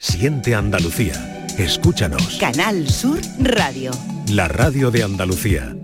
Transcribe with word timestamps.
Siente 0.00 0.54
Andalucía. 0.54 1.44
Escúchanos. 1.58 2.38
Canal 2.38 2.88
Sur 2.88 3.18
Radio. 3.40 3.90
La 4.28 4.46
radio 4.46 4.92
de 4.92 5.02
Andalucía. 5.02 5.74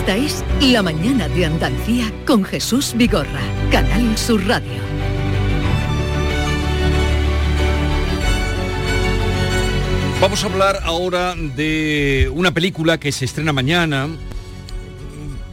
Esta 0.00 0.16
es 0.16 0.42
La 0.62 0.82
Mañana 0.82 1.28
de 1.28 1.44
Andalucía 1.44 2.10
con 2.26 2.42
Jesús 2.42 2.94
Vigorra, 2.96 3.42
Canal 3.70 4.16
Sur 4.16 4.42
Radio. 4.46 4.80
Vamos 10.22 10.42
a 10.42 10.46
hablar 10.46 10.80
ahora 10.84 11.34
de 11.34 12.32
una 12.34 12.50
película 12.50 12.98
que 12.98 13.12
se 13.12 13.26
estrena 13.26 13.52
mañana, 13.52 14.08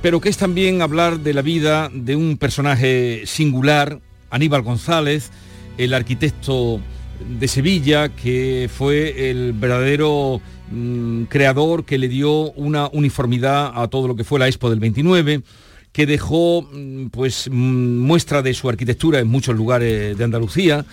pero 0.02 0.22
que 0.22 0.30
es 0.30 0.38
también 0.38 0.82
hablar 0.82 1.20
de 1.20 1.34
la 1.34 1.42
vida 1.42 1.92
de 1.94 2.16
un 2.16 2.38
personaje 2.38 3.24
singular, 3.26 4.00
Aníbal 4.30 4.62
González, 4.62 5.30
el 5.78 5.94
arquitecto 5.94 6.80
de 7.20 7.48
Sevilla, 7.48 8.10
que 8.10 8.70
fue 8.74 9.30
el 9.30 9.54
verdadero 9.54 10.42
mm, 10.72 11.24
creador 11.24 11.86
que 11.86 11.98
le 11.98 12.08
dio 12.08 12.52
una 12.52 12.90
uniformidad 12.92 13.72
a 13.76 13.88
todo 13.88 14.08
lo 14.08 14.16
que 14.16 14.24
fue 14.24 14.40
la 14.40 14.48
Expo 14.48 14.70
del 14.70 14.80
29 14.80 15.42
que 15.92 16.06
dejó 16.06 16.62
mm, 16.62 17.08
pues 17.08 17.50
mm, 17.52 17.98
muestra 18.00 18.42
de 18.42 18.54
su 18.54 18.70
arquitectura 18.70 19.20
en 19.20 19.28
muchos 19.28 19.56
lugares 19.56 20.18
de 20.18 20.24
Andalucía 20.24 20.86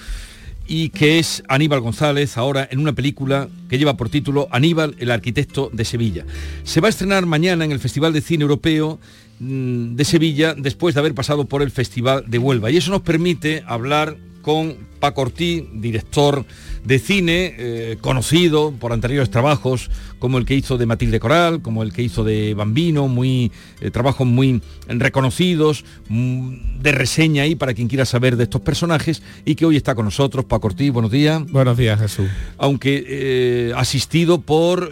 y 0.67 0.89
que 0.89 1.19
es 1.19 1.43
Aníbal 1.49 1.81
González 1.81 2.39
ahora 2.39 2.67
en 2.71 2.79
una 2.79 2.95
película 2.95 3.49
que 3.69 3.77
lleva 3.77 3.97
por 3.97 4.09
título 4.09 4.49
Aníbal, 4.51 4.95
el 4.99 5.11
arquitecto 5.11 5.71
de 5.73 5.85
Sevilla. 5.85 6.25
Se 6.63 6.81
va 6.81 6.89
a 6.89 6.91
estrenar 6.91 7.27
mañana 7.27 7.65
en 7.65 7.73
el 7.73 7.81
Festival 7.81 8.15
de 8.15 8.23
Cine 8.23 8.43
Europeo 8.43 8.99
de 9.41 10.05
Sevilla 10.05 10.55
después 10.55 10.95
de 10.95 11.01
haber 11.01 11.15
pasado 11.15 11.45
por 11.45 11.61
el 11.61 11.71
Festival 11.71 12.25
de 12.27 12.39
Huelva 12.39 12.71
y 12.71 12.79
eso 12.79 12.91
nos 12.91 13.03
permite 13.03 13.63
hablar 13.67 14.17
con 14.45 14.77
Paco 15.01 15.23
Ortiz, 15.23 15.65
director 15.73 16.45
de 16.85 16.99
cine, 16.99 17.55
eh, 17.59 17.97
conocido 18.01 18.73
por 18.73 18.93
anteriores 18.93 19.31
trabajos, 19.31 19.91
como 20.19 20.39
el 20.39 20.45
que 20.45 20.55
hizo 20.55 20.77
de 20.77 20.87
Matilde 20.87 21.19
Coral, 21.19 21.63
como 21.63 21.83
el 21.83 21.93
que 21.93 22.03
hizo 22.03 22.25
de 22.25 22.55
Bambino, 22.55 23.09
muy 23.09 23.51
eh, 23.81 23.91
trabajos 23.91 24.27
muy 24.27 24.63
reconocidos, 24.87 25.85
mm, 26.09 26.81
de 26.81 26.93
reseña 26.93 27.43
ahí 27.45 27.55
para 27.55 27.75
quien 27.75 27.89
quiera 27.89 28.05
saber 28.05 28.37
de 28.37 28.45
estos 28.45 28.61
personajes, 28.61 29.23
y 29.45 29.55
que 29.55 29.67
hoy 29.67 29.77
está 29.77 29.95
con 29.95 30.05
nosotros, 30.05 30.45
Paco 30.45 30.69
Ortiz, 30.69 30.93
buenos 30.93 31.11
días. 31.11 31.43
Buenos 31.51 31.77
días, 31.77 31.99
Jesús. 31.99 32.29
Aunque 32.59 33.05
eh, 33.07 33.73
asistido 33.77 34.43
por 34.43 34.91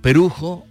Perujo, 0.00 0.67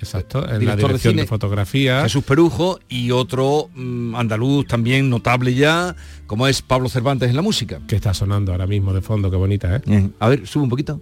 Exacto, 0.00 0.48
en 0.48 0.64
la 0.64 0.76
dirección 0.76 1.16
de, 1.16 1.26
fotografía. 1.26 2.02
Jesús 2.02 2.24
Perujo 2.24 2.78
y 2.88 3.10
otro 3.10 3.68
mm, 3.74 4.14
andaluz 4.14 4.66
también 4.66 5.10
notable 5.10 5.54
ya, 5.54 5.96
como 6.26 6.46
es 6.46 6.62
Pablo 6.62 6.88
Cervantes 6.88 7.30
en 7.30 7.36
la 7.36 7.42
música. 7.42 7.80
Que 7.86 7.96
está 7.96 8.14
sonando 8.14 8.52
ahora 8.52 8.66
mismo 8.66 8.92
de 8.92 9.00
fondo, 9.00 9.30
qué 9.30 9.36
bonita, 9.36 9.76
¿eh? 9.86 10.10
A 10.20 10.28
ver, 10.28 10.46
sube 10.46 10.62
un 10.62 10.70
poquito. 10.70 11.00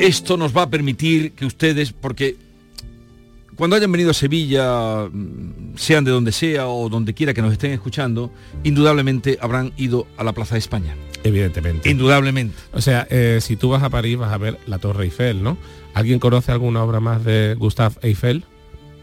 Esto 0.00 0.36
nos 0.36 0.56
va 0.56 0.62
a 0.62 0.70
permitir 0.70 1.32
que 1.32 1.46
ustedes, 1.46 1.92
porque 1.92 2.36
cuando 3.56 3.76
hayan 3.76 3.90
venido 3.90 4.12
a 4.12 4.14
Sevilla, 4.14 5.08
mm, 5.10 5.76
sean 5.76 6.04
de 6.04 6.10
donde 6.10 6.32
sea 6.32 6.68
o 6.68 6.88
donde 6.88 7.14
quiera 7.14 7.34
que 7.34 7.42
nos 7.42 7.52
estén 7.52 7.72
escuchando, 7.72 8.32
indudablemente 8.62 9.38
habrán 9.40 9.72
ido 9.76 10.06
a 10.16 10.24
la 10.24 10.32
Plaza 10.32 10.54
de 10.54 10.60
España. 10.60 10.94
Evidentemente. 11.24 11.90
Indudablemente. 11.90 12.54
O 12.72 12.80
sea, 12.80 13.06
eh, 13.10 13.38
si 13.40 13.56
tú 13.56 13.70
vas 13.70 13.82
a 13.82 13.90
París 13.90 14.16
vas 14.16 14.32
a 14.32 14.38
ver 14.38 14.58
la 14.66 14.78
Torre 14.78 15.04
Eiffel, 15.04 15.42
¿no? 15.42 15.58
¿Alguien 15.94 16.20
conoce 16.20 16.52
alguna 16.52 16.84
obra 16.84 17.00
más 17.00 17.24
de 17.24 17.56
Gustave 17.58 17.96
Eiffel? 18.02 18.44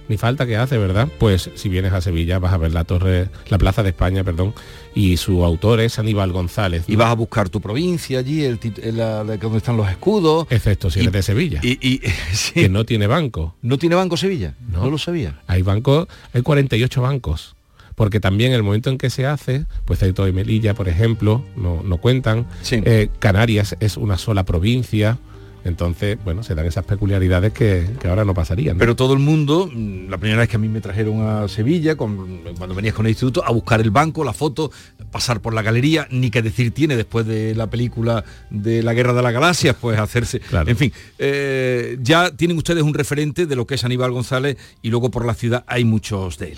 Ni 0.07 0.17
falta 0.17 0.45
que 0.45 0.57
hace, 0.57 0.77
¿verdad? 0.77 1.07
Pues 1.19 1.49
si 1.55 1.69
vienes 1.69 1.93
a 1.93 2.01
Sevilla 2.01 2.39
vas 2.39 2.53
a 2.53 2.57
ver 2.57 2.73
la 2.73 2.83
torre, 2.83 3.29
la 3.49 3.57
Plaza 3.57 3.83
de 3.83 3.89
España, 3.89 4.23
perdón, 4.23 4.53
y 4.93 5.17
su 5.17 5.43
autor 5.43 5.79
es 5.79 5.99
Aníbal 5.99 6.31
González. 6.31 6.85
Y 6.87 6.95
vas 6.95 7.09
a 7.09 7.15
buscar 7.15 7.49
tu 7.49 7.61
provincia 7.61 8.19
allí, 8.19 8.43
el, 8.43 8.59
donde 8.59 9.57
están 9.57 9.77
los 9.77 9.89
escudos. 9.89 10.47
Excepto 10.49 10.89
si 10.89 11.01
eres 11.01 11.11
de 11.11 11.23
Sevilla. 11.23 11.59
Y, 11.63 11.99
Que 12.53 12.69
no 12.69 12.85
tiene 12.85 13.07
banco. 13.07 13.55
¿No 13.61 13.77
tiene 13.77 13.95
banco 13.95 14.17
Sevilla? 14.17 14.55
No, 14.71 14.89
lo 14.89 14.97
sabía. 14.97 15.41
Hay 15.47 15.61
bancos, 15.61 16.07
hay 16.33 16.41
48 16.41 17.01
bancos 17.01 17.55
porque 17.95 18.19
también 18.19 18.51
el 18.51 18.61
momento 18.61 18.89
en 18.89 18.97
que 18.97 19.09
se 19.09 19.25
hace, 19.25 19.65
pues 19.85 19.99
todo 20.13 20.27
y 20.27 20.33
Melilla, 20.33 20.73
por 20.73 20.89
ejemplo, 20.89 21.45
no, 21.55 21.81
no 21.81 21.97
cuentan. 21.97 22.45
Eh, 22.69 23.09
Canarias 23.19 23.77
es 23.79 23.95
una 23.95 24.17
sola 24.17 24.43
provincia. 24.43 25.17
Entonces, 25.65 26.17
bueno, 26.23 26.43
se 26.43 26.53
dan 26.53 26.67
esas 26.67 26.85
peculiaridades 26.85 27.51
que, 27.51 27.87
ahora 28.07 28.23
no 28.23 28.35
pasarían. 28.35 28.77
Pero 28.77 28.95
todo 28.95 29.13
el 29.13 29.19
mundo, 29.19 29.67
mm, 29.73 30.09
la 30.09 30.19
primera 30.19 30.41
vez 30.41 30.47
que 30.49 30.57
a 30.57 30.59
mí 30.59 30.69
me 30.69 30.79
trajeron 30.79 31.27
a 31.27 31.47
Sevilla, 31.47 31.95
cuando 31.95 32.75
venías 32.75 32.93
con 32.93 33.07
el 33.07 33.09
instituto, 33.09 33.43
a 33.43 33.51
buscar 33.51 33.81
el 33.81 33.89
banco, 33.89 34.23
la 34.23 34.31
foto, 34.31 34.71
pasar 35.11 35.41
por 35.41 35.55
la 35.55 35.63
galería, 35.63 36.07
ni 36.11 36.29
que 36.29 36.43
decir 36.43 36.71
tiene 36.71 36.95
después 36.95 37.25
de 37.25 37.55
la 37.55 37.67
película 37.67 38.23
de 38.51 38.83
la 38.83 38.93
Guerra 38.93 39.13
de 39.13 39.23
las 39.23 39.33
Galaxias, 39.33 39.75
pues 39.79 39.97
hacerse... 39.97 40.39
En 40.67 40.77
fin, 40.77 40.93
eh, 41.17 41.97
ya 41.99 42.29
tienen 42.29 42.57
ustedes 42.57 42.83
un 42.83 42.93
referente 42.93 43.47
de 43.47 43.55
lo 43.55 43.65
que 43.65 43.73
es 43.73 43.83
Aníbal 43.83 44.11
González 44.11 44.57
y 44.83 44.89
luego 44.91 45.09
por 45.09 45.25
la 45.25 45.33
ciudad 45.33 45.65
hay 45.67 45.83
muchos 45.83 46.37
de 46.37 46.51
él. 46.51 46.57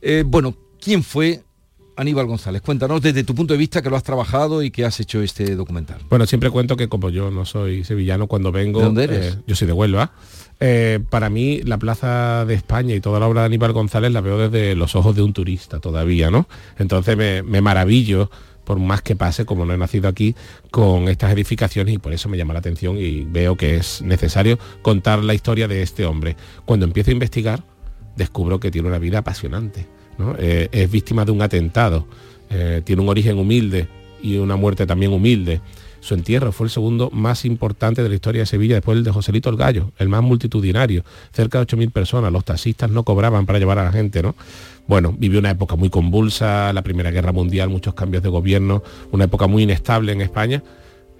Eh, 0.00 0.22
bueno, 0.24 0.54
¿quién 0.80 1.02
fue 1.02 1.42
Aníbal 1.96 2.26
González, 2.26 2.62
cuéntanos 2.62 3.00
desde 3.00 3.24
tu 3.24 3.34
punto 3.34 3.54
de 3.54 3.58
vista 3.58 3.82
que 3.82 3.90
lo 3.90 3.96
has 3.96 4.02
trabajado 4.02 4.62
y 4.62 4.70
que 4.70 4.84
has 4.84 4.98
hecho 5.00 5.22
este 5.22 5.54
documental. 5.54 6.00
Bueno, 6.08 6.26
siempre 6.26 6.50
cuento 6.50 6.76
que 6.76 6.88
como 6.88 7.10
yo 7.10 7.30
no 7.30 7.44
soy 7.44 7.84
sevillano, 7.84 8.26
cuando 8.26 8.50
vengo... 8.52 8.80
¿De 8.80 8.84
dónde 8.86 9.04
eres? 9.04 9.34
Eh, 9.34 9.38
yo 9.46 9.54
soy 9.54 9.66
de 9.66 9.72
Huelva. 9.72 10.12
Eh, 10.60 11.00
para 11.10 11.30
mí 11.30 11.60
la 11.62 11.78
Plaza 11.78 12.44
de 12.44 12.54
España 12.54 12.94
y 12.94 13.00
toda 13.00 13.20
la 13.20 13.26
obra 13.26 13.42
de 13.42 13.46
Aníbal 13.46 13.72
González 13.72 14.12
la 14.12 14.20
veo 14.20 14.48
desde 14.48 14.74
los 14.74 14.94
ojos 14.96 15.14
de 15.14 15.22
un 15.22 15.32
turista 15.32 15.80
todavía, 15.80 16.30
¿no? 16.30 16.48
Entonces 16.78 17.16
me, 17.16 17.42
me 17.42 17.60
maravillo 17.60 18.30
por 18.64 18.78
más 18.78 19.02
que 19.02 19.14
pase, 19.14 19.44
como 19.44 19.66
no 19.66 19.74
he 19.74 19.78
nacido 19.78 20.08
aquí, 20.08 20.34
con 20.70 21.08
estas 21.08 21.32
edificaciones 21.32 21.94
y 21.94 21.98
por 21.98 22.12
eso 22.12 22.28
me 22.28 22.38
llama 22.38 22.54
la 22.54 22.60
atención 22.60 22.96
y 22.98 23.24
veo 23.24 23.56
que 23.56 23.76
es 23.76 24.00
necesario 24.02 24.58
contar 24.82 25.22
la 25.22 25.34
historia 25.34 25.68
de 25.68 25.82
este 25.82 26.06
hombre. 26.06 26.36
Cuando 26.64 26.86
empiezo 26.86 27.10
a 27.10 27.12
investigar, 27.12 27.62
descubro 28.16 28.60
que 28.60 28.70
tiene 28.70 28.88
una 28.88 28.98
vida 28.98 29.18
apasionante 29.18 29.86
eh, 30.38 30.68
es 30.72 30.90
víctima 30.90 31.24
de 31.24 31.32
un 31.32 31.42
atentado, 31.42 32.06
eh, 32.50 32.82
tiene 32.84 33.02
un 33.02 33.08
origen 33.08 33.38
humilde 33.38 33.88
y 34.22 34.36
una 34.36 34.56
muerte 34.56 34.86
también 34.86 35.12
humilde. 35.12 35.60
Su 36.00 36.14
entierro 36.14 36.52
fue 36.52 36.66
el 36.66 36.70
segundo 36.70 37.10
más 37.10 37.46
importante 37.46 38.02
de 38.02 38.10
la 38.10 38.14
historia 38.14 38.42
de 38.42 38.46
Sevilla 38.46 38.74
después 38.74 38.96
del 38.96 39.04
de 39.04 39.10
Joselito 39.10 39.48
el 39.48 39.56
Gallo, 39.56 39.92
el 39.98 40.10
más 40.10 40.22
multitudinario, 40.22 41.02
cerca 41.32 41.58
de 41.58 41.66
8.000 41.66 41.90
personas. 41.90 42.30
Los 42.30 42.44
taxistas 42.44 42.90
no 42.90 43.04
cobraban 43.04 43.46
para 43.46 43.58
llevar 43.58 43.78
a 43.78 43.84
la 43.84 43.92
gente, 43.92 44.22
¿no? 44.22 44.34
Bueno, 44.86 45.14
vivió 45.16 45.38
una 45.38 45.50
época 45.50 45.76
muy 45.76 45.88
convulsa, 45.88 46.74
la 46.74 46.82
Primera 46.82 47.10
Guerra 47.10 47.32
Mundial, 47.32 47.70
muchos 47.70 47.94
cambios 47.94 48.22
de 48.22 48.28
gobierno, 48.28 48.82
una 49.12 49.24
época 49.24 49.46
muy 49.46 49.62
inestable 49.62 50.12
en 50.12 50.20
España 50.20 50.62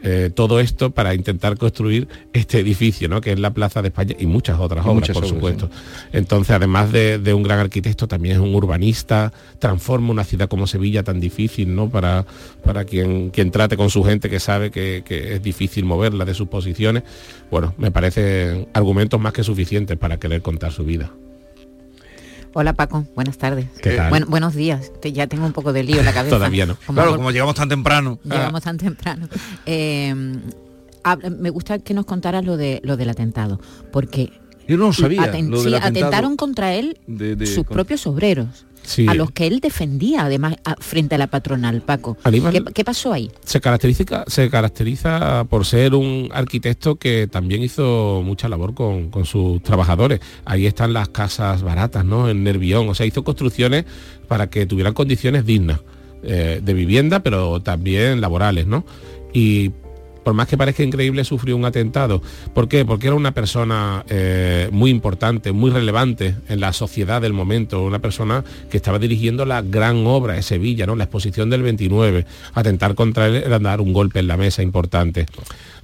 eh, 0.06 0.30
todo 0.34 0.60
esto 0.60 0.90
para 0.90 1.14
intentar 1.14 1.56
construir 1.56 2.08
este 2.34 2.58
edificio, 2.60 3.08
¿no? 3.08 3.22
que 3.22 3.32
es 3.32 3.40
la 3.40 3.54
Plaza 3.54 3.80
de 3.80 3.88
España 3.88 4.14
y 4.18 4.26
muchas 4.26 4.60
otras 4.60 4.84
obras, 4.84 5.08
por 5.08 5.26
supuesto. 5.26 5.70
Entonces, 6.12 6.54
además 6.54 6.92
de, 6.92 7.32
un 7.32 7.42
gran 7.42 7.58
arquitecto, 7.58 8.06
también 8.06 8.36
es 8.36 8.42
un 8.42 8.54
urbanista, 8.54 9.32
transforma 9.58 10.10
una 10.10 10.24
ciudad 10.24 10.46
como 10.46 10.66
Sevilla 10.66 11.02
tan 11.02 11.20
difícil, 11.20 11.74
¿no? 11.74 11.88
Para, 11.88 12.26
para 12.62 12.84
quien, 12.84 13.30
quien 13.30 13.50
trate 13.50 13.78
con 13.78 13.88
su 13.88 14.04
gente 14.04 14.28
que 14.28 14.40
sabe 14.40 14.70
que, 14.70 15.02
es 15.08 15.42
difícil 15.42 15.86
moverla 15.86 16.26
de 16.26 16.34
sus 16.34 16.48
posiciones. 16.48 17.02
Bueno, 17.50 17.72
me 17.78 17.90
parecen 17.90 18.68
argumentos 18.74 19.18
más 19.18 19.32
que 19.32 19.42
suficientes 19.42 19.96
para 19.96 20.18
querer 20.18 20.42
contar 20.42 20.70
su 20.70 20.84
vida. 20.84 21.10
Hola 22.56 22.72
Paco, 22.72 23.04
buenas 23.16 23.36
tardes. 23.36 23.66
Bueno, 24.10 24.26
buenos 24.28 24.54
días. 24.54 24.92
ya 25.02 25.26
tengo 25.26 25.44
un 25.44 25.52
poco 25.52 25.72
de 25.72 25.82
lío 25.82 25.98
en 25.98 26.04
la 26.04 26.12
cabeza. 26.14 26.36
Todavía 26.36 26.66
no. 26.66 26.76
claro, 26.76 27.16
como 27.16 27.32
llegamos 27.32 27.56
tan 27.56 27.68
temprano. 27.68 28.20
Llegamos 28.22 28.62
tan 28.62 28.78
temprano. 28.78 29.28
Eh, 29.66 30.14
me 31.38 31.50
gusta 31.50 31.80
que 31.80 31.94
nos 31.94 32.06
contaras 32.06 32.44
lo 32.44 32.56
de 32.56 32.80
lo 32.84 32.96
del 32.96 33.10
atentado, 33.10 33.60
porque 33.92 34.32
yo 34.68 34.76
no 34.76 34.92
sabía. 34.92 35.24
atentaron 35.24 36.36
contra 36.36 36.74
él 36.74 36.98
sus 37.44 37.66
propios 37.66 38.06
obreros 38.06 38.66
a 39.06 39.14
los 39.14 39.30
que 39.30 39.46
él 39.46 39.60
defendía 39.60 40.24
además 40.24 40.56
frente 40.78 41.14
a 41.14 41.18
la 41.18 41.26
patronal, 41.26 41.82
Paco. 41.82 42.16
¿Qué, 42.74 42.84
pasó 42.84 43.12
ahí? 43.12 43.30
Se 43.44 43.60
caracteriza, 43.60 44.24
se 44.26 44.50
caracteriza 44.50 45.44
por 45.48 45.64
ser 45.64 45.94
un 45.94 46.28
arquitecto 46.32 46.96
que 46.96 47.26
también 47.26 47.62
hizo 47.62 48.22
mucha 48.24 48.48
labor 48.48 48.74
con, 48.74 49.10
sus 49.24 49.62
trabajadores. 49.62 50.20
Ahí 50.44 50.66
están 50.66 50.92
las 50.92 51.08
casas 51.08 51.62
baratas, 51.62 52.04
¿no? 52.04 52.28
En 52.28 52.44
Nervión. 52.44 52.88
O 52.88 52.94
sea, 52.94 53.06
hizo 53.06 53.24
construcciones 53.24 53.84
para 54.28 54.50
que 54.50 54.66
tuvieran 54.66 54.94
condiciones 54.94 55.46
dignas. 55.46 55.80
Eh, 56.26 56.62
de 56.64 56.72
vivienda, 56.72 57.22
pero 57.22 57.60
también 57.60 58.22
laborales, 58.22 58.66
¿no? 58.66 58.86
Y 59.34 59.72
por 60.24 60.34
más 60.34 60.48
que 60.48 60.56
parezca 60.56 60.82
increíble, 60.82 61.24
sufrió 61.24 61.56
un 61.56 61.64
atentado. 61.64 62.22
¿Por 62.54 62.68
qué? 62.68 62.84
Porque 62.84 63.06
era 63.06 63.16
una 63.16 63.32
persona 63.32 64.04
eh, 64.08 64.68
muy 64.72 64.90
importante, 64.90 65.52
muy 65.52 65.70
relevante 65.70 66.34
en 66.48 66.60
la 66.60 66.72
sociedad 66.72 67.22
del 67.22 67.32
momento, 67.32 67.82
una 67.82 67.98
persona 67.98 68.42
que 68.70 68.76
estaba 68.76 68.98
dirigiendo 68.98 69.44
la 69.44 69.62
gran 69.62 70.06
obra 70.06 70.34
de 70.34 70.42
Sevilla, 70.42 70.86
¿no? 70.86 70.96
la 70.96 71.04
exposición 71.04 71.50
del 71.50 71.62
29. 71.62 72.26
Atentar 72.54 72.94
contra 72.94 73.26
él 73.26 73.36
era 73.36 73.58
dar 73.58 73.80
un 73.80 73.92
golpe 73.92 74.18
en 74.20 74.26
la 74.26 74.36
mesa 74.36 74.62
importante. 74.62 75.26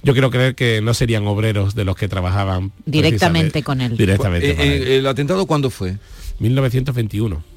Yo 0.03 0.13
quiero 0.13 0.31
creer 0.31 0.55
que 0.55 0.81
no 0.81 0.93
serían 0.93 1.27
obreros 1.27 1.75
de 1.75 1.85
los 1.85 1.95
que 1.95 2.07
trabajaban 2.07 2.71
directamente 2.85 3.61
con 3.61 3.81
él. 3.81 3.95
Directamente. 3.95 4.49
Eh, 4.49 4.55
eh, 4.59 4.97
¿El 4.97 5.07
atentado 5.07 5.45
cuándo 5.45 5.69
fue? 5.69 5.97
1921 6.39 7.50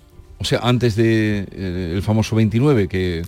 o 0.45 0.47
sea, 0.47 0.61
antes 0.63 0.95
del 0.95 1.47
de, 1.47 1.95
el 1.95 2.03
famoso 2.03 2.37
29, 2.37 2.87
que... 2.87 3.23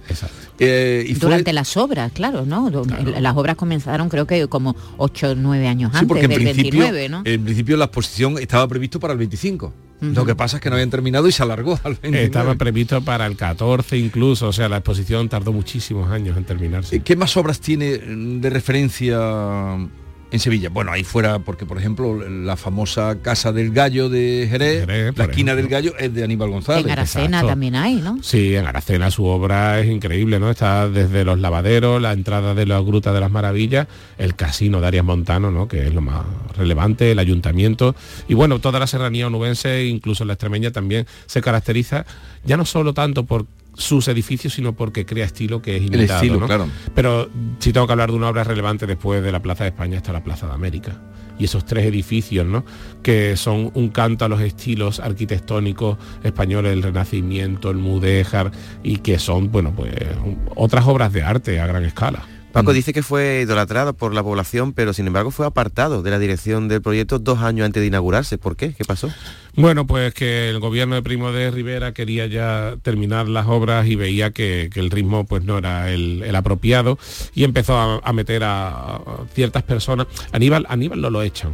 Eh, 0.59 1.05
y 1.09 1.15
Durante 1.15 1.55
las 1.55 1.75
obras, 1.79 2.13
claro, 2.13 2.45
¿no? 2.45 2.71
Las 3.19 3.37
obras 3.37 3.57
comenzaron 3.57 4.11
creo 4.11 4.27
que 4.27 4.47
como 4.49 4.77
8 4.99 5.31
o 5.31 5.35
9 5.35 5.67
años 5.67 5.95
antes 5.95 6.09
porque 6.09 6.25
en 6.25 6.31
del 6.31 6.43
principio, 6.43 6.81
29, 6.81 7.09
¿no? 7.09 7.23
En 7.25 7.43
principio 7.43 7.79
la 7.79 7.87
exposición 7.87 8.39
estaba 8.39 8.69
previsto 8.69 9.01
para 9.01 9.15
el 9.15 9.19
25. 9.19 9.73
Lo 10.01 10.27
que 10.27 10.35
pasa 10.35 10.59
es 10.59 10.63
que 10.63 10.69
no 10.69 10.77
habían 10.77 10.91
terminado 10.91 11.27
y 11.27 11.33
se 11.33 11.43
alargó 11.43 11.81
al 11.83 11.95
29. 11.95 12.25
Estaba 12.25 12.55
previsto 12.57 13.01
para 13.01 13.25
el 13.25 13.35
14 13.35 13.97
incluso, 13.97 14.49
o 14.49 14.53
sea, 14.53 14.69
la 14.69 14.77
exposición 14.77 15.31
tardó 15.31 15.55
muchísimos 15.55 16.11
años 16.11 16.37
en 16.37 16.45
terminarse. 16.45 17.01
¿Qué 17.01 17.17
más 17.17 17.35
obras 17.39 17.61
tiene 17.61 17.97
de 17.97 18.51
referencia 18.51 19.19
en 20.31 20.41
Sevilla. 20.41 20.69
Bueno, 20.69 20.93
ahí 20.93 21.05
fuera, 21.05 21.39
porque 21.39 21.67
por 21.67 21.79
ejemplo, 21.79 22.29
la 22.29 22.57
famosa 22.57 23.21
Casa 23.23 23.53
del 23.53 23.71
Gallo 23.73 24.09
de 24.09 24.47
Jerez, 24.51 24.87
la 25.17 25.25
esquina 25.25 25.55
del 25.55 25.69
Gallo 25.69 25.95
es 25.99 26.13
de 26.13 26.25
Aníbal 26.25 26.51
González. 26.51 26.85
En 26.85 26.91
Aracena 26.91 27.47
también 27.47 27.77
hay, 27.77 27.97
¿no? 27.97 28.23
Sí, 28.23 28.55
en 28.55 28.67
Aracena 28.67 29.11
su 29.11 29.25
obra 29.25 29.81
es 29.81 29.89
increíble, 29.89 30.41
¿no? 30.41 30.51
Está 30.51 30.89
desde 30.89 31.25
los 31.25 31.39
lavaderos, 31.39 32.01
la 32.01 32.13
entrada 32.13 32.55
de 32.55 32.67
la 32.67 32.81
Gruta 32.81 33.13
de 33.13 33.21
las 33.21 33.31
Maravillas, 33.31 33.87
el 34.19 34.35
casino 34.35 34.81
de 34.81 34.87
Arias 34.89 35.05
Montano, 35.05 35.51
¿no? 35.51 35.69
Que 35.69 35.87
es 35.87 35.95
lo 35.95 36.01
más 36.01 36.25
relevante, 36.57 37.13
el 37.13 37.19
ayuntamiento. 37.19 37.95
Y 38.29 38.35
bueno, 38.35 38.59
toda 38.59 38.79
la 38.79 38.87
serranía 38.87 39.27
onubense, 39.27 39.87
incluso 39.87 40.25
la 40.25 40.35
extremeña, 40.35 40.71
también 40.71 41.07
se 41.27 41.41
caracteriza 41.41 42.05
ya 42.45 42.57
no 42.57 42.65
solo 42.65 42.95
tanto 42.95 43.25
por 43.25 43.47
sus 43.77 44.09
edificios, 44.09 44.55
sino 44.55 44.75
porque 44.75 45.05
crea 45.05 45.25
estilo 45.25 45.63
que 45.63 45.77
es 45.77 45.83
imitado. 45.83 46.47
claro. 46.47 46.69
Pero 46.95 47.29
si 47.59 47.73
tengo 47.73 47.87
que 47.87 47.93
hablar 47.93 48.11
de 48.11 48.17
una 48.17 48.29
obra 48.29 48.45
relevante 48.45 48.87
después 48.87 49.23
de 49.23 49.33
la 49.33 49.41
Plaza 49.41 49.65
de 49.65 49.71
España 49.71 49.99
está 49.99 50.13
la 50.13 50.25
Plaza 50.25 50.47
de 50.47 50.55
América. 50.55 51.01
Y 51.39 51.45
esos 51.45 51.67
tres 51.67 51.85
edificios, 51.85 52.47
¿no? 52.47 52.65
Que 53.03 53.37
son 53.37 53.71
un 53.75 53.91
canto 53.91 54.25
a 54.25 54.29
los 54.29 54.41
estilos 54.41 55.01
arquitectónicos 55.01 55.99
españoles, 56.25 56.73
el 56.73 56.83
Renacimiento, 56.83 57.71
el 57.71 57.77
Mudéjar, 57.77 58.53
y 58.83 58.99
que 58.99 59.19
son, 59.19 59.53
bueno, 59.53 59.75
pues 59.77 59.93
otras 60.55 60.87
obras 60.87 61.13
de 61.13 61.23
arte 61.23 61.61
a 61.61 61.67
gran 61.67 61.85
escala. 61.85 62.25
Paco 62.57 62.71
mm. 62.71 62.75
dice 62.75 62.95
que 62.95 63.03
fue 63.03 63.43
idolatrado 63.43 63.93
por 63.93 64.15
la 64.15 64.23
población, 64.23 64.73
pero 64.73 64.95
sin 64.95 65.07
embargo 65.07 65.31
fue 65.31 65.45
apartado 65.45 66.03
de 66.03 66.11
la 66.11 66.19
dirección 66.19 66.69
del 66.69 66.81
proyecto 66.81 67.19
dos 67.19 67.41
años 67.41 67.67
antes 67.67 67.83
de 67.83 67.89
inaugurarse. 67.89 68.39
¿Por 68.39 68.57
qué? 68.57 68.73
¿Qué 68.73 68.83
pasó? 68.83 69.11
Bueno, 69.57 69.87
pues 69.87 70.15
que 70.15 70.49
el 70.49 70.59
gobierno 70.59 70.95
de 70.95 71.03
Primo 71.03 71.33
de 71.33 71.51
Rivera 71.51 71.93
quería 71.93 72.25
ya 72.25 72.77
terminar 72.81 73.29
las 73.29 73.47
obras 73.47 73.87
y 73.87 73.95
veía 73.95 74.31
que, 74.31 74.71
el 74.75 74.91
ritmo 74.91 75.27
pues 75.27 75.45
no 75.45 75.59
era 75.59 75.93
el, 75.93 76.35
apropiado 76.35 76.99
y 77.35 77.45
empezó 77.45 77.77
a, 77.77 78.13
meter 78.15 78.43
a, 78.43 79.03
ciertas 79.35 79.63
personas. 79.63 80.07
Aníbal, 80.33 80.65
Aníbal 80.71 81.03
no 81.03 81.11
lo 81.11 81.21
echan, 81.21 81.53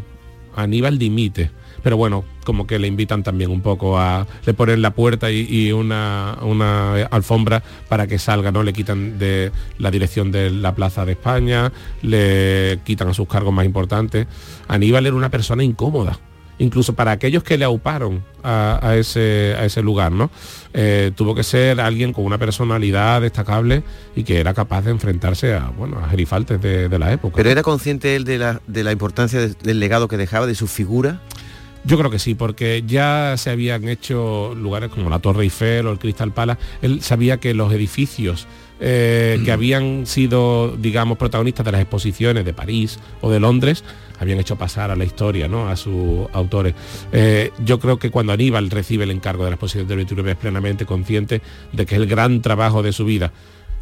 Aníbal 0.54 1.00
dimite 1.00 1.50
pero 1.82 1.96
bueno, 1.96 2.24
como 2.44 2.66
que 2.66 2.78
le 2.78 2.88
invitan 2.88 3.22
también 3.22 3.50
un 3.50 3.60
poco 3.60 3.98
a, 3.98 4.26
le 4.44 4.54
ponen 4.54 4.82
la 4.82 4.92
puerta 4.92 5.30
y, 5.30 5.72
una, 5.72 6.38
una, 6.42 6.94
alfombra 7.06 7.62
para 7.88 8.06
que 8.06 8.18
salga, 8.18 8.52
¿no? 8.52 8.62
Le 8.62 8.72
quitan 8.72 9.18
de 9.18 9.52
la 9.78 9.90
dirección 9.90 10.30
de 10.30 10.50
la 10.50 10.74
Plaza 10.74 11.04
de 11.04 11.12
España, 11.12 11.72
le 12.02 12.80
quitan 12.84 13.12
sus 13.14 13.28
cargos 13.28 13.52
más 13.52 13.64
importantes. 13.64 14.26
Aníbal 14.68 15.06
era 15.06 15.16
una 15.16 15.30
persona 15.30 15.64
incómoda, 15.64 16.18
incluso 16.58 16.94
para 16.94 17.12
aquellos 17.12 17.42
que 17.42 17.58
le 17.58 17.64
auparon 17.64 18.22
a, 18.44 18.94
ese, 18.96 19.54
a 19.58 19.64
ese, 19.64 19.82
lugar, 19.82 20.12
¿no? 20.12 20.30
Eh, 20.72 21.12
tuvo 21.14 21.34
que 21.34 21.42
ser 21.42 21.80
alguien 21.80 22.12
con 22.12 22.24
una 22.24 22.38
personalidad 22.38 23.20
destacable 23.20 23.82
y 24.16 24.24
que 24.24 24.40
era 24.40 24.54
capaz 24.54 24.82
de 24.82 24.90
enfrentarse 24.90 25.54
a, 25.54 25.70
bueno, 25.76 25.98
a 25.98 26.08
gerifaltes 26.08 26.60
de, 26.60 26.98
la 26.98 27.12
época. 27.12 27.36
¿Pero 27.36 27.50
era 27.50 27.62
consciente 27.62 28.16
él 28.16 28.24
de 28.24 28.38
la, 28.38 28.60
de 28.66 28.84
la 28.84 28.92
importancia 28.92 29.40
del 29.40 29.80
legado 29.80 30.08
que 30.08 30.16
dejaba, 30.16 30.46
de 30.46 30.54
su 30.54 30.66
figura? 30.66 31.20
Yo 31.84 31.98
creo 31.98 32.10
que 32.10 32.18
sí, 32.18 32.34
porque 32.34 32.84
ya 32.86 33.34
se 33.36 33.50
habían 33.50 33.88
hecho 33.88 34.54
lugares 34.54 34.90
como 34.90 35.10
la 35.10 35.18
Torre 35.18 35.42
Eiffel 35.44 35.86
o 35.86 35.92
el 35.92 35.98
Crystal 35.98 36.32
Palace. 36.32 36.60
Él 36.80 37.02
sabía 37.02 37.38
que 37.38 37.54
los 37.54 37.72
edificios 37.72 38.46
eh, 38.84 39.40
que 39.44 39.52
habían 39.52 40.06
sido, 40.06 40.76
digamos, 40.76 41.16
protagonistas 41.18 41.64
de 41.64 41.72
las 41.72 41.80
exposiciones 41.80 42.44
de 42.44 42.52
París 42.52 42.98
o 43.20 43.30
de 43.30 43.38
Londres, 43.38 43.84
habían 44.18 44.40
hecho 44.40 44.56
pasar 44.56 44.90
a 44.90 44.96
la 44.96 45.04
historia, 45.04 45.48
¿no? 45.48 45.68
A 45.68 45.76
sus 45.76 46.28
autores. 46.32 46.74
Eh, 47.12 47.52
yo 47.64 47.78
creo 47.78 47.98
que 47.98 48.10
cuando 48.10 48.32
Aníbal 48.32 48.70
recibe 48.70 49.04
el 49.04 49.10
encargo 49.10 49.44
de 49.44 49.50
la 49.50 49.54
exposición 49.54 49.86
del 49.86 49.98
29 49.98 50.32
es 50.32 50.36
plenamente 50.36 50.84
consciente 50.84 51.42
de 51.72 51.86
que 51.86 51.96
es 51.96 52.00
el 52.00 52.08
gran 52.08 52.42
trabajo 52.42 52.82
de 52.82 52.92
su 52.92 53.04
vida. 53.04 53.32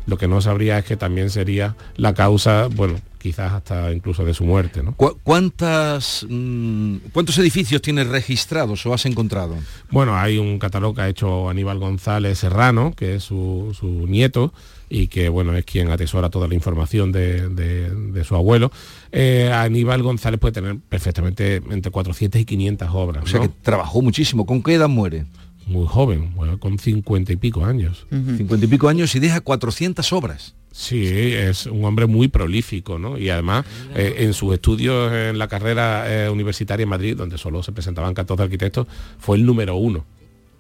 Lo 0.07 0.19
que 0.19 0.29
no 0.29 0.41
sabría 0.41 0.79
es 0.79 0.85
que 0.85 0.97
también 0.97 1.31
sería 1.31 1.77
la 1.97 2.15
causa, 2.15 2.69
bueno, 2.71 2.99
quizás 3.21 3.53
hasta 3.53 3.93
incluso 3.93 4.25
de 4.25 4.35
su 4.35 4.45
muerte. 4.45 4.83
¿no? 4.83 4.95
¿Cuántas, 4.97 6.27
mm, 6.29 6.97
¿Cuántos 7.13 7.39
edificios 7.39 7.83
tienes 7.83 8.09
registrados 8.09 8.85
o 8.87 8.95
has 8.95 9.07
encontrado? 9.07 9.57
Bueno, 9.91 10.17
hay 10.17 10.39
un 10.39 10.59
catálogo 10.59 10.95
que 10.95 11.03
ha 11.03 11.09
hecho 11.09 11.49
Aníbal 11.49 11.79
González 11.79 12.39
Serrano, 12.39 12.93
que 12.97 13.17
es 13.17 13.25
su, 13.25 13.75
nieto, 14.09 14.53
y 14.89 15.07
que 15.07 15.29
bueno 15.29 15.55
es 15.55 15.65
quien 15.65 15.91
atesora 15.91 16.31
toda 16.31 16.49
la 16.49 16.55
información 16.55 17.13
de, 17.13 18.25
su 18.25 18.35
abuelo. 18.35 18.73
Eh, 19.13 19.53
Aníbal 19.53 20.03
González 20.03 20.41
puede 20.41 20.53
tener 20.53 20.79
perfectamente 20.89 21.57
entre 21.71 21.93
400 21.93 22.41
y 22.41 22.45
500 22.45 22.89
obras. 22.93 23.25
O 23.25 23.27
sea 23.27 23.41
que 23.41 23.49
trabajó 23.49 24.03
muchísimo. 24.03 24.47
¿Con 24.47 24.63
qué 24.63 24.75
edad 24.75 24.89
muere? 24.89 25.27
Muy 25.67 25.87
joven, 25.87 26.33
con 26.59 26.79
50 26.79 27.33
y 27.33 27.37
pico 27.37 27.65
años. 27.65 28.07
50 28.11 28.65
y 28.65 28.69
pico 28.69 28.89
años 28.89 29.15
y 29.15 29.21
deja 29.21 29.41
400 29.41 30.13
obras. 30.13 30.55
Sí, 30.73 31.05
es 31.35 31.67
un 31.67 31.85
hombre 31.85 32.07
muy 32.07 32.29
prolífico, 32.29 32.99
¿no? 32.99 33.19
Y 33.19 33.29
además, 33.29 33.67
eh, 33.95 34.17
en 34.19 34.33
sus 34.35 34.55
estudios 34.55 35.13
en 35.13 35.39
la 35.39 35.49
carrera 35.49 36.05
eh, 36.07 36.31
universitaria 36.31 36.85
en 36.85 36.89
Madrid, 36.89 37.17
donde 37.17 37.39
solo 37.39 37.63
se 37.63 37.73
presentaban 37.73 38.15
14 38.15 38.45
arquitectos, 38.45 38.87
fue 39.19 39.37
el 39.37 39.45
número 39.45 39.75
uno. 39.77 40.05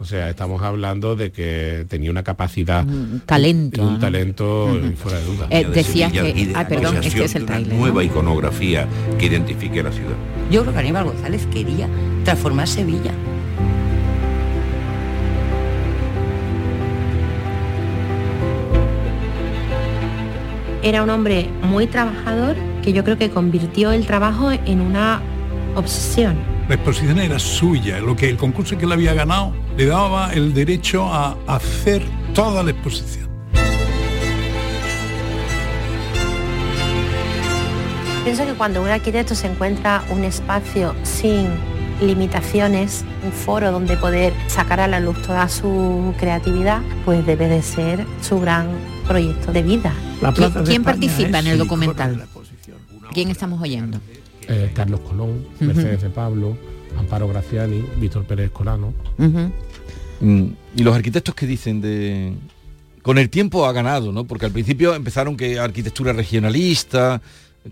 O 0.01 0.05
sea, 0.07 0.31
estamos 0.31 0.63
hablando 0.63 1.15
de 1.15 1.31
que 1.31 1.85
tenía 1.87 2.11
una 2.11 2.23
capacidad, 2.23 2.89
un 2.89 3.21
talento, 3.27 3.87
un 3.87 4.01
talento 4.01 4.81
fuera 4.97 5.21
de 5.21 5.25
duda. 5.27 5.47
Eh, 5.51 5.67
decía 5.73 6.11
que, 6.11 6.53
ah, 6.55 6.67
perdón, 6.67 6.97
este 7.03 7.25
es 7.25 7.35
el 7.35 7.45
trailer. 7.45 7.75
Nueva 7.75 8.03
iconografía 8.03 8.89
que 9.19 9.27
identifique 9.27 9.83
la 9.83 9.93
ciudad. 9.93 10.17
Yo 10.51 10.63
creo 10.63 10.73
que 10.73 10.81
Aníbal 10.81 11.05
González 11.05 11.47
quería 11.53 11.87
transformar 12.25 12.67
Sevilla 12.67 13.13
Era 20.83 21.03
un 21.03 21.11
hombre 21.11 21.51
muy 21.63 21.87
trabajador 21.87 22.57
que 22.83 22.95
yo 22.95 23.05
creo 23.05 23.19
que 23.19 23.29
convirtió 23.29 23.93
el 23.93 24.07
trabajo 24.07 24.51
en 24.51 24.81
una 24.81 25.21
obsesión. 25.75 26.39
La 26.69 26.77
exposición 26.77 27.19
era 27.19 27.39
suya, 27.39 27.99
lo 27.99 28.17
que 28.17 28.31
el 28.31 28.39
concurso 28.39 28.79
que 28.79 28.87
él 28.87 28.93
había 28.93 29.13
ganado 29.13 29.53
le 29.77 29.85
daba 29.85 30.33
el 30.33 30.55
derecho 30.55 31.05
a 31.13 31.37
hacer 31.47 32.03
toda 32.33 32.63
la 32.63 32.71
exposición. 32.71 33.29
Pienso 38.25 38.47
que 38.47 38.55
cuando 38.55 38.81
un 38.81 38.89
arquitecto 38.89 39.35
se 39.35 39.49
encuentra 39.49 40.03
un 40.11 40.25
espacio 40.25 40.95
sin 41.03 41.47
limitaciones, 42.01 43.05
un 43.23 43.33
foro 43.33 43.71
donde 43.71 43.99
poder 43.99 44.33
sacar 44.47 44.81
a 44.81 44.89
la 44.89 45.01
luz 45.01 45.21
toda 45.21 45.47
su 45.51 46.15
creatividad, 46.19 46.81
pues 47.05 47.27
debe 47.27 47.49
de 47.49 47.61
ser 47.61 48.07
su 48.23 48.41
gran 48.41 48.69
proyecto 49.11 49.53
de 49.53 49.63
vida. 49.63 49.93
¿Quién 50.65 50.85
participa 50.85 51.41
en 51.41 51.49
el 51.49 51.59
documental? 51.59 52.29
¿Quién 53.13 53.29
estamos 53.29 53.61
oyendo? 53.61 53.99
Eh, 54.47 54.71
Carlos 54.73 55.01
Colón, 55.01 55.47
Mercedes 55.59 56.03
de 56.03 56.11
Pablo, 56.11 56.57
Amparo 56.97 57.27
Graciani, 57.27 57.85
Víctor 57.99 58.25
Pérez 58.25 58.53
Colano. 58.53 58.95
Mm, 60.21 60.45
y 60.77 60.83
los 60.83 60.95
arquitectos 60.95 61.35
que 61.35 61.47
dicen 61.47 61.81
de... 61.81 62.35
Con 63.03 63.19
el 63.19 63.31
tiempo 63.31 63.67
ha 63.67 63.73
ganado, 63.73 64.13
¿no? 64.13 64.25
Porque 64.25 64.47
al 64.47 64.53
principio 64.53 64.95
empezaron 64.95 65.37
que 65.37 65.59
arquitectura 65.59 66.13
regionalista, 66.13 67.21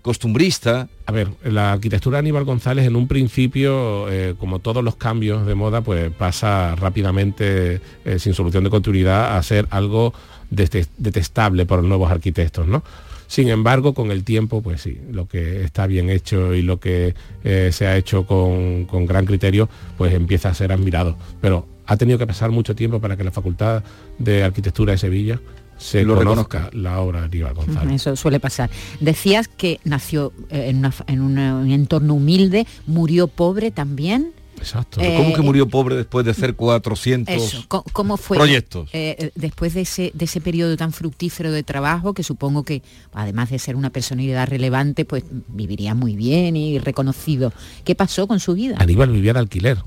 costumbrista. 0.01 0.87
A 1.05 1.11
ver, 1.11 1.29
la 1.43 1.73
arquitectura 1.73 2.17
de 2.17 2.19
Aníbal 2.19 2.45
González 2.45 2.85
en 2.85 2.95
un 2.95 3.07
principio, 3.07 4.09
eh, 4.09 4.35
como 4.39 4.59
todos 4.59 4.83
los 4.83 4.95
cambios 4.95 5.45
de 5.45 5.55
moda, 5.55 5.81
pues 5.81 6.11
pasa 6.11 6.75
rápidamente, 6.75 7.81
eh, 8.05 8.19
sin 8.19 8.33
solución 8.33 8.63
de 8.63 8.69
continuidad, 8.69 9.37
a 9.37 9.43
ser 9.43 9.67
algo 9.71 10.13
detestable 10.49 11.65
por 11.65 11.79
los 11.79 11.87
nuevos 11.87 12.11
arquitectos, 12.11 12.67
¿no? 12.67 12.83
Sin 13.27 13.49
embargo, 13.49 13.93
con 13.93 14.09
el 14.09 14.23
tiempo, 14.23 14.63
pues 14.63 14.81
sí, 14.81 14.97
lo 15.11 15.27
que 15.27 15.63
está 15.63 15.85
bien 15.85 16.09
hecho 16.09 16.55
y 16.55 16.63
lo 16.63 16.79
que 16.79 17.13
eh, 17.43 17.69
se 17.71 17.85
ha 17.85 17.95
hecho 17.95 18.25
con, 18.25 18.85
con, 18.85 19.05
gran 19.05 19.27
criterio, 19.27 19.69
pues 19.99 20.15
empieza 20.15 20.49
a 20.49 20.55
ser 20.55 20.71
admirado. 20.71 21.15
Pero 21.39 21.67
ha 21.85 21.95
tenido 21.95 22.17
que 22.17 22.25
pasar 22.25 22.49
mucho 22.49 22.75
tiempo 22.75 22.99
para 22.99 23.17
que 23.17 23.23
la 23.23 23.29
Facultad 23.29 23.83
de 24.17 24.43
Arquitectura 24.43 24.93
de 24.93 24.97
Sevilla 24.97 25.39
se 25.79 26.03
lo 26.03 26.15
reconozca 26.15 26.69
la 26.73 26.99
obra 26.99 27.21
de 27.21 27.25
Aníbal 27.25 27.53
González. 27.55 27.95
Eso 27.95 28.15
suele 28.15 28.39
pasar. 28.39 28.69
Decías 28.99 29.47
que 29.47 29.79
nació 29.83 30.33
eh, 30.49 30.69
en, 31.07 31.21
un 31.21 31.71
entorno 31.71 32.13
humilde, 32.15 32.67
murió 32.85 33.27
pobre 33.27 33.71
también. 33.71 34.33
Exacto. 34.57 34.99
¿Cómo 34.99 35.33
que 35.33 35.41
murió 35.41 35.69
pobre 35.69 35.95
después 35.95 36.25
de 36.25 36.31
hacer 36.31 36.53
400 36.53 37.67
¿cómo 37.67 38.17
fue, 38.17 38.35
proyectos? 38.35 38.89
Eh, 38.91 39.31
después 39.35 39.73
de 39.73 39.81
ese, 39.81 40.11
de 40.13 40.25
ese 40.25 40.41
periodo 40.41 40.75
tan 40.75 40.91
fructífero 40.91 41.49
de 41.49 41.63
trabajo, 41.63 42.13
que 42.13 42.23
supongo 42.23 42.63
que, 42.63 42.83
además 43.13 43.49
de 43.51 43.59
ser 43.59 43.77
una 43.77 43.89
personalidad 43.89 44.49
relevante, 44.49 45.05
pues 45.05 45.23
viviría 45.47 45.95
muy 45.95 46.17
bien 46.17 46.57
y 46.57 46.77
reconocido. 46.77 47.53
¿Qué 47.85 47.95
pasó 47.95 48.27
con 48.27 48.41
su 48.41 48.53
vida? 48.53 48.75
Aníbal 48.79 49.11
vivía 49.11 49.31
de 49.31 49.39
alquiler. 49.39 49.77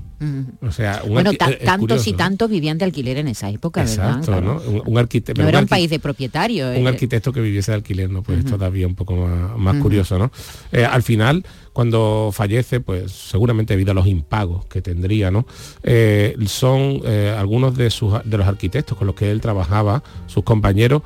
O 0.61 0.71
sea, 0.71 1.01
bueno, 1.07 1.31
tantos 1.33 2.07
y 2.07 2.13
tantos 2.13 2.49
vivían 2.49 2.77
de 2.77 2.85
alquiler 2.85 3.17
en 3.17 3.27
esa 3.27 3.49
época, 3.49 3.81
Exacto, 3.81 4.41
¿no? 4.41 4.61
Un, 4.85 4.97
arquitecto. 4.97 5.41
No 5.41 5.47
era 5.47 5.59
un, 5.59 5.67
país 5.67 5.89
de 5.89 5.99
propietarios. 5.99 6.77
Un 6.77 6.85
eh. 6.85 6.89
arquitecto 6.89 7.31
que 7.31 7.41
viviese 7.41 7.71
de 7.71 7.75
alquiler, 7.75 8.09
¿no? 8.09 8.23
Pues 8.23 8.45
todavía 8.45 8.87
un 8.87 8.95
poco 8.95 9.15
más, 9.57 9.77
curioso, 9.77 10.17
¿no? 10.17 10.31
Eh, 10.71 10.85
al 10.85 11.03
final, 11.03 11.45
cuando 11.73 12.31
fallece, 12.33 12.79
pues 12.79 13.11
seguramente 13.11 13.73
debido 13.73 13.91
a 13.91 13.95
los 13.95 14.07
impagos 14.07 14.65
que 14.65 14.81
tendría, 14.81 15.31
¿no? 15.31 15.45
Eh, 15.83 16.35
son 16.45 17.01
algunos 17.37 17.75
de, 17.75 17.89
sus, 17.89 18.13
de 18.23 18.37
los 18.37 18.47
arquitectos 18.47 18.97
con 18.97 19.07
los 19.07 19.15
que 19.15 19.31
él 19.31 19.41
trabajaba, 19.41 20.03
sus 20.27 20.43
compañeros, 20.43 21.01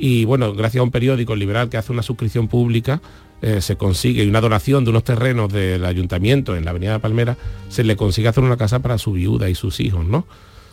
y 0.00 0.24
bueno, 0.24 0.54
gracias 0.54 0.80
a 0.80 0.84
un 0.84 0.90
periódico 0.90 1.36
liberal 1.36 1.68
que 1.68 1.76
hace 1.76 1.92
una 1.92 2.02
suscripción 2.02 2.48
pública, 2.48 3.02
eh, 3.42 3.60
se 3.60 3.76
consigue 3.76 4.28
una 4.28 4.40
donación 4.40 4.84
de 4.84 4.90
unos 4.90 5.04
terrenos 5.04 5.52
del 5.52 5.84
ayuntamiento 5.84 6.56
en 6.56 6.64
la 6.64 6.70
avenida 6.72 6.92
de 6.92 6.98
Palmera, 6.98 7.36
se 7.68 7.84
le 7.84 7.96
consigue 7.96 8.28
hacer 8.28 8.44
una 8.44 8.56
casa 8.56 8.80
para 8.80 8.98
su 8.98 9.12
viuda 9.12 9.48
y 9.48 9.54
sus 9.54 9.80
hijos, 9.80 10.04
¿no? 10.04 10.26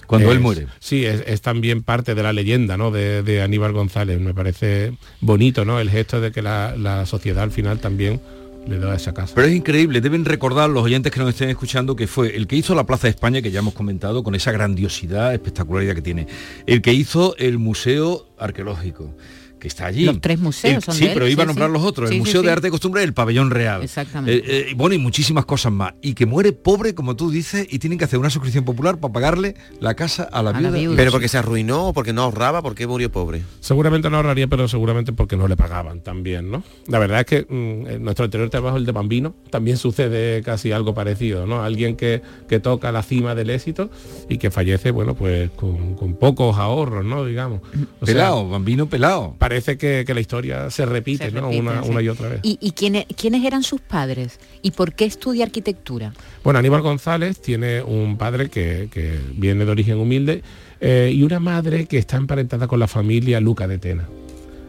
Cuando 0.07 0.31
él 0.31 0.39
muere. 0.39 0.67
Sí, 0.79 1.05
es, 1.05 1.41
también 1.41 1.83
parte 1.83 2.15
de 2.15 2.24
la 2.24 2.31
leyenda 2.31 2.77
¿no? 2.77 2.91
de, 2.91 3.41
Aníbal 3.43 3.74
González. 3.74 4.19
Me 4.19 4.33
parece 4.33 4.93
bonito 5.19 5.65
¿no? 5.65 5.79
el 5.79 5.89
gesto 5.89 6.21
de 6.21 6.31
que 6.31 6.41
la, 6.41 7.05
sociedad 7.05 7.43
al 7.43 7.51
final 7.51 7.79
también 7.79 8.21
le 8.67 8.79
da 8.79 8.95
esa 8.95 9.13
casa. 9.13 9.33
Pero 9.36 9.47
es 9.47 9.53
increíble, 9.53 10.01
deben 10.01 10.25
recordar 10.25 10.69
los 10.69 10.83
oyentes 10.83 11.12
que 11.12 11.19
nos 11.19 11.29
estén 11.29 11.50
escuchando 11.50 11.95
que 11.95 12.07
fue 12.07 12.36
el 12.36 12.47
que 12.47 12.55
hizo 12.55 12.74
la 12.74 12.86
Plaza 12.86 13.07
de 13.07 13.12
España, 13.12 13.41
que 13.41 13.51
ya 13.51 13.59
hemos 13.59 13.74
comentado, 13.74 14.24
con 14.24 14.33
esa 14.33 14.51
grandiosidad, 14.51 15.33
espectacularidad 15.33 15.95
que 15.95 16.01
tiene. 16.01 16.27
El 16.65 16.81
que 16.81 16.93
hizo 16.93 17.36
el 17.38 17.59
Museo 17.59 18.27
Arqueológico 18.38 19.13
que 19.60 19.68
está 19.68 19.88
allí. 19.88 20.06
Los 20.06 20.22
tres 20.22 20.40
museos. 20.40 20.86
sí, 20.92 21.10
pero 21.14 21.28
iba 21.28 21.44
a 21.44 21.46
nombrar 21.46 21.70
los 21.70 21.84
otros. 21.84 22.12
el 22.12 22.20
Museo 22.20 22.42
de 22.42 22.52
Arte 22.52 22.68
y 22.68 22.72
Costumbre 22.72 23.04
el 23.04 23.14
Pabellón 23.14 23.52
Real. 23.52 23.84
Exactamente. 23.84 24.38
Eh, 24.38 24.70
eh, 24.70 24.74
bueno, 24.76 24.96
y 24.96 25.00
muchísimas 25.00 25.46
cosas 25.46 25.72
más. 25.72 25.94
Y 26.02 26.14
que 26.14 26.26
muere 26.26 26.54
pobre, 26.54 26.94
como 26.94 27.16
tú 27.16 27.32
dices, 27.32 27.68
y 27.70 27.80
tienen 27.80 28.00
que 28.00 28.06
hacer 28.06 28.20
una 28.20 28.30
suscripción 28.30 28.66
popular 28.66 28.98
para 28.98 29.14
pagarle 29.14 29.56
la 29.80 29.96
casa 29.96 30.24
a 30.24 30.44
la, 30.44 30.52
viuda. 30.52 30.96
Pero 30.96 31.12
porque 31.12 31.28
se 31.28 31.38
arruinó, 31.38 31.92
porque 31.94 32.14
no 32.14 32.24
ahorraba, 32.24 32.62
porque 32.62 32.88
murió 32.88 33.12
pobre. 33.12 33.42
Seguramente 33.60 34.10
no 34.10 34.18
ahorraría, 34.18 34.48
pero 34.48 34.68
seguramente 34.68 35.14
porque 35.14 35.38
no 35.38 35.48
le 35.48 35.56
pagaban 35.56 36.02
también, 36.02 36.52
¿no? 36.52 36.64
La 36.88 37.00
verdad 37.00 37.22
es 37.22 37.26
que 37.26 37.42
mm, 37.42 37.88
en 37.88 38.04
nuestro 38.04 38.26
anterior 38.26 38.50
trabajo, 38.50 38.78
el 38.78 38.86
de 38.86 38.92
Bambino, 38.92 39.36
también 39.50 39.78
sucede 39.78 40.42
casi 40.44 40.72
algo 40.72 40.94
parecido, 40.94 41.46
¿no? 41.46 41.64
Alguien 41.64 41.96
que, 41.96 42.22
que 42.48 42.60
toca 42.60 42.92
la 42.92 43.04
cima 43.04 43.36
del 43.36 43.50
éxito 43.50 43.90
y 44.30 44.38
que 44.38 44.52
fallece, 44.52 44.92
bueno, 44.92 45.16
pues 45.16 45.50
con, 45.52 46.16
pocos 46.20 46.58
ahorros, 46.58 47.06
¿no? 47.06 47.26
Digamos. 47.26 47.62
pelado, 48.04 48.48
Bambino 48.48 48.88
pelado. 48.88 49.36
Parece 49.38 49.57
que, 49.64 50.04
que 50.06 50.14
la 50.14 50.20
historia 50.20 50.70
se 50.70 50.86
repite, 50.86 51.30
una, 51.30 52.02
y 52.02 52.10
otra 52.10 52.30
vez. 52.30 52.40
¿Y, 52.44 52.72
quiénes, 52.72 53.06
eran 53.46 53.64
sus 53.64 53.82
padres? 53.82 54.40
¿Y 54.62 54.72
por 54.72 54.94
qué 54.94 55.06
estudia 55.06 55.46
arquitectura? 55.46 56.14
Bueno, 56.44 56.60
Aníbal 56.60 56.82
González 56.82 57.40
tiene 57.40 57.82
un 57.82 58.18
padre 58.18 58.50
que, 58.50 58.90
viene 59.34 59.66
de 59.66 59.72
origen 59.72 59.98
humilde 59.98 60.44
eh, 60.80 61.12
y 61.14 61.24
una 61.24 61.40
madre 61.40 61.86
que 61.86 61.98
está 61.98 62.18
emparentada 62.18 62.68
con 62.68 62.80
la 62.80 62.88
familia 62.88 63.40
Luca 63.40 63.68
de 63.68 63.78
Tena. 63.78 64.08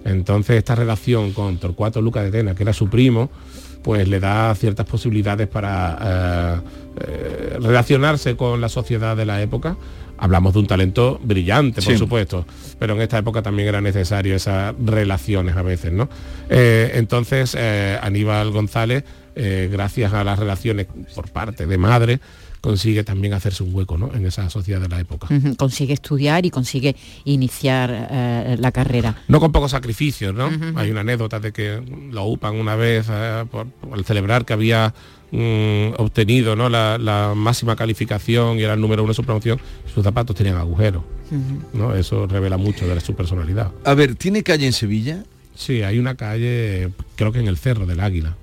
Entonces 0.04 0.56
esta 0.56 0.74
relación 0.74 1.32
con 1.32 1.58
Torcuato 1.58 2.00
Luca 2.00 2.22
de 2.22 2.30
Tena, 2.30 2.54
que 2.54 2.62
era 2.62 2.72
su 2.72 2.88
primo, 2.88 3.30
pues 3.82 4.08
le 4.08 4.20
da 4.20 4.54
ciertas 4.54 4.86
posibilidades 4.86 5.48
para 5.48 5.98
eh, 6.00 6.60
eh, 7.00 7.56
relacionarse 7.60 8.36
con 8.36 8.60
la 8.60 8.68
sociedad 8.68 9.16
de 9.16 9.24
la 9.24 9.40
época 9.42 9.76
hablamos 10.18 10.52
de 10.52 10.58
un 10.58 10.66
talento 10.66 11.20
brillante, 11.22 11.80
por 11.80 11.96
supuesto, 11.96 12.44
pero 12.78 12.94
en 12.94 13.00
esta 13.00 13.18
época 13.18 13.42
también 13.42 13.68
era 13.68 13.80
necesario 13.80 14.34
esas 14.34 14.74
relaciones 14.84 15.56
a 15.56 15.62
veces, 15.62 15.92
¿no? 15.92 16.08
Eh, 16.50 16.92
entonces, 16.94 17.56
eh, 17.58 17.98
Aníbal 18.02 18.50
González, 18.50 19.04
eh, 19.36 19.68
gracias 19.70 20.12
a 20.12 20.24
las 20.24 20.38
relaciones 20.38 20.86
por 21.14 21.30
parte 21.30 21.66
de 21.66 21.78
madre, 21.78 22.20
consigue 22.60 23.04
también 23.04 23.34
hacerse 23.34 23.62
un 23.62 23.74
hueco 23.74 23.98
¿no? 23.98 24.12
en 24.14 24.26
esa 24.26 24.48
sociedad 24.50 24.80
de 24.80 24.88
la 24.88 25.00
época. 25.00 25.28
Consigue 25.56 25.94
estudiar 25.94 26.46
y 26.46 26.50
consigue 26.50 26.96
iniciar 27.24 28.56
la 28.58 28.72
carrera. 28.72 29.22
No 29.28 29.40
con 29.40 29.52
pocos 29.52 29.70
sacrificios, 29.70 30.34
¿no? 30.34 30.50
Hay 30.76 30.90
una 30.90 31.00
anécdota 31.00 31.40
de 31.40 31.52
que 31.52 31.82
lo 32.10 32.24
upan 32.24 32.56
una 32.56 32.76
vez 32.76 33.08
al 33.08 33.48
celebrar 34.04 34.44
que 34.44 34.52
había 34.52 34.94
Mm, 35.30 35.92
obtenido 35.98 36.56
¿no? 36.56 36.70
La, 36.70 37.34
máxima 37.36 37.76
calificación 37.76 38.58
y 38.58 38.62
era 38.62 38.72
el 38.72 38.80
número 38.80 39.02
uno 39.02 39.10
de 39.10 39.14
su 39.14 39.24
promoción, 39.24 39.60
sus 39.92 40.02
zapatos 40.02 40.34
tenían 40.34 40.56
agujeros. 40.56 41.02
¿no? 41.74 41.94
Eso 41.94 42.26
revela 42.26 42.56
mucho 42.56 42.86
de 42.86 42.98
su 43.00 43.14
personalidad. 43.14 43.70
A 43.84 43.92
ver, 43.92 44.14
¿tiene 44.14 44.42
calle 44.42 44.66
en 44.66 44.72
Sevilla? 44.72 45.24
Sí, 45.54 45.82
hay 45.82 45.98
una 45.98 46.14
calle, 46.14 46.90
creo 47.16 47.32
que 47.32 47.40
en 47.40 47.48
el 47.48 47.58
Cerro 47.58 47.84
del 47.84 48.00
Águila. 48.00 48.36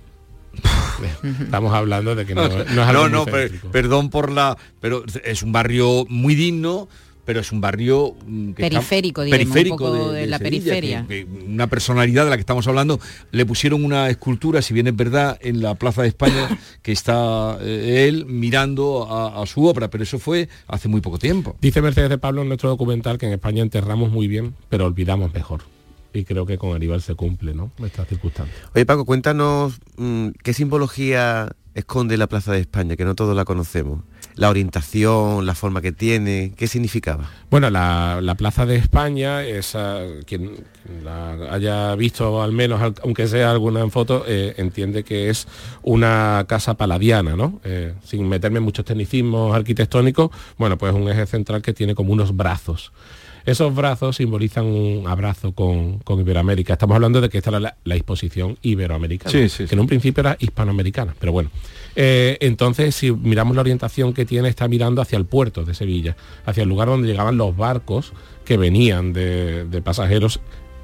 Estamos 1.42 1.74
hablando 1.74 2.16
de 2.16 2.26
que 2.26 2.36
no, 2.36 2.48
no 2.50 2.62
es 2.62 2.78
algo 2.78 3.10
No, 3.10 3.26
no, 3.26 3.32
perdón 3.72 4.10
por 4.10 4.32
la... 4.32 4.58
Pero 4.82 5.04
es 5.24 5.44
un 5.44 5.52
barrio 5.52 6.06
muy 6.10 6.36
digno, 6.36 6.88
pero 7.26 7.40
es 7.40 7.52
un 7.52 7.60
barrio 7.60 8.16
mm, 8.26 8.52
periférico, 8.52 9.24
periférico 9.24 10.12
de, 10.12 10.28
la 10.28 10.40
periferia. 10.40 11.06
una 11.48 11.68
personalidad 11.68 12.24
de 12.24 12.30
la 12.30 12.38
que 12.38 12.42
estamos 12.42 12.68
hablando, 12.68 13.00
le 13.32 13.46
pusieron 13.46 13.84
una 13.84 14.10
escultura, 14.10 14.62
si 14.62 14.74
bien 14.74 14.88
es 14.88 14.96
verdad, 14.96 15.38
en 15.42 15.62
la 15.62 15.76
Plaza 15.76 16.04
de 16.04 16.10
España, 16.10 16.48
que 16.84 16.92
está 16.92 17.58
eh, 17.62 18.06
él 18.08 18.26
mirando 18.26 19.08
a, 19.10 19.46
su 19.48 19.66
obra, 19.66 19.90
pero 19.90 20.04
eso 20.04 20.20
fue 20.20 20.50
hace 20.68 20.88
muy 20.88 21.02
poco 21.02 21.20
tiempo. 21.20 21.56
Dice 21.62 21.82
Mercedes 21.82 22.10
de 22.10 22.18
Pablo 22.18 22.44
en 22.44 22.48
nuestro 22.48 22.70
documental 22.70 23.18
que 23.18 23.26
en 23.26 23.34
España 23.34 23.62
enterramos 23.64 24.12
muy 24.12 24.28
bien, 24.28 24.54
pero 24.70 24.86
olvidamos 24.86 25.34
mejor. 25.34 25.75
Y 26.16 26.24
creo 26.24 26.46
que 26.46 26.58
con 26.58 26.74
Aníbal 26.76 27.02
se 27.02 27.16
cumple, 27.16 27.54
¿no? 27.54 27.72
Esta 27.84 28.06
circunstancia. 28.06 28.56
Oye, 28.74 28.86
Paco, 28.86 29.06
cuéntanos 29.06 29.80
mm, 29.98 30.30
qué 30.42 30.54
simbología 30.54 31.56
esconde 31.74 32.18
la 32.18 32.28
Plaza 32.28 32.54
de 32.54 32.60
España, 32.62 32.96
que 32.96 33.06
no 33.06 33.16
todos 33.16 33.36
la 33.36 33.46
conocemos 33.46 34.00
la 34.36 34.50
orientación, 34.50 35.46
la 35.46 35.56
forma 35.56 35.82
que 35.82 35.92
tiene, 35.92 36.54
¿qué 36.56 36.68
significaba? 36.68 37.30
Bueno, 37.50 37.70
la, 37.70 38.36
Plaza 38.38 38.66
de 38.66 38.76
España, 38.76 39.44
esa, 39.44 40.02
quien 40.26 40.58
la 41.04 41.54
haya 41.54 41.96
visto 41.96 42.44
al 42.44 42.52
menos, 42.52 42.94
aunque 43.02 43.28
sea 43.28 43.52
alguna 43.52 43.80
en 43.80 43.92
foto, 43.92 44.26
eh, 44.28 44.56
entiende 44.58 45.04
que 45.04 45.30
es 45.30 45.48
una 45.84 46.46
casa 46.50 46.74
paladiana, 46.74 47.36
¿no? 47.38 47.62
Eh, 47.64 47.94
sin 48.04 48.28
meterme 48.28 48.58
en 48.58 48.64
muchos 48.64 48.84
tecnicismos 48.84 49.56
arquitectónicos, 49.56 50.32
bueno, 50.58 50.78
pues 50.78 50.94
un 50.94 51.10
eje 51.10 51.26
central 51.26 51.62
que 51.62 51.74
tiene 51.74 51.96
como 51.96 52.12
unos 52.12 52.36
brazos. 52.36 52.92
Esos 53.46 53.76
brazos 53.76 54.16
simbolizan 54.16 54.66
un 54.66 55.08
abrazo 55.08 55.52
con, 55.54 56.00
con 56.00 56.20
Iberoamérica. 56.20 56.74
Estamos 56.74 56.96
hablando 56.96 57.22
de 57.22 57.30
que 57.30 57.38
esta 57.38 57.52
era 57.52 57.60
la, 57.60 57.78
la 57.84 57.96
exposición 57.96 58.58
iberoamericana, 58.64 59.30
Sí, 59.32 59.50
sí, 59.50 59.64
que 59.64 59.68
sí. 59.68 59.74
en 59.76 59.80
un 59.80 59.88
principio 59.88 60.22
era 60.22 60.36
hispanoamericana, 60.40 61.16
pero 61.20 61.32
bueno. 61.32 61.52
Eh, 61.96 62.38
entonces, 62.42 62.96
si 62.96 63.12
miramos 63.12 63.56
la 63.56 63.62
orientación 63.62 64.14
que 64.14 64.26
tiene, 64.26 64.50
está 64.50 64.68
mirando 64.68 65.02
hacia 65.02 65.18
el 65.18 65.26
puerto 65.26 65.64
de 65.64 65.74
Sevilla, 65.76 66.16
hacia 66.46 66.64
el 66.64 66.70
lugar 66.70 66.88
donde 66.88 67.08
llegaban 67.08 67.38
los 67.38 67.56
barcos 67.56 68.14
que 68.44 68.58
venían 68.58 69.14
de, 69.14 69.66
de 69.66 69.82
pasajeros 69.82 70.40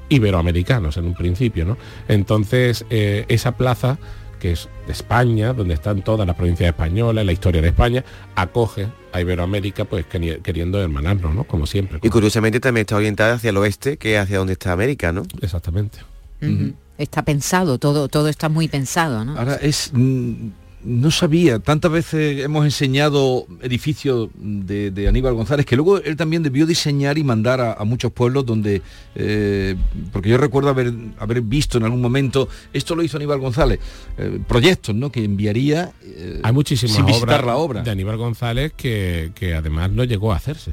iberoamericanos 0.08 0.96
en 0.98 1.06
un 1.06 1.14
principio, 1.14 1.64
¿no? 1.64 1.76
Entonces, 2.08 2.84
eh, 2.90 3.24
esa 3.28 3.56
plaza 3.56 3.98
que 4.42 4.50
es 4.52 4.68
de 4.88 4.92
España, 4.92 5.52
donde 5.52 5.74
están 5.74 6.02
todas 6.02 6.26
las 6.26 6.34
provincias 6.34 6.66
españolas, 6.68 7.24
la 7.24 7.30
historia 7.30 7.62
de 7.62 7.68
España, 7.68 8.04
acoge 8.34 8.88
a 9.12 9.20
Iberoamérica, 9.20 9.84
pues 9.84 10.04
queri- 10.12 10.42
queriendo 10.42 10.82
hermanarnos, 10.82 11.32
¿no? 11.32 11.44
Como 11.44 11.64
siempre. 11.64 12.00
Y 12.02 12.08
curiosamente 12.08 12.58
también 12.58 12.82
está 12.82 12.96
orientada 12.96 13.34
hacia 13.34 13.50
el 13.50 13.56
oeste, 13.58 13.98
que 13.98 14.16
es 14.16 14.20
hacia 14.20 14.38
donde 14.38 14.54
está 14.54 14.72
América, 14.72 15.12
¿no? 15.12 15.22
Exactamente. 15.40 15.98
Está 16.98 17.22
pensado, 17.22 17.78
todo, 17.78 18.08
todo 18.08 18.26
está 18.28 18.48
muy 18.48 18.66
pensado, 18.66 19.24
¿no? 19.24 19.38
Ahora 19.38 19.54
es... 19.62 19.90
mm, 19.92 20.48
no 20.84 21.10
sabía, 21.10 21.58
tantas 21.60 21.90
veces 21.92 22.44
hemos 22.44 22.64
enseñado 22.64 23.46
edificios 23.62 24.30
de, 24.36 24.90
de 24.90 25.08
Aníbal 25.08 25.34
González, 25.34 25.64
que 25.64 25.76
luego 25.76 25.98
él 25.98 26.16
también 26.16 26.42
debió 26.42 26.66
diseñar 26.66 27.18
y 27.18 27.24
mandar 27.24 27.60
a, 27.60 27.72
a 27.74 27.84
muchos 27.84 28.12
pueblos 28.12 28.44
donde, 28.44 28.82
eh, 29.14 29.76
porque 30.12 30.28
yo 30.30 30.38
recuerdo 30.38 30.70
haber, 30.70 30.92
haber 31.18 31.40
visto 31.42 31.78
en 31.78 31.84
algún 31.84 32.00
momento, 32.00 32.48
esto 32.72 32.94
lo 32.96 33.02
hizo 33.02 33.16
Aníbal 33.16 33.38
González, 33.38 33.78
eh, 34.18 34.40
proyectos 34.48 34.94
¿no? 34.94 35.12
que 35.12 35.24
enviaría 35.24 35.92
eh, 36.02 36.40
Hay 36.42 36.52
muchísimas 36.52 36.96
sin 36.96 37.06
visitar 37.06 37.28
obras 37.42 37.46
la 37.46 37.56
obra. 37.56 37.82
de 37.82 37.90
Aníbal 37.90 38.16
González 38.16 38.72
que, 38.76 39.32
que 39.34 39.54
además 39.54 39.90
no 39.92 40.04
llegó 40.04 40.32
a 40.32 40.36
hacerse. 40.36 40.72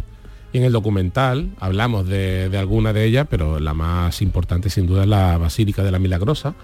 Y 0.52 0.58
en 0.58 0.64
el 0.64 0.72
documental 0.72 1.52
hablamos 1.60 2.08
de, 2.08 2.50
de 2.50 2.58
alguna 2.58 2.92
de 2.94 3.06
ellas, 3.06 3.28
pero 3.30 3.60
la 3.60 3.76
más 3.76 4.24
importante 4.24 4.72
sin 4.72 4.88
duda 4.88 5.04
es 5.04 5.08
la 5.08 5.38
Basílica 5.38 5.84
de 5.84 5.92
la 5.92 6.00
Milagrosa, 6.00 6.56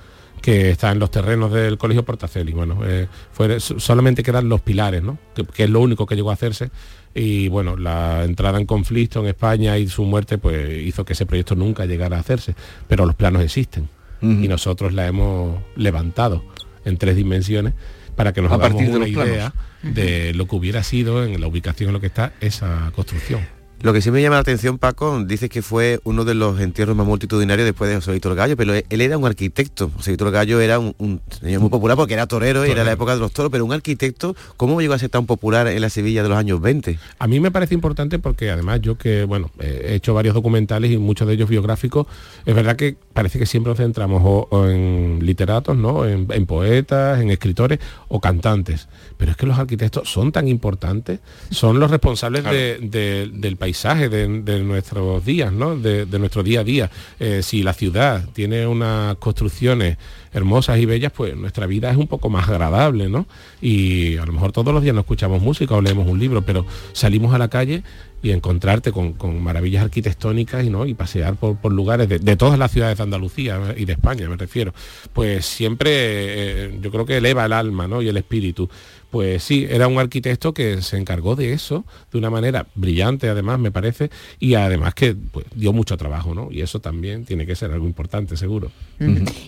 que 0.46 0.70
está 0.70 0.92
en 0.92 1.00
los 1.00 1.10
terrenos 1.10 1.52
del 1.52 1.78
Colegio 1.80 2.06
Portaceli. 2.06 2.52
Bueno, 2.54 2.80
eh, 2.86 3.08
fue, 3.32 3.60
so- 3.60 3.80
solamente 3.80 4.22
quedan 4.22 4.48
los 4.48 4.62
pilares, 4.62 5.02
¿no? 5.02 5.18
que, 5.34 5.44
que 5.44 5.64
es 5.64 5.70
lo 5.72 5.80
único 5.80 6.06
que 6.06 6.16
llegó 6.16 6.30
a 6.30 6.34
hacerse. 6.34 6.70
Y 7.16 7.48
bueno, 7.48 7.78
la 7.78 8.24
entrada 8.26 8.60
en 8.60 8.68
conflicto 8.68 9.22
en 9.22 9.26
España 9.26 9.78
y 9.80 9.88
su 9.88 10.04
muerte 10.04 10.38
pues 10.38 10.84
hizo 10.84 11.04
que 11.04 11.14
ese 11.14 11.26
proyecto 11.26 11.56
nunca 11.56 11.86
llegara 11.88 12.18
a 12.18 12.20
hacerse. 12.20 12.54
Pero 12.88 13.08
los 13.08 13.16
planos 13.16 13.42
existen 13.42 13.90
y 14.22 14.48
nosotros 14.48 14.94
la 14.94 15.06
hemos 15.08 15.60
levantado 15.76 16.44
en 16.84 16.98
tres 16.98 17.16
dimensiones 17.16 17.74
para 18.16 18.32
que 18.34 18.42
nos 18.42 18.52
A 18.52 18.56
hagamos 18.56 18.74
partir 18.84 18.92
de 18.92 18.98
una 18.98 19.06
planos. 19.08 19.28
idea 19.34 19.54
de 19.84 20.34
lo 20.36 20.48
que 20.48 20.56
hubiera 20.56 20.84
sido 20.84 21.24
en 21.24 21.40
la 21.42 21.48
ubicación 21.48 21.90
en 21.90 21.94
lo 21.94 22.00
que 22.00 22.08
está 22.08 22.34
esa 22.40 22.92
construcción. 22.96 23.42
Lo 23.82 23.94
que 23.94 24.02
sí 24.02 24.10
me 24.10 24.22
llama 24.22 24.38
la 24.38 24.42
atención, 24.42 24.80
Paco, 24.80 25.24
dice 25.26 25.48
que 25.48 25.62
fue 25.62 26.00
uno 26.06 26.26
de 26.26 26.34
los 26.34 26.60
entierros 26.60 26.96
más 26.96 27.06
multitudinarios 27.06 27.66
después 27.66 27.90
de 27.90 27.96
José 27.98 28.14
Víctor 28.14 28.34
Gallo, 28.34 28.58
pero 28.58 28.74
él 28.74 29.02
era 29.02 29.18
un 29.18 29.26
arquitecto. 29.26 29.92
José 29.96 30.12
Víctor 30.12 30.32
Gallo 30.32 30.60
era 30.60 30.80
un, 30.80 30.96
un 30.98 31.22
señor 31.40 31.62
muy 31.62 31.70
popular 31.70 31.96
porque 31.96 32.14
era 32.16 32.26
torero 32.26 32.66
y 32.66 32.72
era 32.72 32.84
la 32.84 32.94
época 32.94 33.14
de 33.14 33.20
los 33.20 33.32
toros, 33.32 33.52
pero 33.52 33.64
un 33.64 33.74
arquitecto, 33.74 34.36
¿cómo 34.58 34.82
llegó 34.82 34.96
a 34.96 35.00
ser 35.00 35.10
tan 35.10 35.26
popular 35.26 35.68
en 35.68 35.82
la 35.82 35.90
Sevilla 35.90 36.24
de 36.24 36.30
los 36.30 36.38
años 36.38 36.62
20? 36.62 36.98
A 37.20 37.28
mí 37.28 37.40
me 37.40 37.52
parece 37.52 37.76
importante 37.76 38.18
porque 38.18 38.50
además 38.50 38.82
yo 38.82 38.98
que, 38.98 39.24
bueno, 39.24 39.52
he 39.60 39.94
hecho 39.96 40.14
varios 40.14 40.34
documentales 40.34 40.92
y 40.92 40.98
muchos 40.98 41.28
de 41.28 41.36
ellos 41.36 41.50
biográficos, 41.50 42.08
es 42.46 42.56
verdad 42.56 42.76
que 42.76 42.98
parece 43.16 43.40
que 43.40 43.46
siempre 43.48 43.72
nos 43.72 43.78
centramos 43.78 44.22
o, 44.24 44.48
o 44.52 44.68
en 44.68 45.20
literatos, 45.24 45.76
¿no? 45.78 46.06
En, 46.06 46.28
en 46.30 46.46
poetas, 46.46 47.22
en 47.22 47.32
escritores 47.32 47.80
o 48.10 48.20
cantantes. 48.20 48.88
Pero 49.18 49.32
es 49.32 49.38
que 49.38 49.46
los 49.48 49.58
arquitectos 49.58 50.12
son 50.12 50.32
tan 50.34 50.48
importantes, 50.50 51.22
son 51.50 51.80
los 51.80 51.90
responsables 51.90 52.44
de- 52.44 52.78
de- 52.82 53.30
del 53.34 53.56
paisaje 53.56 54.10
de, 54.10 54.28
de 54.42 54.60
nuestros 54.64 55.24
días, 55.26 55.52
¿no? 55.54 55.78
De, 55.78 56.06
de 56.06 56.20
nuestro 56.20 56.44
día 56.44 56.60
a 56.60 56.64
día. 56.66 56.92
Eh, 57.20 57.42
si 57.42 57.64
la 57.64 57.72
ciudad 57.74 58.26
tiene 58.34 58.68
unas 58.68 59.16
construcciones 59.16 59.98
hermosas 60.36 60.78
y 60.80 60.86
bellas, 60.86 61.14
pues 61.14 61.36
nuestra 61.36 61.66
vida 61.66 61.90
es 61.90 61.96
un 61.96 62.08
poco 62.08 62.30
más 62.30 62.50
agradable, 62.50 63.08
¿no? 63.08 63.26
Y 63.62 64.18
a 64.18 64.26
lo 64.26 64.34
mejor 64.34 64.52
todos 64.52 64.74
los 64.74 64.84
días 64.84 64.94
no 64.94 65.02
escuchamos 65.02 65.42
música 65.42 65.76
o 65.76 65.82
leemos 65.82 66.08
un 66.08 66.20
libro, 66.20 66.42
pero 66.42 66.66
salimos 66.92 67.34
a 67.34 67.38
la 67.38 67.48
calle 67.48 67.84
y 68.22 68.32
encontrarte 68.32 68.92
con, 68.92 69.14
con 69.14 69.42
maravillas 69.42 69.84
arquitectónicas 69.84 70.66
y, 70.66 70.70
¿no? 70.70 70.86
y 70.86 70.94
pasear 70.94 71.36
por, 71.36 71.58
por 71.58 71.72
lugares 71.72 72.10
de, 72.10 72.20
de 72.20 72.36
todas 72.36 72.58
las 72.58 72.72
ciudades 72.72 72.98
de 72.98 73.04
Andalucía 73.04 73.60
¿eh? 73.70 73.76
y 73.78 73.86
de 73.86 73.94
España, 73.94 74.28
me 74.28 74.36
refiero, 74.36 74.74
pues 75.14 75.46
siempre 75.46 75.92
eh, 75.94 76.80
yo 76.82 76.92
creo 76.92 77.06
que 77.06 77.18
eleva 77.18 77.46
el 77.46 77.54
alma 77.54 77.88
¿no? 77.88 78.02
y 78.02 78.10
el 78.10 78.18
espíritu. 78.18 78.68
Pues 79.16 79.44
sí, 79.44 79.66
era 79.70 79.88
un 79.88 79.98
arquitecto 79.98 80.54
que 80.54 80.82
se 80.82 80.98
encargó 80.98 81.38
de 81.38 81.54
eso 81.54 81.86
de 82.12 82.18
una 82.18 82.30
manera 82.30 82.68
brillante, 82.76 83.30
además, 83.30 83.60
me 83.60 83.72
parece, 83.72 84.10
y 84.42 84.56
además 84.56 84.94
que 84.94 85.16
pues, 85.16 85.46
dio 85.56 85.72
mucho 85.72 85.96
trabajo, 85.96 86.36
¿no? 86.36 86.52
Y 86.52 86.60
eso 86.60 86.82
también 86.82 87.24
tiene 87.24 87.46
que 87.46 87.56
ser 87.56 87.72
algo 87.72 87.86
importante, 87.88 88.36
seguro. 88.36 88.74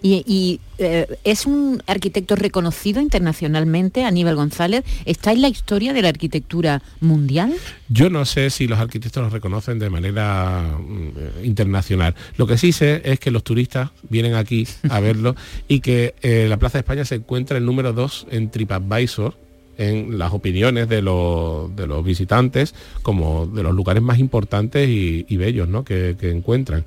Y, 0.01 0.23
y, 0.25 0.62
eh, 0.77 1.06
es 1.25 1.45
un 1.45 1.84
arquitecto 1.86 2.38
reconocido 2.38 3.01
internacionalmente, 3.01 4.06
Aníbal 4.06 4.38
González. 4.38 4.86
¿Está 5.03 5.34
en 5.34 5.41
la 5.41 5.49
historia 5.49 5.91
de 5.91 6.01
la 6.01 6.08
arquitectura 6.08 6.82
mundial? 7.01 7.53
Yo 7.89 8.10
no 8.10 8.23
sé 8.23 8.49
si 8.51 8.67
los 8.67 8.80
arquitectos 8.80 9.21
los 9.21 9.34
reconocen 9.34 9.80
de 9.80 9.89
manera 9.89 10.77
mm, 10.80 11.43
internacional. 11.43 12.15
Lo 12.38 12.47
que 12.47 12.58
sí 12.58 12.71
sé 12.71 13.01
es 13.03 13.19
que 13.19 13.32
los 13.32 13.43
turistas 13.43 13.89
vienen 14.08 14.36
aquí 14.36 14.65
a 14.89 15.01
verlo 15.01 15.36
y 15.67 15.82
que 15.82 16.15
eh, 16.21 16.45
la 16.47 16.56
Plaza 16.56 16.77
de 16.77 16.84
España 16.84 17.03
se 17.03 17.15
encuentra 17.15 17.58
el 17.58 17.65
número 17.65 17.91
2 17.91 18.27
en 18.32 18.49
TripAdvisor 18.49 19.36
en 19.78 20.18
las 20.18 20.34
opiniones 20.34 20.90
de 20.90 21.02
los, 21.02 21.76
de 21.76 21.88
los 21.88 22.04
visitantes 22.04 22.74
como 23.04 23.48
de 23.48 23.63
los 23.63 23.74
lugares 23.74 24.04
más 24.04 24.20
importantes 24.20 24.90
y, 24.90 25.26
y 25.30 25.38
bellos 25.38 25.68
¿no? 25.68 25.84
que, 25.84 26.16
que 26.20 26.32
encuentran. 26.32 26.86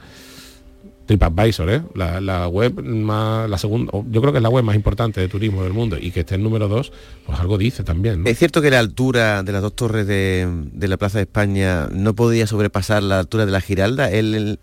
TripAdvisor, 1.07 1.71
¿eh? 1.71 1.83
la, 1.97 2.21
la 2.21 2.47
web 2.47 2.85
más, 2.85 3.51
la 3.51 3.59
segunda, 3.59 3.91
yo 4.11 4.21
creo 4.21 4.33
que 4.33 4.39
es 4.39 4.43
la 4.45 4.49
web 4.49 4.63
más 4.63 4.77
importante 4.77 5.21
de 5.21 5.27
turismo 5.27 5.65
del 5.65 5.73
mundo 5.73 5.97
y 6.01 6.13
que 6.13 6.21
esté 6.21 6.37
en 6.37 6.45
número 6.45 6.69
2, 6.69 6.93
pues 7.27 7.41
algo 7.41 7.59
dice 7.59 7.83
también. 7.83 8.23
¿no? 8.23 8.31
¿Es 8.31 8.39
cierto 8.39 8.63
que 8.63 8.71
la 8.71 8.79
altura 8.79 9.43
de 9.43 9.51
las 9.51 9.61
dos 9.61 9.75
torres 9.75 10.07
de, 10.07 10.49
de 10.73 10.87
la 10.87 10.99
Plaza 10.99 11.19
de 11.19 11.23
España 11.23 11.89
no 11.93 12.15
podía 12.15 12.47
sobrepasar 12.47 13.03
la 13.03 13.19
altura 13.19 13.45
de 13.45 13.51
la 13.51 13.61
Giralda? 13.61 14.09
Él, 14.09 14.37
él 14.37 14.59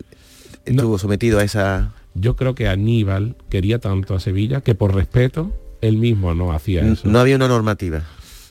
estuvo 0.64 0.98
sometido 0.98 1.38
a 1.38 1.44
esa... 1.44 1.92
Yo 2.14 2.34
creo 2.34 2.54
que 2.54 2.66
Aníbal 2.66 3.36
quería 3.50 3.78
tanto 3.78 4.14
a 4.14 4.20
Sevilla 4.20 4.62
que 4.62 4.74
por 4.74 4.94
respeto 4.94 5.52
él 5.82 5.98
mismo 5.98 6.34
no 6.34 6.52
hacía 6.52 6.80
eso. 6.80 7.08
No 7.08 7.18
había 7.18 7.36
una 7.36 7.48
normativa. 7.48 8.04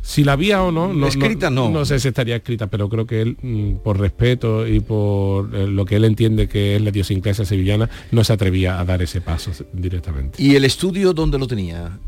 Si 0.07 0.23
la 0.23 0.31
había 0.31 0.63
o 0.63 0.71
no, 0.71 0.93
no 0.93 1.05
Escrita, 1.05 1.49
no. 1.49 1.69
No 1.69 1.83
sé 1.83 1.99
si 1.99 2.07
estaría 2.07 2.37
escrita, 2.37 2.67
pero 2.67 2.87
creo 2.87 3.05
que 3.05 3.21
él, 3.21 3.35
mm, 3.41 3.83
por 3.83 3.99
respeto 3.99 4.65
y 4.65 4.79
por 4.79 5.53
eh, 5.53 5.67
lo 5.67 5.83
que 5.83 5.97
él 5.97 6.05
entiende 6.05 6.47
que 6.47 6.77
es 6.77 6.81
la 6.81 6.91
idiosincrasia 6.91 7.43
sevillana, 7.43 7.89
no 8.11 8.23
se 8.23 8.31
atrevía 8.31 8.79
a 8.79 8.85
dar 8.85 9.01
ese 9.01 9.19
paso 9.19 9.51
directamente. 9.73 10.41
¿Y 10.41 10.55
el 10.55 10.63
estudio 10.63 11.11
dónde 11.11 11.37
lo 11.37 11.45
tenía? 11.45 11.99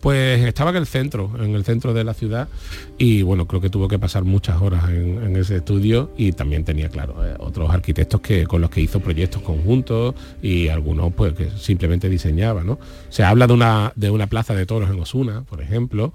Pues 0.00 0.44
estaba 0.44 0.70
en 0.70 0.76
el 0.76 0.86
centro, 0.86 1.32
en 1.42 1.56
el 1.56 1.64
centro 1.64 1.92
de 1.92 2.04
la 2.04 2.14
ciudad 2.14 2.48
y 2.96 3.22
bueno, 3.22 3.48
creo 3.48 3.60
que 3.60 3.70
tuvo 3.70 3.88
que 3.88 3.98
pasar 3.98 4.22
muchas 4.22 4.62
horas 4.62 4.88
en, 4.90 5.20
en 5.20 5.36
ese 5.36 5.56
estudio 5.56 6.12
y 6.16 6.30
también 6.30 6.64
tenía, 6.64 6.90
claro, 6.90 7.26
eh, 7.26 7.34
otros 7.40 7.70
arquitectos 7.70 8.20
que, 8.20 8.46
con 8.46 8.60
los 8.60 8.70
que 8.70 8.82
hizo 8.82 9.00
proyectos 9.00 9.42
conjuntos 9.42 10.14
y 10.42 10.68
algunos 10.68 11.12
pues 11.12 11.32
que 11.32 11.50
simplemente 11.58 12.08
diseñaba, 12.08 12.62
¿no? 12.62 12.78
Se 13.08 13.24
habla 13.24 13.48
de 13.48 13.54
una, 13.54 13.92
de 13.96 14.10
una 14.10 14.28
plaza 14.28 14.54
de 14.54 14.64
toros 14.64 14.90
en 14.90 15.00
Osuna, 15.00 15.42
por 15.42 15.60
ejemplo, 15.60 16.12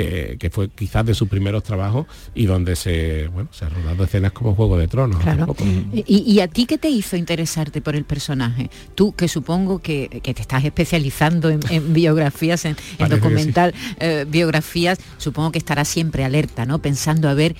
que, 0.00 0.36
que 0.38 0.50
fue 0.50 0.70
quizás 0.70 1.04
de 1.04 1.14
sus 1.14 1.28
primeros 1.28 1.62
trabajos 1.62 2.06
y 2.34 2.46
donde 2.46 2.76
se, 2.76 3.28
bueno, 3.28 3.48
se 3.52 3.64
han 3.64 3.74
rodado 3.74 4.04
escenas 4.04 4.32
como 4.32 4.54
Juego 4.54 4.78
de 4.78 4.88
Tronos. 4.88 5.20
Claro. 5.22 5.54
¿Y, 5.92 6.22
y 6.26 6.40
a 6.40 6.48
ti 6.48 6.66
qué 6.66 6.78
te 6.78 6.88
hizo 6.88 7.16
interesarte 7.16 7.80
por 7.80 7.94
el 7.94 8.04
personaje? 8.04 8.70
Tú, 8.94 9.12
que 9.12 9.28
supongo 9.28 9.80
que, 9.80 10.20
que 10.22 10.32
te 10.32 10.40
estás 10.40 10.64
especializando 10.64 11.50
en, 11.50 11.60
en 11.68 11.92
biografías, 11.92 12.64
en, 12.64 12.76
sí. 12.76 13.04
documental 13.08 13.74
eh, 13.98 14.24
biografías, 14.28 14.98
supongo 15.18 15.52
que 15.52 15.58
estarás 15.58 15.88
siempre 15.88 16.24
alerta, 16.24 16.64
¿no? 16.64 16.78
Pensando 16.80 17.28
a 17.28 17.34
ver 17.34 17.56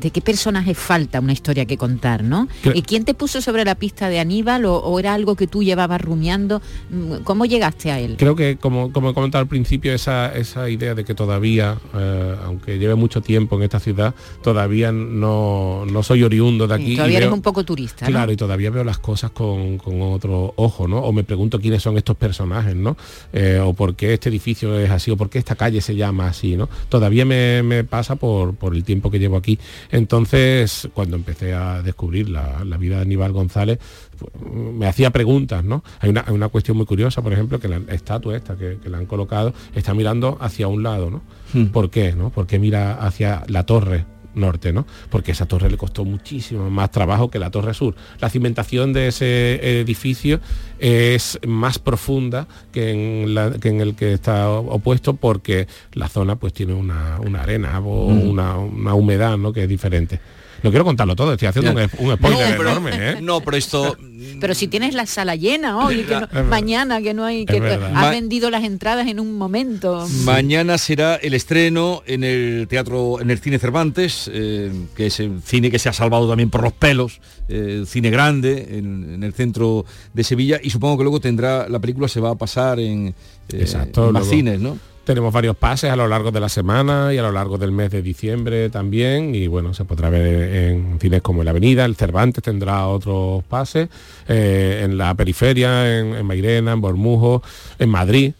de 0.00 0.10
qué 0.10 0.20
personaje 0.20 0.74
falta 0.74 1.20
una 1.20 1.32
historia 1.32 1.64
que 1.66 1.76
contar, 1.76 2.22
¿no? 2.24 2.48
¿Y 2.74 2.82
quién 2.82 3.04
te 3.04 3.14
puso 3.14 3.40
sobre 3.40 3.64
la 3.64 3.74
pista 3.74 4.08
de 4.08 4.18
Aníbal 4.20 4.64
o, 4.64 4.76
o 4.78 4.98
era 4.98 5.14
algo 5.14 5.36
que 5.36 5.46
tú 5.46 5.62
llevabas 5.62 6.00
rumiando? 6.00 6.60
Mm, 6.90 7.16
¿Cómo 7.24 7.44
llegaste 7.44 7.90
a 7.90 7.98
él? 8.00 8.16
Creo 8.18 8.34
que, 8.36 8.56
como, 8.56 8.92
como 8.92 9.10
he 9.10 9.14
comentado 9.14 9.42
al 9.42 9.48
principio, 9.48 9.92
esa, 9.92 10.34
esa 10.34 10.68
idea 10.70 10.94
de 10.94 11.04
que 11.04 11.14
todavía, 11.14 11.78
eh, 11.94 12.36
aunque 12.44 12.78
lleve 12.78 12.94
mucho 12.94 13.20
tiempo 13.20 13.56
en 13.56 13.62
esta 13.64 13.80
ciudad, 13.80 14.14
todavía 14.42 14.92
no, 14.92 15.84
no 15.86 16.02
soy 16.02 16.22
oriundo 16.22 16.66
de 16.66 16.74
aquí. 16.74 16.92
y 16.92 16.96
Todavía 16.96 17.18
eres 17.18 17.28
veo- 17.28 17.34
un 17.36 17.42
poco 17.42 17.64
turista, 17.64 18.06
¿no? 18.06 18.10
Claro, 18.12 18.32
y 18.32 18.36
todavía 18.36 18.70
veo 18.70 18.84
las 18.84 18.98
cosas 18.98 19.30
con, 19.30 19.78
con 19.78 20.00
otro 20.02 20.52
ojo, 20.56 20.88
¿no? 20.88 20.98
O 20.98 21.12
me 21.12 21.24
pregunto 21.24 21.60
quiénes 21.60 21.82
son 21.82 21.96
estos 21.96 22.16
personajes, 22.16 22.74
¿no? 22.76 22.96
Eh, 23.32 23.60
o 23.62 23.72
por 23.74 23.94
qué 23.94 24.14
este 24.14 24.28
edificio 24.28 24.78
es 24.78 24.90
así, 24.90 25.10
o 25.10 25.16
por 25.16 25.28
qué 25.30 25.38
esta 25.38 25.54
calle 25.56 25.80
se 25.80 25.94
llama 25.96 26.28
así, 26.28 26.56
¿no? 26.56 26.68
Todavía 26.88 27.24
me, 27.24 27.62
me 27.62 27.84
pasa 27.84 28.16
por, 28.16 28.54
por 28.54 28.74
el 28.74 28.84
tiempo 28.84 29.10
que 29.10 29.18
llevo 29.18 29.36
aquí. 29.40 29.58
Entonces, 29.90 30.88
cuando 30.94 31.16
empecé 31.16 31.52
a 31.52 31.82
descubrir 31.82 32.28
la, 32.28 32.64
la 32.64 32.76
vida 32.76 32.96
de 32.96 33.02
Aníbal 33.02 33.32
González, 33.32 33.78
pues, 34.18 34.32
me 34.52 34.86
hacía 34.86 35.10
preguntas, 35.10 35.64
¿no? 35.64 35.82
Hay 36.00 36.10
una, 36.10 36.24
hay 36.26 36.34
una 36.34 36.48
cuestión 36.48 36.76
muy 36.76 36.86
curiosa, 36.86 37.22
por 37.22 37.32
ejemplo, 37.32 37.58
que 37.58 37.68
la 37.68 37.80
estatua 37.88 38.36
esta 38.36 38.56
que, 38.56 38.78
que 38.82 38.88
le 38.88 38.96
han 38.96 39.06
colocado 39.06 39.52
está 39.74 39.94
mirando 39.94 40.38
hacia 40.40 40.68
un 40.68 40.82
lado, 40.82 41.10
¿no? 41.10 41.22
Hmm. 41.52 41.66
¿Por 41.66 41.90
qué? 41.90 42.12
¿no? 42.12 42.30
¿Por 42.30 42.46
qué 42.46 42.58
mira 42.58 42.94
hacia 42.94 43.42
la 43.48 43.64
torre 43.66 44.06
norte, 44.34 44.72
¿no? 44.72 44.86
Porque 45.10 45.32
esa 45.32 45.46
torre 45.46 45.70
le 45.70 45.76
costó 45.76 46.04
muchísimo 46.04 46.70
más 46.70 46.90
trabajo 46.90 47.30
que 47.30 47.38
la 47.38 47.50
torre 47.50 47.74
sur. 47.74 47.94
La 48.20 48.30
cimentación 48.30 48.92
de 48.92 49.08
ese 49.08 49.80
edificio 49.80 50.40
es 50.78 51.38
más 51.46 51.78
profunda 51.78 52.46
que 52.72 52.90
en, 52.90 53.34
la- 53.34 53.52
que 53.52 53.68
en 53.68 53.80
el 53.80 53.94
que 53.94 54.12
está 54.12 54.48
opuesto 54.50 55.14
porque 55.14 55.66
la 55.92 56.08
zona 56.08 56.36
pues 56.36 56.52
tiene 56.52 56.74
una, 56.74 57.18
una 57.20 57.42
arena 57.42 57.80
o 57.80 58.10
Mm. 58.10 58.28
una, 58.30 58.56
una 58.58 58.94
humedad, 58.94 59.36
¿no? 59.36 59.52
Que 59.52 59.64
es 59.64 59.68
diferente. 59.68 60.20
No 60.62 60.70
quiero 60.70 60.84
contarlo 60.84 61.16
todo, 61.16 61.32
estoy 61.32 61.48
haciendo 61.48 61.72
un, 61.72 61.78
un 61.80 62.16
spoiler 62.16 62.50
No, 62.50 62.56
pero- 62.56 62.70
enorme, 62.70 62.90
¿eh? 62.94 63.18
No, 63.20 63.40
pero 63.40 63.56
esto 63.56 63.96
Pero 64.40 64.54
si 64.54 64.68
tienes 64.68 64.94
la 64.94 65.06
sala 65.06 65.34
llena 65.36 65.78
hoy, 65.84 66.02
que 66.04 66.14
no- 66.20 66.44
mañana 66.44 67.00
que 67.00 67.14
no 67.14 67.24
hay, 67.24 67.46
que 67.46 67.58
has 67.94 68.10
vendido 68.10 68.50
las 68.50 68.64
entradas 68.64 69.06
en 69.08 69.20
un 69.20 69.34
momento. 69.36 70.06
Mañana 70.24 70.76
será 70.78 71.16
el 71.16 71.34
estreno 71.34 72.02
en 72.06 72.24
el 72.24 72.66
teatro, 72.68 73.20
en 73.20 73.30
el 73.30 73.38
cine 73.38 73.58
Cervantes, 73.58 74.30
eh, 74.32 74.70
que 74.96 75.06
es 75.06 75.20
el 75.20 75.40
cine 75.42 75.70
que 75.70 75.78
se 75.78 75.88
ha 75.88 75.92
salvado 75.92 76.28
también 76.28 76.50
por 76.50 76.62
los 76.62 76.72
pelos, 76.72 77.20
eh, 77.48 77.84
cine 77.86 78.10
grande 78.10 78.78
en, 78.78 79.14
en 79.14 79.22
el 79.24 79.32
centro 79.32 79.84
de 80.14 80.24
Sevilla 80.24 80.60
y 80.62 80.70
supongo 80.70 80.98
que 80.98 81.04
luego 81.04 81.20
tendrá 81.20 81.68
la 81.68 81.78
película 81.78 82.08
se 82.08 82.20
va 82.20 82.30
a 82.30 82.34
pasar 82.36 82.78
en, 82.80 83.08
eh, 83.08 83.14
Exacto, 83.60 84.06
en 84.08 84.12
más 84.12 84.22
luego- 84.22 84.34
cines, 84.36 84.60
¿no? 84.60 84.78
Tenemos 85.04 85.32
varios 85.32 85.56
pases 85.56 85.90
a 85.90 85.96
lo 85.96 86.06
largo 86.06 86.30
de 86.30 86.40
la 86.40 86.48
semana 86.48 87.12
y 87.12 87.18
a 87.18 87.22
lo 87.22 87.32
largo 87.32 87.58
del 87.58 87.72
mes 87.72 87.90
de 87.90 88.02
diciembre 88.02 88.68
también 88.70 89.34
y 89.34 89.46
bueno, 89.46 89.74
se 89.74 89.84
podrá 89.84 90.10
ver 90.10 90.54
en 90.54 91.00
cines 91.00 91.22
como 91.22 91.40
en 91.40 91.46
la 91.46 91.50
Avenida, 91.52 91.84
el 91.84 91.96
Cervantes 91.96 92.44
tendrá 92.44 92.86
otros 92.86 93.42
pases, 93.44 93.88
eh, 94.28 94.82
en 94.84 94.98
la 94.98 95.14
periferia, 95.14 95.98
en, 95.98 96.14
en 96.14 96.26
Mairena, 96.26 96.72
en 96.72 96.80
Bormujo, 96.80 97.42
en 97.78 97.88
Madrid. 97.88 98.32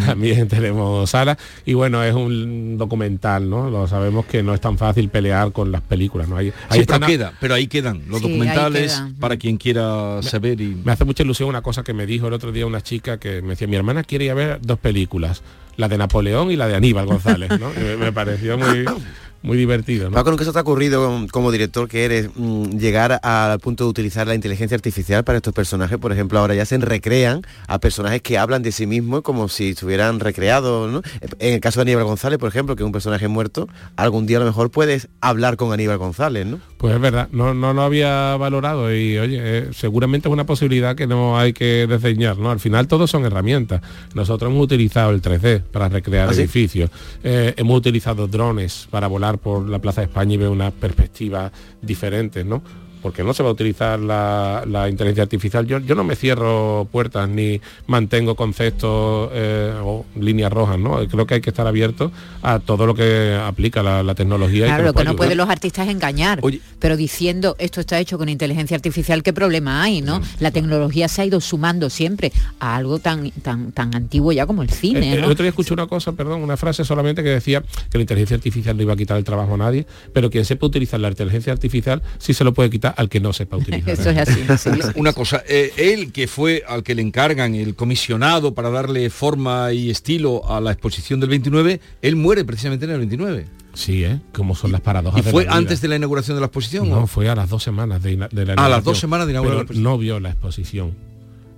También 0.06 0.48
tenemos 0.48 1.10
salas 1.10 1.36
y 1.64 1.74
bueno, 1.74 2.02
es 2.02 2.14
un 2.14 2.76
documental, 2.78 3.48
¿no? 3.48 3.70
Lo 3.70 3.86
sabemos 3.86 4.26
que 4.26 4.42
no 4.42 4.54
es 4.54 4.60
tan 4.60 4.78
fácil 4.78 5.08
pelear 5.08 5.52
con 5.52 5.70
las 5.72 5.82
películas, 5.82 6.28
¿no? 6.28 6.36
Ahí, 6.36 6.52
ahí 6.68 6.78
Sí, 6.78 6.80
están 6.80 7.00
pero 7.00 7.04
a- 7.06 7.08
queda, 7.08 7.32
pero 7.40 7.54
ahí 7.54 7.66
quedan 7.66 8.02
los 8.08 8.18
Sí, 8.20 8.28
documentales 8.28 9.02
para 9.20 9.36
quien 9.36 9.56
quiera 9.56 10.22
saber 10.22 10.60
y 10.60 10.74
Me 10.84 10.92
hace 10.92 11.04
mucha 11.04 11.22
ilusión 11.22 11.48
una 11.48 11.62
cosa 11.62 11.82
que 11.84 11.92
me 11.92 12.06
dijo 12.06 12.26
el 12.28 12.32
otro 12.34 12.52
día 12.52 12.66
una 12.66 12.80
chica 12.80 13.18
que 13.18 13.42
me 13.42 13.50
decía, 13.50 13.66
mi 13.66 13.76
hermana 13.76 14.02
quiere 14.04 14.26
ir 14.26 14.30
a 14.30 14.34
ver 14.34 14.58
dos 14.62 14.78
películas, 14.78 15.42
la 15.76 15.88
de 15.88 15.98
Napoleón 15.98 16.50
y 16.50 16.56
la 16.56 16.68
de 16.68 16.76
Aníbal 16.76 17.06
González, 17.06 17.50
¿no? 17.58 17.70
Me, 17.78 17.96
me 17.96 18.12
pareció 18.12 18.56
muy, 18.58 18.84
muy 19.44 19.58
divertido, 19.58 20.08
¿no? 20.08 20.14
Paco, 20.14 20.30
¿nunca 20.30 20.44
se 20.44 20.52
te 20.52 20.58
ha 20.58 20.62
ocurrido 20.62 21.04
como, 21.04 21.28
como 21.28 21.52
director 21.52 21.86
que 21.86 22.06
eres 22.06 22.30
mm, 22.34 22.78
llegar 22.78 23.20
al 23.22 23.60
punto 23.60 23.84
de 23.84 23.90
utilizar 23.90 24.26
la 24.26 24.34
inteligencia 24.34 24.74
artificial 24.74 25.22
para 25.22 25.36
estos 25.36 25.52
personajes? 25.52 25.98
Por 25.98 26.12
ejemplo, 26.12 26.38
ahora 26.38 26.54
ya 26.54 26.64
se 26.64 26.78
recrean 26.78 27.42
a 27.68 27.78
personajes 27.78 28.22
que 28.22 28.38
hablan 28.38 28.62
de 28.62 28.72
sí 28.72 28.86
mismos 28.86 29.20
como 29.20 29.50
si 29.50 29.70
estuvieran 29.70 30.18
recreados. 30.18 31.04
En 31.38 31.52
el 31.52 31.60
caso 31.60 31.80
de 31.80 31.82
Aníbal 31.82 32.04
González, 32.04 32.38
por 32.38 32.48
ejemplo, 32.48 32.74
que 32.74 32.82
es 32.82 32.86
un 32.86 32.92
personaje 32.92 33.28
muerto, 33.28 33.68
algún 33.96 34.24
día 34.24 34.38
a 34.38 34.40
lo 34.40 34.46
mejor 34.46 34.70
puedes 34.70 35.08
hablar 35.20 35.58
con 35.58 35.74
Aníbal 35.74 35.98
González, 35.98 36.46
¿no? 36.46 36.60
Pues 36.84 36.96
es 36.96 37.00
verdad, 37.00 37.30
no, 37.32 37.54
no 37.54 37.72
lo 37.72 37.80
había 37.80 38.36
valorado 38.36 38.94
y 38.94 39.16
oye, 39.16 39.38
eh, 39.40 39.68
seguramente 39.72 40.28
es 40.28 40.32
una 40.34 40.44
posibilidad 40.44 40.94
que 40.94 41.06
no 41.06 41.38
hay 41.38 41.54
que 41.54 41.86
desdeñar, 41.86 42.36
¿no? 42.36 42.50
Al 42.50 42.60
final 42.60 42.88
todos 42.88 43.10
son 43.10 43.24
herramientas. 43.24 43.80
Nosotros 44.12 44.50
hemos 44.50 44.64
utilizado 44.64 45.10
el 45.12 45.22
3D 45.22 45.62
para 45.62 45.88
recrear 45.88 46.28
¿Ah, 46.28 46.34
sí? 46.34 46.42
edificios, 46.42 46.90
Eh, 47.22 47.54
hemos 47.56 47.78
utilizado 47.78 48.28
drones 48.28 48.86
para 48.90 49.06
volar 49.06 49.38
por 49.38 49.66
la 49.66 49.78
Plaza 49.78 50.02
de 50.02 50.08
España 50.08 50.34
y 50.34 50.36
ver 50.36 50.50
unas 50.50 50.74
perspectivas 50.74 51.52
diferentes, 51.80 52.44
¿no? 52.44 52.62
Porque 53.04 53.22
no 53.22 53.34
se 53.34 53.42
va 53.42 53.50
a 53.50 53.52
utilizar 53.52 54.00
la, 54.00 54.64
la 54.66 54.88
inteligencia 54.88 55.24
artificial. 55.24 55.66
Yo, 55.66 55.78
yo 55.78 55.94
no 55.94 56.04
me 56.04 56.16
cierro 56.16 56.88
puertas 56.90 57.28
ni 57.28 57.60
mantengo 57.86 58.34
conceptos 58.34 59.28
eh, 59.34 59.74
o 59.84 60.06
líneas 60.18 60.50
rojas, 60.50 60.78
¿no? 60.78 61.06
Creo 61.06 61.26
que 61.26 61.34
hay 61.34 61.40
que 61.42 61.50
estar 61.50 61.66
abierto 61.66 62.10
a 62.40 62.60
todo 62.60 62.86
lo 62.86 62.94
que 62.94 63.38
aplica 63.38 63.82
la, 63.82 64.02
la 64.02 64.14
tecnología. 64.14 64.64
y 64.64 64.68
Claro, 64.70 64.84
nos 64.84 64.86
lo 64.86 64.92
que 64.94 65.04
no 65.04 65.10
ayudar. 65.10 65.16
pueden 65.18 65.36
los 65.36 65.50
artistas 65.50 65.86
engañar, 65.88 66.38
Oye. 66.40 66.62
pero 66.78 66.96
diciendo 66.96 67.56
esto 67.58 67.80
está 67.82 68.00
hecho 68.00 68.16
con 68.16 68.30
inteligencia 68.30 68.74
artificial, 68.74 69.22
¿qué 69.22 69.34
problema 69.34 69.82
hay? 69.82 70.00
¿no? 70.00 70.22
La 70.40 70.50
tecnología 70.50 71.06
se 71.08 71.20
ha 71.20 71.26
ido 71.26 71.42
sumando 71.42 71.90
siempre 71.90 72.32
a 72.58 72.74
algo 72.74 73.00
tan, 73.00 73.30
tan, 73.42 73.72
tan 73.72 73.94
antiguo 73.94 74.32
ya 74.32 74.46
como 74.46 74.62
el 74.62 74.70
cine. 74.70 75.08
El, 75.12 75.18
el 75.18 75.20
¿no? 75.20 75.28
otro 75.28 75.42
día 75.42 75.50
escuché 75.50 75.74
una 75.74 75.86
cosa, 75.86 76.12
perdón, 76.12 76.42
una 76.42 76.56
frase 76.56 76.86
solamente 76.86 77.22
que 77.22 77.28
decía 77.28 77.62
que 77.90 77.98
la 77.98 78.00
inteligencia 78.02 78.36
artificial 78.36 78.74
no 78.78 78.82
iba 78.82 78.94
a 78.94 78.96
quitar 78.96 79.18
el 79.18 79.24
trabajo 79.24 79.52
a 79.52 79.58
nadie, 79.58 79.86
pero 80.14 80.30
quien 80.30 80.46
sepa 80.46 80.64
utilizar 80.64 80.98
la 81.00 81.08
inteligencia 81.10 81.52
artificial 81.52 82.00
sí 82.16 82.32
se 82.32 82.44
lo 82.44 82.54
puede 82.54 82.70
quitar 82.70 82.93
al 82.96 83.08
que 83.08 83.20
no 83.20 83.32
sepa 83.32 83.56
utilizar. 83.56 83.90
Eso 83.90 84.10
es 84.10 84.18
así. 84.18 84.44
sí, 84.58 84.70
Una, 84.96 85.12
cosa, 85.12 85.42
eh, 85.48 85.72
él 85.76 86.12
que 86.12 86.28
fue 86.28 86.62
al 86.66 86.82
que 86.82 86.94
le 86.94 87.02
encargan 87.02 87.54
el 87.54 87.74
comisionado 87.74 88.54
para 88.54 88.70
darle 88.70 89.10
forma 89.10 89.72
y 89.72 89.90
estilo 89.90 90.48
a 90.50 90.60
la 90.60 90.72
exposición 90.72 91.20
del 91.20 91.30
29, 91.30 91.80
él 92.02 92.16
muere 92.16 92.44
precisamente 92.44 92.84
en 92.84 92.92
el 92.92 92.98
29. 92.98 93.46
Sí, 93.74 94.04
¿eh? 94.04 94.20
Como 94.32 94.54
son 94.54 94.70
las 94.72 94.80
paradojas 94.80 95.20
¿Y 95.20 95.24
de 95.24 95.30
fue 95.30 95.44
la 95.44 95.56
antes 95.56 95.80
de 95.80 95.88
la 95.88 95.96
inauguración 95.96 96.36
de 96.36 96.40
la 96.40 96.46
exposición? 96.46 96.88
No, 96.88 97.02
o? 97.02 97.06
fue 97.06 97.28
a 97.28 97.34
las 97.34 97.48
dos 97.48 97.62
semanas 97.62 98.02
de, 98.02 98.16
la 98.16 98.26
A 98.26 98.28
las 98.28 98.42
inauguración, 98.42 98.84
dos 98.84 98.98
semanas 98.98 99.26
de 99.26 99.32
pero 99.32 99.44
exposición. 99.52 99.82
no 99.82 99.98
vio 99.98 100.20
la 100.20 100.30
exposición. 100.30 100.94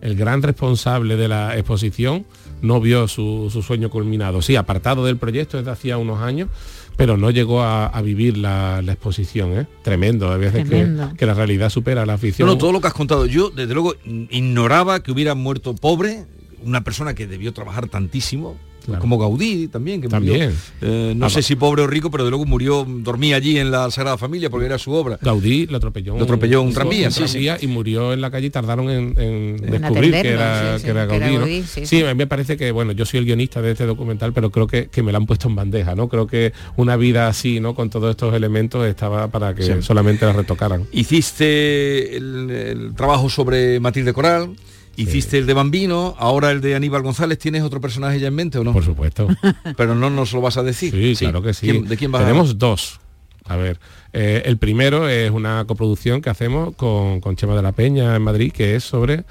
El 0.00 0.16
gran 0.16 0.42
responsable 0.42 1.16
de 1.16 1.28
la 1.28 1.56
exposición 1.56 2.26
no 2.62 2.80
vio 2.80 3.08
su, 3.08 3.50
su 3.52 3.62
sueño 3.62 3.90
culminado. 3.90 4.40
Sí, 4.40 4.56
apartado 4.56 5.04
del 5.04 5.16
proyecto 5.16 5.58
desde 5.58 5.70
hacía 5.70 5.98
unos 5.98 6.22
años, 6.22 6.48
pero 6.96 7.16
no 7.16 7.30
llegó 7.30 7.62
a, 7.62 7.86
a 7.86 8.02
vivir 8.02 8.38
la, 8.38 8.80
la 8.82 8.92
exposición. 8.92 9.52
¿eh? 9.58 9.66
Tremendo, 9.82 10.28
a 10.30 10.36
veces 10.36 10.64
que, 10.64 10.70
Tremendo. 10.70 11.12
que 11.16 11.26
la 11.26 11.34
realidad 11.34 11.68
supera 11.70 12.06
la 12.06 12.14
No, 12.14 12.18
ficción. 12.18 12.48
no, 12.48 12.56
todo 12.58 12.72
lo 12.72 12.80
que 12.80 12.86
has 12.88 12.94
contado. 12.94 13.26
Yo, 13.26 13.50
desde 13.50 13.74
luego, 13.74 13.94
ignoraba 14.30 15.02
que 15.02 15.12
hubiera 15.12 15.34
muerto 15.34 15.74
pobre, 15.74 16.24
una 16.64 16.82
persona 16.84 17.14
que 17.14 17.26
debió 17.26 17.52
trabajar 17.52 17.88
tantísimo, 17.88 18.56
Claro. 18.86 19.00
como 19.00 19.18
Gaudí 19.18 19.68
también, 19.68 20.00
que 20.00 20.08
También. 20.08 20.50
murió, 20.50 20.56
eh, 20.82 21.12
no 21.16 21.26
Ah, 21.26 21.30
sé 21.30 21.42
si 21.42 21.56
pobre 21.56 21.82
o 21.82 21.86
rico, 21.86 22.10
pero 22.10 22.24
de 22.24 22.30
luego 22.30 22.46
murió, 22.46 22.86
dormía 22.88 23.36
allí 23.36 23.58
en 23.58 23.70
la 23.70 23.90
Sagrada 23.90 24.16
Familia 24.16 24.48
porque 24.48 24.66
era 24.66 24.78
su 24.78 24.92
obra. 24.92 25.18
Gaudí 25.20 25.66
lo 25.66 25.76
atropelló, 25.76 26.16
Lo 26.16 26.22
atropelló 26.24 26.62
un 26.62 26.72
tranvía, 26.72 27.10
sí, 27.10 27.22
sí. 27.26 27.32
tranvía 27.32 27.58
y 27.60 27.66
murió 27.66 28.12
en 28.12 28.20
la 28.20 28.30
calle 28.30 28.46
y 28.46 28.50
tardaron 28.50 28.88
en, 28.88 29.14
en 29.18 29.56
En 29.64 29.70
descubrir 29.70 30.12
que 30.22 30.28
era, 30.28 30.78
sí, 30.78 30.84
que 30.84 30.90
era 30.90 31.04
sí, 31.04 31.10
que 31.10 31.16
era 31.16 31.26
Gaudí. 31.26 31.34
¿no? 31.34 31.38
Gaudí, 31.40 31.62
sí, 31.62 31.80
Sí, 31.80 31.86
sí. 31.86 32.02
a 32.04 32.08
mí 32.08 32.14
me 32.14 32.26
parece 32.26 32.56
que, 32.56 32.70
bueno, 32.70 32.92
yo 32.92 33.04
soy 33.04 33.18
el 33.18 33.26
guionista 33.26 33.60
de 33.60 33.72
este 33.72 33.86
documental, 33.86 34.32
pero 34.32 34.50
creo 34.50 34.66
que, 34.66 34.86
que 34.88 35.02
me 35.02 35.10
lo 35.12 35.18
han 35.18 35.26
puesto 35.26 35.48
en 35.48 35.56
bandeja, 35.56 35.94
¿no? 35.94 36.08
Creo 36.08 36.26
que 36.26 36.52
una 36.76 36.96
vida 36.96 37.28
así, 37.28 37.60
¿no? 37.60 37.74
Con 37.74 37.90
todos 37.90 38.10
estos 38.10 38.34
elementos 38.34 38.86
estaba 38.86 39.28
para 39.28 39.54
que 39.54 39.62
Sí. 39.64 39.72
solamente 39.80 40.24
la 40.26 40.32
retocaran. 40.32 40.84
Hiciste 40.92 42.16
el, 42.16 42.50
el 42.50 42.94
trabajo 42.94 43.28
sobre 43.28 43.80
Matilde 43.80 44.12
Coral, 44.12 44.56
hiciste 44.96 45.38
el 45.38 45.46
de 45.46 45.54
Bambino, 45.54 46.14
ahora 46.18 46.50
el 46.50 46.60
de 46.60 46.74
Aníbal 46.74 47.02
González. 47.02 47.38
¿Tienes 47.38 47.62
otro 47.62 47.80
personaje 47.80 48.18
ya 48.20 48.28
en 48.28 48.34
mente 48.34 48.58
o 48.58 48.64
no? 48.64 48.72
Por 48.72 48.84
supuesto. 48.84 49.28
Pero 49.76 49.94
no 49.94 50.10
nos 50.10 50.32
lo 50.32 50.40
vas 50.40 50.56
a 50.56 50.62
decir. 50.62 50.92
Sí, 50.92 51.14
claro 51.24 51.42
que 51.42 51.54
sí. 51.54 51.68
¿Quién- 51.70 51.84
¿De 51.86 51.96
quién 51.96 52.10
vas 52.12 52.22
a- 52.22 52.26
Tenemos 52.26 52.58
dos. 52.58 53.00
A 53.48 53.54
ver, 53.56 53.78
eh, 54.12 54.42
el 54.46 54.58
primero 54.58 55.08
es 55.08 55.30
una 55.30 55.64
coproducción 55.66 56.20
que 56.20 56.30
hacemos 56.30 56.74
con, 56.74 57.20
con 57.20 57.36
Chema 57.36 57.54
de 57.54 57.62
la 57.62 57.70
Peña 57.72 58.16
en 58.16 58.22
Madrid, 58.22 58.50
que 58.52 58.74
es 58.74 58.82
sobre 58.82 59.24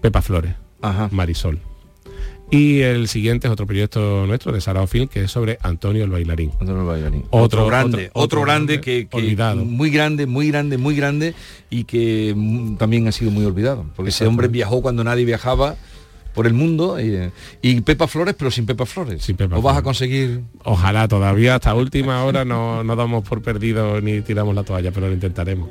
Pepa 0.00 0.22
Flores, 0.22 0.54
Ajá. 0.82 1.08
Marisol. 1.10 1.58
Y 2.50 2.80
el 2.80 3.08
siguiente 3.08 3.48
es 3.48 3.52
otro 3.52 3.66
proyecto 3.66 4.24
nuestro 4.26 4.52
de 4.52 4.60
Sarao 4.60 4.86
Film, 4.86 5.08
que 5.08 5.24
es 5.24 5.30
sobre 5.32 5.58
Antonio 5.62 6.04
el 6.04 6.10
bailarín. 6.10 6.52
Antonio 6.60 6.86
Bailarín. 6.86 7.22
Otro- 7.30 7.42
Otro, 7.64 7.66
grande, 7.66 8.10
otro- 8.12 8.42
grande 8.42 8.74
grande 8.74 8.80
que, 8.80 9.08
que 9.08 9.16
olvidado. 9.16 9.64
muy 9.64 9.90
grande, 9.90 10.26
muy 10.26 10.48
grande, 10.48 10.78
muy 10.78 10.94
grande 10.94 11.34
y 11.70 11.84
que 11.84 12.32
mm, 12.36 12.76
también 12.76 13.08
ha 13.08 13.12
sido 13.12 13.30
muy 13.32 13.44
olvidado. 13.44 13.84
Porque 13.96 14.10
ese 14.10 14.26
hombre 14.26 14.46
viajó 14.48 14.80
cuando 14.80 15.02
nadie 15.02 15.24
viajaba 15.24 15.74
por 16.34 16.46
el 16.46 16.52
mundo 16.52 17.00
y, 17.00 17.30
y 17.62 17.80
Pepa 17.80 18.06
Flores, 18.06 18.36
pero 18.38 18.50
sin 18.52 18.64
Pepa 18.66 18.86
Flores. 18.86 19.22
Sin 19.22 19.36
Pepa 19.36 19.56
¿O 19.56 19.62
vas 19.62 19.78
a 19.78 19.82
conseguir? 19.82 20.42
Ojalá 20.64 21.08
todavía 21.08 21.56
hasta 21.56 21.74
última 21.74 22.22
hora 22.24 22.44
no, 22.44 22.84
no 22.84 22.94
damos 22.94 23.26
por 23.28 23.42
perdido 23.42 24.00
ni 24.00 24.20
tiramos 24.20 24.54
la 24.54 24.62
toalla, 24.62 24.92
pero 24.92 25.08
lo 25.08 25.14
intentaremos. 25.14 25.68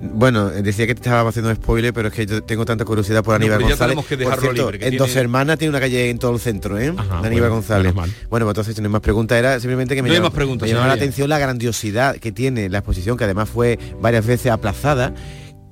Bueno, 0.00 0.50
eh, 0.52 0.62
decía 0.62 0.86
que 0.86 0.94
te 0.94 1.00
estaba 1.00 1.28
haciendo 1.28 1.52
spoiler, 1.54 1.92
pero 1.92 2.08
es 2.08 2.14
que 2.14 2.24
yo 2.24 2.40
tengo 2.42 2.64
tanta 2.64 2.84
curiosidad 2.84 3.24
por 3.24 3.32
No, 3.32 3.36
Aníbal 3.36 3.60
ya 3.62 3.68
González. 3.70 3.96
que 4.06 4.16
Por 4.18 4.40
cierto, 4.40 4.52
libre, 4.52 4.78
que 4.78 4.84
en 4.84 4.90
tiene- 4.92 5.04
Dos 5.06 5.16
Hermanas 5.16 5.58
tiene 5.58 5.70
una 5.70 5.80
calle 5.80 6.08
en 6.10 6.18
todo 6.20 6.34
el 6.34 6.40
centro, 6.40 6.78
¿eh? 6.78 6.92
Ajá, 6.96 7.18
Aníbal 7.18 7.30
bueno, 7.50 7.54
González. 7.56 7.92
Bueno, 7.94 8.12
pues 8.28 8.42
entonces 8.42 8.78
no 8.78 8.86
hay 8.86 8.92
más 8.92 9.00
preguntas, 9.00 9.36
era 9.38 9.58
simplemente 9.58 9.96
que 9.96 10.02
me 10.02 10.08
No 10.08 10.12
hay 10.12 10.18
llama- 10.18 10.28
más 10.28 10.34
preguntas, 10.36 10.66
me 10.68 10.72
llamaba 10.72 10.88
la 10.88 10.94
atención 10.94 11.28
la 11.28 11.38
grandiosidad 11.40 12.16
que 12.16 12.30
tiene 12.30 12.68
la 12.68 12.78
exposición, 12.78 13.16
que 13.16 13.24
además 13.24 13.48
fue 13.48 13.76
varias 14.00 14.24
veces 14.24 14.52
aplazada, 14.52 15.14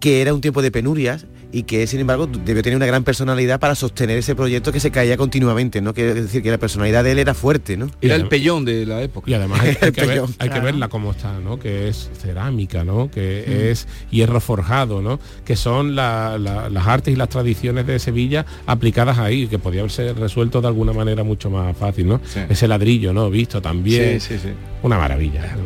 que 0.00 0.22
era 0.22 0.34
un 0.34 0.40
tiempo 0.40 0.60
de 0.60 0.70
penurias 0.72 1.26
y 1.56 1.62
que 1.62 1.86
sin 1.86 2.00
embargo 2.00 2.26
debió 2.26 2.62
tener 2.62 2.76
una 2.76 2.84
gran 2.84 3.02
personalidad 3.02 3.58
para 3.58 3.74
sostener 3.74 4.18
ese 4.18 4.34
proyecto 4.34 4.72
que 4.72 4.80
se 4.80 4.90
caía 4.90 5.16
continuamente, 5.16 5.80
¿no? 5.80 5.94
Quiere 5.94 6.12
decir 6.12 6.42
que 6.42 6.50
la 6.50 6.58
personalidad 6.58 7.02
de 7.02 7.12
él 7.12 7.18
era 7.18 7.32
fuerte, 7.32 7.78
¿no? 7.78 7.90
Era 8.02 8.14
el 8.14 8.28
pellón 8.28 8.66
de 8.66 8.84
la 8.84 9.00
época. 9.02 9.30
Y 9.30 9.34
además 9.34 9.60
hay, 9.60 9.68
hay 9.80 9.92
que, 9.92 10.00
ver- 10.02 10.08
Pellón. 10.10 10.26
hay 10.38 10.48
que 10.48 10.54
Claro. 10.56 10.64
verla 10.64 10.88
como 10.88 11.12
está, 11.12 11.40
¿no? 11.40 11.58
Que 11.58 11.88
es 11.88 12.10
cerámica, 12.20 12.84
¿no? 12.84 13.10
Que 13.10 13.70
es 13.70 13.88
hierro 14.10 14.38
forjado, 14.40 15.00
¿no? 15.00 15.18
Que 15.46 15.56
son 15.56 15.94
la- 15.96 16.36
la- 16.38 16.68
las 16.68 16.86
artes 16.86 17.14
y 17.14 17.16
las 17.16 17.30
tradiciones 17.30 17.86
de 17.86 17.98
Sevilla 17.98 18.44
aplicadas 18.66 19.18
ahí, 19.18 19.46
que 19.46 19.58
podía 19.58 19.80
haberse 19.80 20.12
resuelto 20.12 20.60
de 20.60 20.68
alguna 20.68 20.92
manera 20.92 21.24
mucho 21.24 21.48
más 21.48 21.74
fácil, 21.74 22.06
¿no? 22.08 22.20
Sí. 22.26 22.40
Ese 22.50 22.68
ladrillo, 22.68 23.14
¿no? 23.14 23.30
Visto 23.30 23.62
también. 23.62 24.20
Sí, 24.20 24.34
sí, 24.34 24.40
sí. 24.42 24.50
Una 24.82 24.98
maravilla. 24.98 25.40
¿no? 25.56 25.62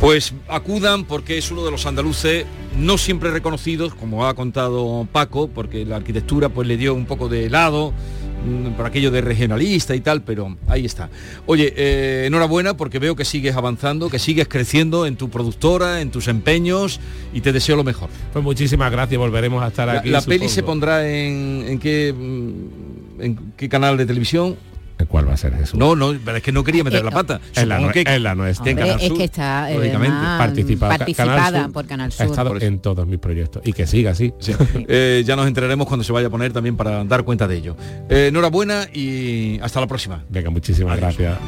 Pues 0.00 0.34
acudan 0.48 1.04
porque 1.04 1.38
es 1.38 1.50
uno 1.50 1.64
de 1.64 1.70
los 1.70 1.86
andaluces 1.86 2.44
no 2.78 2.98
siempre 2.98 3.30
reconocidos, 3.30 3.94
como 3.94 4.26
ha 4.26 4.34
contado 4.34 5.03
Paco, 5.06 5.48
porque 5.48 5.84
la 5.84 5.96
arquitectura 5.96 6.48
pues 6.48 6.66
le 6.68 6.76
dio 6.76 6.94
un 6.94 7.06
poco 7.06 7.28
de 7.28 7.46
helado, 7.46 7.92
mm, 8.46 8.72
por 8.76 8.86
aquello 8.86 9.10
de 9.10 9.20
regionalista 9.20 9.94
y 9.94 10.00
tal, 10.00 10.22
pero 10.22 10.56
ahí 10.68 10.84
está. 10.84 11.08
Oye, 11.46 11.72
eh, 11.76 12.24
enhorabuena 12.26 12.76
porque 12.76 12.98
veo 12.98 13.16
que 13.16 13.24
sigues 13.24 13.56
avanzando, 13.56 14.10
que 14.10 14.18
sigues 14.18 14.48
creciendo 14.48 15.06
en 15.06 15.16
tu 15.16 15.30
productora, 15.30 16.00
en 16.00 16.10
tus 16.10 16.28
empeños 16.28 17.00
y 17.32 17.40
te 17.40 17.52
deseo 17.52 17.76
lo 17.76 17.84
mejor. 17.84 18.08
Pues 18.32 18.44
muchísimas 18.44 18.90
gracias, 18.90 19.18
volveremos 19.18 19.62
a 19.62 19.68
estar 19.68 19.86
La, 19.88 20.00
aquí. 20.00 20.10
la 20.10 20.22
peli 20.22 20.48
se 20.48 20.62
pondrá 20.62 21.08
en, 21.08 21.64
en 21.68 21.78
qué 21.78 22.12
mm, 22.12 23.20
en 23.20 23.38
qué 23.56 23.68
canal 23.68 23.96
de 23.96 24.06
televisión. 24.06 24.56
¿Cuál 25.08 25.28
va 25.28 25.34
a 25.34 25.36
ser 25.36 25.54
Jesús? 25.56 25.78
No, 25.78 25.94
no, 25.96 26.14
pero 26.24 26.36
es 26.38 26.42
que 26.42 26.52
no 26.52 26.64
quería 26.64 26.82
meter 26.84 27.00
Eh, 27.00 27.04
la 27.04 27.10
pata. 27.10 27.40
En 27.56 27.68
la, 27.68 27.92
que- 27.92 28.04
en 28.06 28.22
la 28.22 28.34
nuestra. 28.34 28.70
en 28.70 28.76
Canal 28.78 28.98
es 29.00 29.12
que 29.12 29.24
está 29.24 29.70
eh, 29.70 29.74
lógicamente. 29.76 30.16
además, 30.16 30.38
Participada, 30.38 30.98
participada 30.98 31.36
Canal 31.44 31.62
Sur 31.64 31.72
por 31.72 31.86
Canal 31.86 32.08
Ha 32.08 32.10
Sur. 32.12 32.26
estado 32.26 32.50
Por 32.50 32.62
en 32.64 32.78
todos 32.80 33.06
mis 33.06 33.18
proyectos 33.18 33.62
y 33.64 33.72
que 33.72 33.86
siga 33.86 34.12
así. 34.12 34.32
Eh, 34.88 35.22
ya 35.26 35.36
nos 35.36 35.46
enteraremos 35.46 35.86
cuando 35.86 36.04
se 36.04 36.12
vaya 36.12 36.28
a 36.28 36.30
poner 36.30 36.52
también 36.52 36.76
para 36.76 37.04
dar 37.04 37.24
cuenta 37.24 37.46
de 37.48 37.56
ello. 37.56 37.76
Eh, 38.08 38.26
enhorabuena 38.28 38.86
y 38.92 39.58
hasta 39.62 39.80
la 39.80 39.86
próxima. 39.86 40.22
Venga, 40.28 40.50
muchísimas 40.50 40.98
Adiós. 40.98 41.16
gracias. 41.18 41.38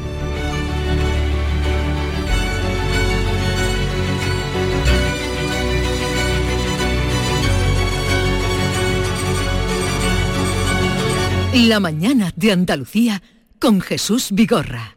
La 11.53 11.79
mañana 11.79 12.31
de 12.35 12.51
Andalucía 12.51 13.21
con 13.59 13.81
Jesús 13.81 14.29
Vigorra. 14.31 14.96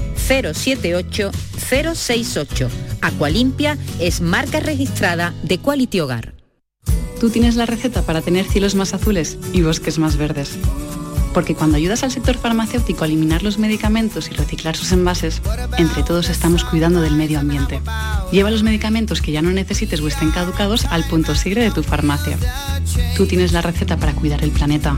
078 0.27 1.31
068. 1.57 2.69
Aqualimpia 3.01 3.77
es 3.99 4.21
marca 4.21 4.59
registrada 4.59 5.33
de 5.43 5.57
Quality 5.57 5.99
Hogar. 5.99 6.33
Tú 7.19 7.29
tienes 7.29 7.55
la 7.55 7.65
receta 7.65 8.01
para 8.01 8.21
tener 8.21 8.45
cielos 8.45 8.75
más 8.75 8.93
azules 8.93 9.37
y 9.53 9.61
bosques 9.61 9.99
más 9.99 10.17
verdes. 10.17 10.57
Porque 11.33 11.55
cuando 11.55 11.77
ayudas 11.77 12.03
al 12.03 12.11
sector 12.11 12.37
farmacéutico 12.37 13.03
a 13.03 13.07
eliminar 13.07 13.43
los 13.43 13.57
medicamentos 13.57 14.29
y 14.29 14.33
reciclar 14.33 14.75
sus 14.75 14.91
envases, 14.91 15.41
entre 15.77 16.03
todos 16.03 16.29
estamos 16.29 16.65
cuidando 16.65 16.99
del 16.99 17.15
medio 17.15 17.39
ambiente. 17.39 17.79
Lleva 18.31 18.51
los 18.51 18.63
medicamentos 18.63 19.21
que 19.21 19.31
ya 19.31 19.41
no 19.41 19.51
necesites 19.51 20.01
o 20.01 20.07
estén 20.07 20.31
caducados 20.31 20.85
al 20.85 21.05
punto 21.05 21.35
sigre 21.35 21.63
de 21.63 21.71
tu 21.71 21.83
farmacia. 21.83 22.37
Tú 23.15 23.27
tienes 23.27 23.53
la 23.53 23.61
receta 23.61 23.97
para 23.97 24.13
cuidar 24.13 24.43
el 24.43 24.51
planeta. 24.51 24.97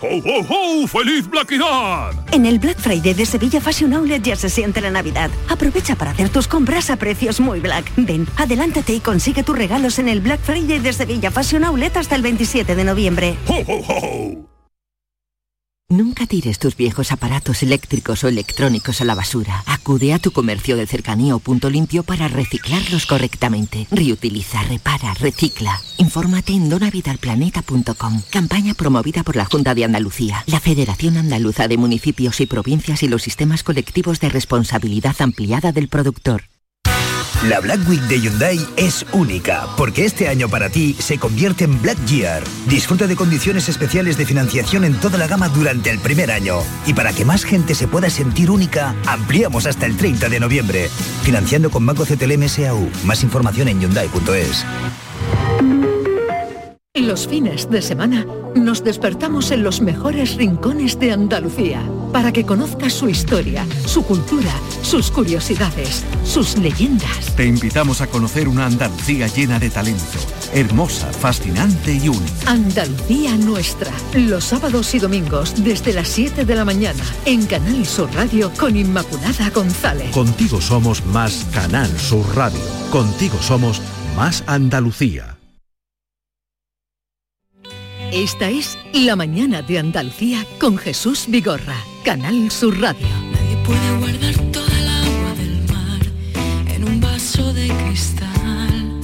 ¡Ho, 0.00 0.06
ho, 0.06 0.46
ho! 0.48 0.86
¡Feliz 0.86 1.28
Blackidad! 1.28 2.12
En 2.30 2.46
el 2.46 2.60
Black 2.60 2.78
Friday 2.78 3.14
de 3.14 3.26
Sevilla 3.26 3.60
Fashion 3.60 3.92
Outlet 3.94 4.22
ya 4.22 4.36
se 4.36 4.48
siente 4.48 4.80
la 4.80 4.90
Navidad. 4.90 5.28
Aprovecha 5.48 5.96
para 5.96 6.12
hacer 6.12 6.28
tus 6.28 6.46
compras 6.46 6.88
a 6.90 6.96
precios 6.96 7.40
muy 7.40 7.58
black. 7.58 7.90
Ven, 7.96 8.28
adelántate 8.36 8.92
y 8.92 9.00
consigue 9.00 9.42
tus 9.42 9.58
regalos 9.58 9.98
en 9.98 10.08
el 10.08 10.20
Black 10.20 10.40
Friday 10.40 10.78
de 10.78 10.92
Sevilla 10.92 11.32
Fashion 11.32 11.64
Outlet 11.64 11.96
hasta 11.96 12.14
el 12.14 12.22
27 12.22 12.76
de 12.76 12.84
noviembre. 12.84 13.36
¡Ho, 13.48 13.56
ho, 13.66 13.84
ho! 13.88 14.47
Nunca 15.90 16.26
tires 16.26 16.58
tus 16.58 16.76
viejos 16.76 17.12
aparatos 17.12 17.62
eléctricos 17.62 18.22
o 18.22 18.28
electrónicos 18.28 19.00
a 19.00 19.06
la 19.06 19.14
basura. 19.14 19.62
Acude 19.64 20.12
a 20.12 20.18
tu 20.18 20.32
comercio 20.32 20.76
de 20.76 20.86
cercanía 20.86 21.34
o 21.34 21.38
punto 21.38 21.70
limpio 21.70 22.02
para 22.02 22.28
reciclarlos 22.28 23.06
correctamente. 23.06 23.86
Reutiliza, 23.90 24.62
repara, 24.64 25.14
recicla. 25.14 25.80
Infórmate 25.96 26.52
en 26.52 26.68
donavidalplaneta.com. 26.68 28.20
Campaña 28.28 28.74
promovida 28.74 29.22
por 29.22 29.36
la 29.36 29.46
Junta 29.46 29.74
de 29.74 29.84
Andalucía, 29.84 30.44
la 30.44 30.60
Federación 30.60 31.16
Andaluza 31.16 31.68
de 31.68 31.78
Municipios 31.78 32.42
y 32.42 32.46
Provincias 32.46 33.02
y 33.02 33.08
los 33.08 33.22
sistemas 33.22 33.62
colectivos 33.62 34.20
de 34.20 34.28
responsabilidad 34.28 35.16
ampliada 35.20 35.72
del 35.72 35.88
productor. 35.88 36.42
La 37.46 37.60
Black 37.60 37.88
Week 37.88 38.00
de 38.02 38.20
Hyundai 38.20 38.58
es 38.76 39.06
única, 39.12 39.68
porque 39.76 40.04
este 40.04 40.26
año 40.26 40.48
para 40.48 40.70
ti 40.70 40.96
se 40.98 41.18
convierte 41.18 41.62
en 41.62 41.80
Black 41.80 41.96
Year. 42.06 42.42
Disfruta 42.66 43.06
de 43.06 43.14
condiciones 43.14 43.68
especiales 43.68 44.18
de 44.18 44.26
financiación 44.26 44.82
en 44.82 44.98
toda 44.98 45.18
la 45.18 45.28
gama 45.28 45.48
durante 45.48 45.88
el 45.90 46.00
primer 46.00 46.32
año. 46.32 46.56
Y 46.84 46.94
para 46.94 47.12
que 47.12 47.24
más 47.24 47.44
gente 47.44 47.76
se 47.76 47.86
pueda 47.86 48.10
sentir 48.10 48.50
única, 48.50 48.92
ampliamos 49.06 49.66
hasta 49.66 49.86
el 49.86 49.96
30 49.96 50.28
de 50.28 50.40
noviembre. 50.40 50.88
Financiando 51.22 51.70
con 51.70 51.86
Banco 51.86 52.04
CTLM 52.04 52.48
SAU. 52.48 52.90
Más 53.04 53.22
información 53.22 53.68
en 53.68 53.82
Hyundai.es. 53.82 54.66
Los 56.94 57.28
fines 57.28 57.70
de 57.70 57.82
semana 57.82 58.26
nos 58.56 58.82
despertamos 58.82 59.52
en 59.52 59.62
los 59.62 59.80
mejores 59.80 60.34
rincones 60.34 60.98
de 60.98 61.12
Andalucía 61.12 61.82
para 62.12 62.32
que 62.32 62.44
conozcas 62.44 62.92
su 62.92 63.08
historia, 63.08 63.66
su 63.86 64.04
cultura, 64.04 64.52
sus 64.82 65.10
curiosidades, 65.10 66.04
sus 66.24 66.56
leyendas. 66.58 67.34
Te 67.36 67.46
invitamos 67.46 68.00
a 68.00 68.06
conocer 68.06 68.48
una 68.48 68.66
Andalucía 68.66 69.26
llena 69.28 69.58
de 69.58 69.70
talento, 69.70 70.18
hermosa, 70.52 71.12
fascinante 71.12 71.94
y 71.94 72.08
única. 72.08 72.50
Andalucía 72.50 73.36
nuestra, 73.36 73.92
los 74.14 74.44
sábados 74.44 74.94
y 74.94 74.98
domingos 74.98 75.62
desde 75.62 75.92
las 75.92 76.08
7 76.08 76.44
de 76.44 76.54
la 76.54 76.64
mañana 76.64 77.02
en 77.24 77.46
Canal 77.46 77.86
Sur 77.86 78.12
Radio 78.14 78.50
con 78.58 78.76
Inmaculada 78.76 79.50
González. 79.50 80.10
Contigo 80.10 80.60
somos 80.60 81.04
más 81.06 81.46
Canal 81.52 81.88
Sur 81.98 82.24
Radio. 82.34 82.60
Contigo 82.90 83.38
somos 83.40 83.80
más 84.16 84.42
Andalucía. 84.46 85.38
Esta 88.12 88.48
es 88.48 88.78
La 88.94 89.16
Mañana 89.16 89.60
de 89.60 89.78
Andalucía 89.78 90.46
con 90.58 90.78
Jesús 90.78 91.26
Vigorra, 91.28 91.76
Canal 92.08 92.50
Sur 92.50 92.80
Radio. 92.80 93.06
Nadie 93.34 93.56
puede 93.66 93.98
guardar 93.98 94.34
toda 94.50 94.78
el 94.80 94.88
agua 94.88 95.34
del 95.36 95.60
mar 95.70 96.00
en 96.74 96.84
un 96.84 97.02
vaso 97.02 97.52
de 97.52 97.68
cristal. 97.68 98.98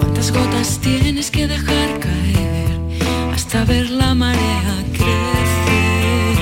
¿Cuántas 0.00 0.32
gotas 0.32 0.80
tienes 0.80 1.30
que 1.30 1.46
dejar 1.46 2.00
caer 2.00 2.76
hasta 3.32 3.64
ver 3.64 3.88
la 3.88 4.16
marea 4.16 4.84
crecer? 4.90 6.38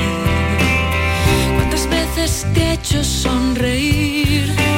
¿Cuántas 1.54 1.86
veces 1.90 2.46
te 2.54 2.62
he 2.62 2.72
hecho 2.72 3.04
sonreír? 3.04 4.71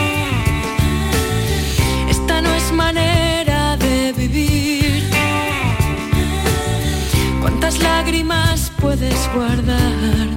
Lágrimas 7.80 8.70
puedes 8.80 9.28
guardar 9.34 10.28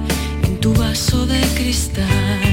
en 0.42 0.60
tu 0.60 0.72
vaso 0.74 1.26
de 1.26 1.40
cristal? 1.56 2.47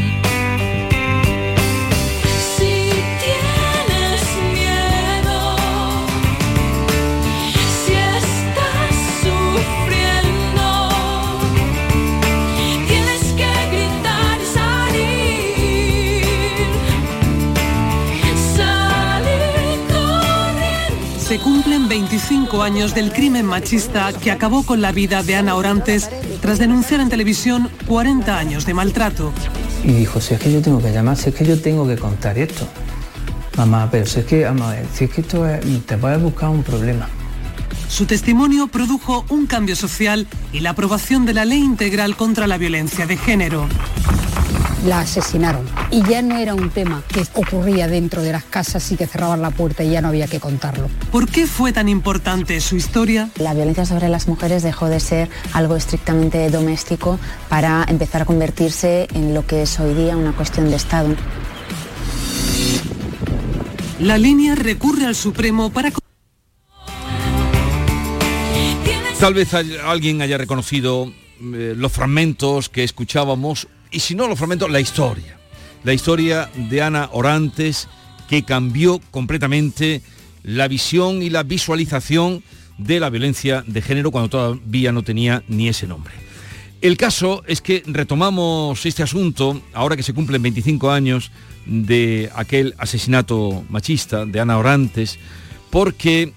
25 22.16 22.64
años 22.64 22.96
del 22.96 23.12
crimen 23.12 23.46
machista 23.46 24.14
que 24.14 24.32
acabó 24.32 24.64
con 24.64 24.82
la 24.82 24.94
vida 24.94 25.22
de 25.22 25.36
Ana 25.36 25.56
Orantes 25.56 26.10
tras 26.42 26.60
denunciar 26.60 27.02
en 27.02 27.10
televisión 27.10 27.70
40 27.88 28.38
años 28.38 28.66
de 28.66 28.74
maltrato. 28.74 29.34
Y 29.84 29.92
dijo, 29.92 30.22
si 30.22 30.34
es 30.34 30.40
que 30.40 30.50
yo 30.50 30.62
tengo 30.62 30.82
que 30.82 30.94
llamar, 30.94 31.18
si 31.18 31.28
es 31.28 31.36
que 31.36 31.46
yo 31.46 31.60
tengo 31.62 31.86
que 31.86 31.98
contar 31.98 32.38
esto. 32.38 32.66
Mamá, 33.58 33.90
pero 33.92 34.06
si 34.06 34.22
es 34.22 34.26
que, 34.26 34.46
a 34.46 34.54
ver, 34.54 34.86
si 34.94 35.04
es 35.04 35.12
que 35.12 35.20
esto 35.20 35.46
es, 35.46 35.60
te 35.86 35.98
puedes 35.98 36.22
buscar 36.22 36.48
un 36.48 36.64
problema. 36.64 37.10
Su 37.90 38.06
testimonio 38.06 38.68
produjo 38.68 39.26
un 39.28 39.46
cambio 39.46 39.76
social 39.76 40.26
y 40.54 40.62
la 40.62 40.70
aprobación 40.70 41.26
de 41.26 41.34
la 41.34 41.44
Ley 41.44 41.60
Integral 41.60 42.16
contra 42.16 42.48
la 42.48 42.58
Violencia 42.58 43.06
de 43.06 43.18
Género. 43.18 43.68
La 44.86 45.00
asesinaron. 45.00 45.66
Y 45.92 46.04
ya 46.04 46.22
no 46.22 46.38
era 46.38 46.54
un 46.54 46.70
tema 46.70 47.04
que 47.08 47.24
ocurría 47.34 47.88
dentro 47.88 48.22
de 48.22 48.32
las 48.32 48.44
casas 48.44 48.92
y 48.92 48.96
que 48.96 49.08
cerraban 49.08 49.42
la 49.42 49.52
puerta 49.52 49.84
y 49.84 49.92
ya 49.92 50.02
no 50.02 50.10
había 50.10 50.28
que 50.28 50.40
contarlo. 50.40 50.90
¿Por 51.12 51.30
qué 51.30 51.48
fue 51.48 51.74
tan 51.74 51.90
importante 51.90 52.60
su 52.62 52.76
historia? 52.76 53.30
La 53.38 53.54
violencia 53.54 53.86
sobre 53.86 54.10
las 54.10 54.28
mujeres 54.28 54.64
dejó 54.64 54.88
de 54.88 55.00
ser 55.00 55.30
algo 55.54 55.76
estrictamente 55.76 56.50
doméstico 56.50 57.20
para 57.50 57.86
empezar 57.88 58.22
a 58.24 58.26
convertirse 58.26 59.08
en 59.14 59.34
lo 59.34 59.46
que 59.46 59.64
es 59.64 59.80
hoy 59.80 59.94
día 59.94 60.16
una 60.16 60.34
cuestión 60.34 60.70
de 60.70 60.76
Estado. 60.76 61.16
La 64.00 64.18
línea 64.18 64.56
recurre 64.56 65.06
al 65.06 65.16
Supremo 65.16 65.72
para... 65.72 65.92
Tal 69.20 69.34
vez 69.34 69.54
alguien 69.54 70.22
haya 70.22 70.38
reconocido 70.38 71.12
eh, 71.42 71.74
los 71.76 71.92
fragmentos 71.92 72.70
que 72.70 72.84
escuchábamos, 72.84 73.68
y 73.92 74.00
si 74.00 74.16
no 74.16 74.28
los 74.28 74.38
fragmentos, 74.38 74.70
la 74.70 74.80
historia. 74.80 75.38
La 75.84 75.94
historia 75.94 76.50
de 76.56 76.82
Ana 76.82 77.10
Orantes, 77.12 77.88
que 78.28 78.44
cambió 78.44 79.00
completamente 79.12 80.02
la 80.44 80.68
visión 80.68 81.22
y 81.22 81.30
la 81.30 81.44
visualización 81.44 82.44
de 82.78 83.00
la 83.00 83.10
violencia 83.10 83.64
de 83.66 83.82
género 83.82 84.12
cuando 84.12 84.30
todavía 84.30 84.92
no 84.92 85.04
tenía 85.04 85.44
ni 85.48 85.68
ese 85.68 85.88
nombre. 85.88 86.14
El 86.82 86.98
caso 86.98 87.44
es 87.48 87.62
que 87.62 87.84
retomamos 87.88 88.86
este 88.86 89.02
asunto 89.02 89.62
ahora 89.74 89.96
que 89.96 90.04
se 90.04 90.14
cumplen 90.14 90.42
25 90.42 90.92
años 90.92 91.32
de 91.66 92.30
aquel 92.36 92.76
asesinato 92.78 93.64
machista 93.70 94.26
de 94.26 94.40
Ana 94.40 94.58
Orantes, 94.58 95.18
porque 95.72 96.34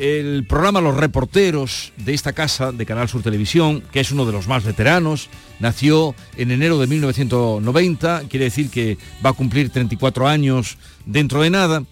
el 0.00 0.46
programa 0.46 0.80
Los 0.80 0.96
Reporteros 0.96 1.92
de 1.98 2.14
esta 2.14 2.32
casa 2.32 2.72
de 2.72 2.86
Canal 2.86 3.10
Sur 3.10 3.22
Televisión, 3.22 3.82
que 3.92 4.00
es 4.00 4.10
uno 4.10 4.24
de 4.24 4.32
los 4.32 4.48
más 4.48 4.64
veteranos, 4.64 5.28
nació 5.58 6.14
en 6.38 6.50
enero 6.50 6.78
de 6.78 6.86
1990, 6.86 8.22
quiere 8.30 8.46
decir 8.46 8.70
que 8.70 8.96
va 9.24 9.30
a 9.30 9.34
cumplir 9.34 9.68
34 9.68 10.26
años 10.26 10.78
dentro 11.04 11.42
de 11.42 11.50
nada, 11.50 11.84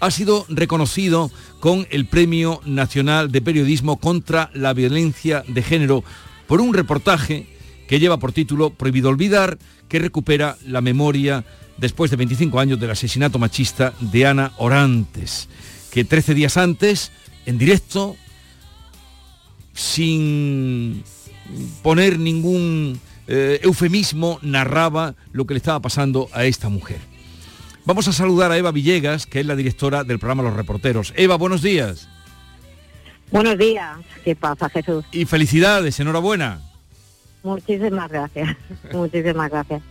ha 0.00 0.10
sido 0.10 0.44
reconocido 0.48 1.30
con 1.60 1.86
el 1.90 2.06
Premio 2.06 2.60
Nacional 2.64 3.30
de 3.30 3.42
Periodismo 3.42 3.96
contra 3.98 4.50
la 4.54 4.72
Violencia 4.72 5.44
de 5.46 5.62
Género 5.62 6.02
por 6.48 6.60
un 6.60 6.74
reportaje 6.74 7.46
que 7.86 8.00
lleva 8.00 8.18
por 8.18 8.32
título 8.32 8.70
Prohibido 8.70 9.08
Olvidar, 9.08 9.56
que 9.88 10.00
recupera 10.00 10.58
la 10.66 10.80
memoria 10.80 11.44
después 11.76 12.10
de 12.10 12.16
25 12.16 12.58
años 12.58 12.80
del 12.80 12.90
asesinato 12.90 13.38
machista 13.38 13.92
de 14.00 14.26
Ana 14.26 14.50
Orantes, 14.56 15.48
que 15.92 16.02
13 16.02 16.34
días 16.34 16.56
antes, 16.56 17.12
en 17.46 17.58
directo, 17.58 18.16
sin 19.74 21.04
poner 21.82 22.18
ningún 22.18 23.00
eh, 23.26 23.60
eufemismo, 23.62 24.38
narraba 24.42 25.14
lo 25.32 25.46
que 25.46 25.54
le 25.54 25.58
estaba 25.58 25.80
pasando 25.80 26.28
a 26.32 26.44
esta 26.44 26.68
mujer. 26.68 26.98
Vamos 27.84 28.06
a 28.06 28.12
saludar 28.12 28.52
a 28.52 28.58
Eva 28.58 28.70
Villegas, 28.70 29.26
que 29.26 29.40
es 29.40 29.46
la 29.46 29.56
directora 29.56 30.04
del 30.04 30.18
programa 30.18 30.42
Los 30.42 30.54
Reporteros. 30.54 31.12
Eva, 31.16 31.36
buenos 31.36 31.62
días. 31.62 32.08
Buenos 33.30 33.58
días, 33.58 33.96
¿qué 34.24 34.36
pasa 34.36 34.68
Jesús? 34.68 35.04
Y 35.10 35.24
felicidades, 35.24 35.98
enhorabuena. 35.98 36.60
Muchísimas 37.42 38.10
gracias, 38.10 38.56
muchísimas 38.92 39.50
gracias. 39.50 39.82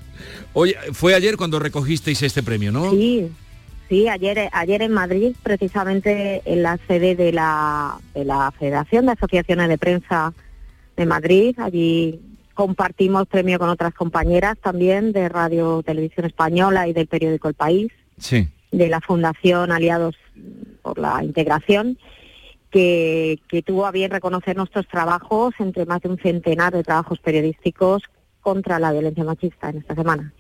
Oye, 0.54 0.76
fue 0.94 1.16
ayer 1.16 1.38
cuando 1.38 1.60
recogisteis 1.60 2.22
este 2.22 2.44
premio, 2.44 2.72
¿no? 2.72 2.92
Sí, 2.92 3.32
sí, 3.92 4.08
ayer, 4.08 4.50
ayer 4.54 4.82
en 4.84 4.94
Madrid, 4.94 5.36
precisamente 5.44 6.42
en 6.46 6.64
la 6.64 6.78
sede 6.88 7.14
de 7.14 7.34
la, 7.34 8.00
de 8.14 8.24
la 8.24 8.50
Federación 8.58 9.06
de 9.06 9.12
Asociaciones 9.12 9.68
de 9.68 9.78
Prensa 9.78 10.34
de 10.96 11.06
Madrid, 11.06 11.60
allí 11.60 12.22
compartimos 12.54 13.28
premio 13.28 13.60
con 13.60 13.68
otras 13.68 13.94
compañeras 13.94 14.58
también 14.64 15.12
de 15.12 15.28
Radio 15.28 15.84
Televisión 15.84 16.26
Española 16.26 16.88
y 16.88 16.94
del 16.94 17.08
periódico 17.08 17.50
El 17.50 17.54
País, 17.54 17.92
Sí. 18.18 18.48
de 18.72 18.88
la 18.88 19.02
Fundación 19.02 19.74
Aliados 19.74 20.16
por 20.82 20.98
la 20.98 21.22
Integración, 21.22 21.98
que, 22.70 23.40
que 23.50 23.62
tuvo 23.62 23.86
a 23.86 23.92
bien 23.92 24.10
reconocer 24.10 24.56
nuestros 24.56 24.88
trabajos 24.88 25.54
entre 25.60 25.86
más 25.86 26.02
de 26.02 26.08
un 26.08 26.18
centenar 26.18 26.72
de 26.72 26.84
trabajos 26.84 27.20
periodísticos 27.20 28.04
contra 28.40 28.80
la 28.80 28.94
violencia 28.94 29.26
machista 29.26 29.70
en 29.70 29.80
esta 29.80 29.96
semana. 29.96 30.34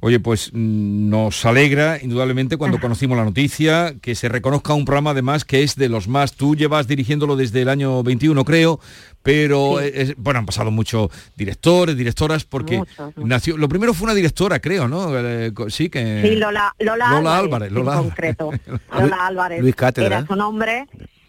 Oye, 0.00 0.20
pues 0.20 0.50
mm, 0.52 1.08
nos 1.08 1.44
alegra 1.46 1.98
indudablemente 2.02 2.56
cuando 2.56 2.78
conocimos 2.78 3.16
la 3.16 3.24
noticia 3.24 3.94
que 4.02 4.14
se 4.14 4.28
reconozca 4.28 4.74
un 4.74 4.84
programa 4.84 5.10
además 5.10 5.44
que 5.44 5.62
es 5.62 5.76
de 5.76 5.88
los 5.88 6.08
más. 6.08 6.34
Tú 6.34 6.54
llevas 6.54 6.86
dirigiéndolo 6.86 7.36
desde 7.36 7.62
el 7.62 7.68
año 7.68 8.02
21, 8.02 8.44
creo, 8.44 8.80
pero 9.22 9.76
bueno, 10.18 10.40
han 10.40 10.46
pasado 10.46 10.70
muchos 10.70 11.10
directores, 11.36 11.96
directoras, 11.96 12.44
porque 12.44 12.82
nació. 13.16 13.56
Lo 13.56 13.68
primero 13.68 13.94
fue 13.94 14.04
una 14.04 14.14
directora, 14.14 14.60
creo, 14.60 14.86
¿no? 14.88 15.18
Eh, 15.18 15.52
sí, 15.68 15.88
que. 15.88 16.22
Sí, 16.22 16.36
Lola, 16.36 16.74
Lola, 16.78 17.38
Álvarez. 17.38 17.72
Lola 17.72 17.94
en 17.94 17.98
concreto. 18.00 18.50
Lola 18.92 19.26
Álvarez. 19.26 19.62
Luis 19.62 19.74
Cátedra. 19.74 20.18
Era 20.18 20.26
su 20.26 20.36
nombre. 20.36 20.86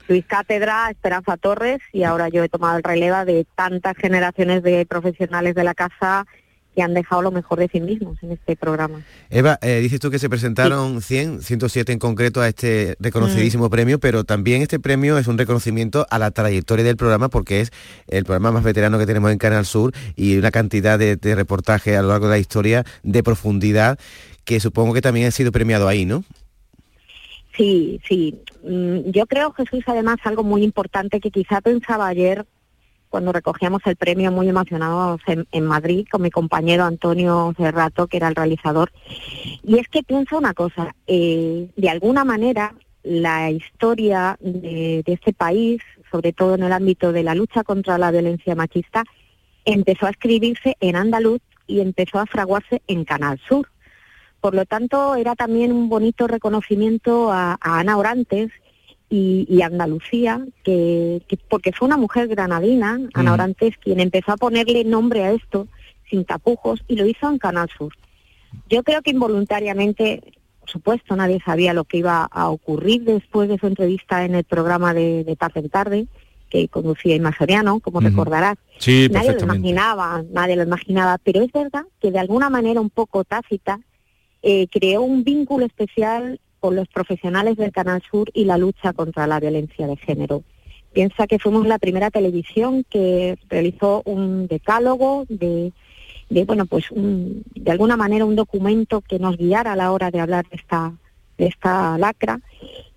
Luis 0.07 0.25
Cátedra, 0.25 0.89
Esperanza 0.91 1.37
Torres 1.37 1.81
y 1.91 2.03
ahora 2.03 2.29
yo 2.29 2.43
he 2.43 2.49
tomado 2.49 2.77
el 2.77 2.83
relevo 2.83 3.25
de 3.25 3.45
tantas 3.55 3.97
generaciones 3.97 4.61
de 4.61 4.85
profesionales 4.85 5.55
de 5.55 5.63
la 5.63 5.73
casa 5.73 6.27
que 6.75 6.83
han 6.83 6.93
dejado 6.93 7.21
lo 7.21 7.31
mejor 7.31 7.59
de 7.59 7.67
sí 7.67 7.79
mismos 7.79 8.21
en 8.21 8.31
este 8.31 8.55
programa. 8.55 9.01
Eva, 9.29 9.57
eh, 9.61 9.79
dices 9.79 9.99
tú 9.99 10.11
que 10.11 10.19
se 10.19 10.29
presentaron 10.29 11.01
100, 11.01 11.41
107 11.41 11.93
en 11.93 11.99
concreto 11.99 12.41
a 12.41 12.47
este 12.47 12.95
reconocidísimo 12.99 13.67
mm. 13.67 13.71
premio, 13.71 13.99
pero 13.99 14.23
también 14.23 14.61
este 14.61 14.79
premio 14.79 15.17
es 15.17 15.27
un 15.27 15.37
reconocimiento 15.37 16.05
a 16.09 16.19
la 16.19 16.31
trayectoria 16.31 16.83
del 16.83 16.97
programa 16.97 17.29
porque 17.29 17.61
es 17.61 17.71
el 18.07 18.25
programa 18.25 18.51
más 18.51 18.63
veterano 18.63 18.99
que 18.99 19.05
tenemos 19.05 19.31
en 19.31 19.37
Canal 19.37 19.65
Sur 19.65 19.93
y 20.15 20.37
una 20.37 20.51
cantidad 20.51 20.99
de, 20.99 21.15
de 21.15 21.35
reportajes 21.35 21.97
a 21.97 22.01
lo 22.01 22.09
largo 22.09 22.27
de 22.27 22.31
la 22.31 22.39
historia 22.39 22.83
de 23.03 23.23
profundidad 23.23 23.97
que 24.43 24.59
supongo 24.59 24.93
que 24.93 25.01
también 25.01 25.27
ha 25.27 25.31
sido 25.31 25.51
premiado 25.51 25.87
ahí, 25.87 26.05
¿no? 26.05 26.23
Sí, 27.57 27.99
sí. 28.07 28.35
Mm, 28.63 29.11
yo 29.11 29.25
creo, 29.25 29.51
Jesús, 29.53 29.83
además 29.87 30.17
algo 30.23 30.43
muy 30.43 30.63
importante 30.63 31.19
que 31.19 31.31
quizá 31.31 31.61
pensaba 31.61 32.07
ayer 32.07 32.45
cuando 33.15 33.31
recogíamos 33.31 33.81
el 33.85 33.95
premio 33.95 34.29
muy 34.29 34.49
emocionados 34.49 35.21
en, 35.25 35.65
Madrid 35.65 36.05
con 36.11 36.21
mi 36.21 36.29
compañero 36.29 36.83
Antonio 36.83 37.53
Cerrato, 37.55 38.07
que 38.07 38.17
era 38.17 38.27
el 38.27 38.35
realizador. 38.35 38.91
Y 39.63 39.79
es 39.79 39.87
que 39.87 40.03
pienso 40.03 40.37
una 40.37 40.53
cosa, 40.53 40.93
eh, 41.07 41.69
de 41.77 41.89
alguna 41.89 42.25
manera 42.25 42.75
la 43.03 43.49
historia 43.51 44.35
de, 44.41 45.01
este 45.05 45.31
país, 45.31 45.81
sobre 46.11 46.33
todo 46.33 46.55
en 46.55 46.63
el 46.63 46.73
ámbito 46.73 47.13
de 47.13 47.23
la 47.23 47.35
lucha 47.35 47.63
contra 47.63 47.97
la 47.97 48.11
violencia 48.11 48.53
machista, 48.53 49.05
empezó 49.63 50.07
a 50.07 50.09
escribirse 50.09 50.75
en 50.81 50.97
andaluz 50.97 51.39
y 51.67 51.79
empezó 51.79 52.19
a 52.19 52.25
fraguarse 52.25 52.81
en 52.87 53.05
Canal 53.05 53.39
Sur. 53.47 53.69
Por 54.41 54.55
lo 54.55 54.65
tanto, 54.65 55.15
era 55.15 55.35
también 55.35 55.71
un 55.71 55.87
bonito 55.87 56.27
reconocimiento 56.27 57.31
a, 57.31 57.53
a 57.61 57.79
Ana 57.79 57.95
Orantes 57.95 58.51
y, 59.17 59.61
Andalucía, 59.61 60.45
que, 60.63 61.21
porque 61.49 61.71
fue 61.71 61.87
una 61.87 61.97
mujer 61.97 62.27
granadina, 62.27 62.99
Ana 63.13 63.33
Orantes, 63.33 63.77
quien 63.77 63.99
empezó 63.99 64.33
a 64.33 64.37
ponerle 64.37 64.83
nombre 64.83 65.23
a 65.23 65.31
esto 65.31 65.67
sin 66.09 66.25
tapujos 66.25 66.83
y 66.87 66.95
lo 66.95 67.05
hizo 67.05 67.29
en 67.29 67.37
Canal 67.37 67.69
Sur. 67.77 67.93
Yo 68.69 68.83
creo 68.83 69.01
que 69.01 69.11
involuntariamente, 69.11 70.21
por 70.59 70.69
supuesto, 70.69 71.15
nadie 71.15 71.39
sabía 71.45 71.73
lo 71.73 71.85
que 71.85 71.97
iba 71.97 72.27
a 72.29 72.49
ocurrir 72.49 73.03
después 73.03 73.47
de 73.47 73.57
su 73.57 73.67
entrevista 73.67 74.25
en 74.25 74.35
el 74.35 74.43
programa 74.43 74.93
de, 74.93 75.23
de 75.23 75.35
Tarde 75.35 75.61
en 75.61 75.69
Tarde, 75.69 76.07
que 76.49 76.67
conducía 76.67 77.15
Inma 77.15 77.35
Soriano, 77.37 77.79
como 77.79 78.01
recordarás. 78.01 78.57
nadie 79.11 79.33
lo 79.33 79.39
imaginaba, 79.39 80.23
nadie 80.29 80.55
lo 80.57 80.63
imaginaba, 80.63 81.17
pero 81.23 81.41
es 81.41 81.51
verdad 81.51 81.85
que 82.01 82.11
de 82.11 82.19
alguna 82.19 82.49
manera 82.49 82.81
un 82.81 82.89
poco 82.89 83.23
tácita 83.23 83.79
eh, 84.43 84.67
creó 84.67 85.01
un 85.01 85.23
vínculo 85.23 85.65
especial 85.65 86.39
con 86.65 86.75
los 86.75 86.87
profesionales 86.87 87.57
del 87.57 87.71
Canal 87.71 88.01
Sur 88.09 88.31
y 88.33 88.43
la 88.43 88.57
lucha 88.57 88.91
contra 88.91 89.27
la 89.27 89.39
violencia 89.39 89.85
de 89.85 89.97
género. 89.97 90.41
Piensa 90.93 91.27
que 91.27 91.37
fuimos 91.37 91.67
la 91.67 91.77
primera 91.77 92.09
televisión 92.09 92.83
que 92.89 93.37
realizó 93.49 94.01
un 94.03 94.47
decálogo 94.47 95.25
de, 95.29 95.71
bueno, 96.47 96.65
pues 96.65 96.85
de 96.91 97.69
alguna 97.71 97.97
manera 97.97 98.25
un 98.25 98.35
documento 98.35 99.01
que 99.01 99.19
nos 99.19 99.37
guiara 99.37 99.73
a 99.73 99.75
la 99.75 99.91
hora 99.91 100.09
de 100.09 100.19
hablar 100.19 100.47
de 100.49 100.55
esta, 100.55 100.91
de 101.37 101.45
esta 101.45 101.99
lacra 101.99 102.39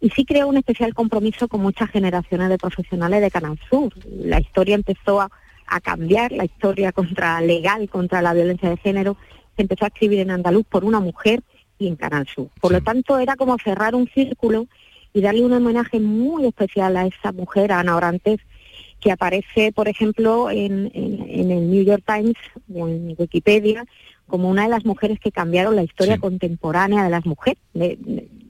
y 0.01 0.09
sí 0.09 0.25
creó 0.25 0.49
un 0.49 0.57
especial 0.57 0.95
compromiso 0.95 1.47
con 1.47 1.61
muchas 1.61 1.91
generaciones 1.91 2.49
de 2.49 2.57
profesionales 2.57 3.21
de 3.21 3.31
Canal 3.31 3.61
Sur. 3.69 3.93
La 4.07 4.41
historia 4.41 4.77
empezó 4.77 5.21
a, 5.21 5.31
a 5.67 5.81
cambiar, 5.81 6.33
la 6.33 6.47
historia 6.47 6.91
contra 6.93 7.39
legal 7.43 7.87
contra 7.91 8.23
la 8.23 8.33
violencia 8.33 8.71
de 8.71 8.79
género 8.79 9.19
se 9.57 9.63
empezó 9.63 9.85
a 9.85 9.89
escribir 9.89 10.21
en 10.21 10.31
andaluz 10.31 10.65
por 10.65 10.87
una 10.87 11.01
mujer 11.01 11.43
y 11.79 11.89
en 11.89 11.97
Canal 11.97 12.27
Sur. 12.27 12.49
Por 12.61 12.73
lo 12.73 12.81
tanto, 12.81 13.19
era 13.19 13.37
como 13.37 13.57
cerrar 13.59 13.95
un 13.95 14.09
círculo 14.09 14.67
y 15.13 15.21
darle 15.21 15.45
un 15.45 15.53
homenaje 15.53 16.01
muy 16.01 16.47
especial 16.47 16.97
a 16.97 17.07
esa 17.07 17.33
mujer, 17.33 17.73
a 17.73 17.81
Ana 17.81 17.97
Orantes, 17.97 18.41
que 19.01 19.13
aparece, 19.13 19.73
por 19.73 19.89
ejemplo, 19.89 20.51
en, 20.51 20.91
el 20.95 21.71
New 21.71 21.85
York 21.85 22.03
Times 22.05 22.37
o 22.75 22.89
en 22.89 23.15
Wikipedia 23.17 23.85
como 24.27 24.51
una 24.51 24.65
de 24.65 24.69
las 24.69 24.85
mujeres 24.85 25.19
que 25.21 25.33
cambiaron 25.33 25.75
la 25.75 25.85
historia 25.85 26.19
contemporánea 26.19 27.03
de 27.03 27.11
las 27.11 27.25
mujeres, 27.25 27.59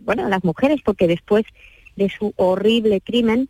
bueno, 0.05 0.25
de 0.25 0.31
las 0.31 0.43
mujeres, 0.43 0.81
porque 0.85 1.07
después 1.07 1.45
de 1.95 2.09
su 2.09 2.33
horrible 2.37 3.01
crimen 3.01 3.49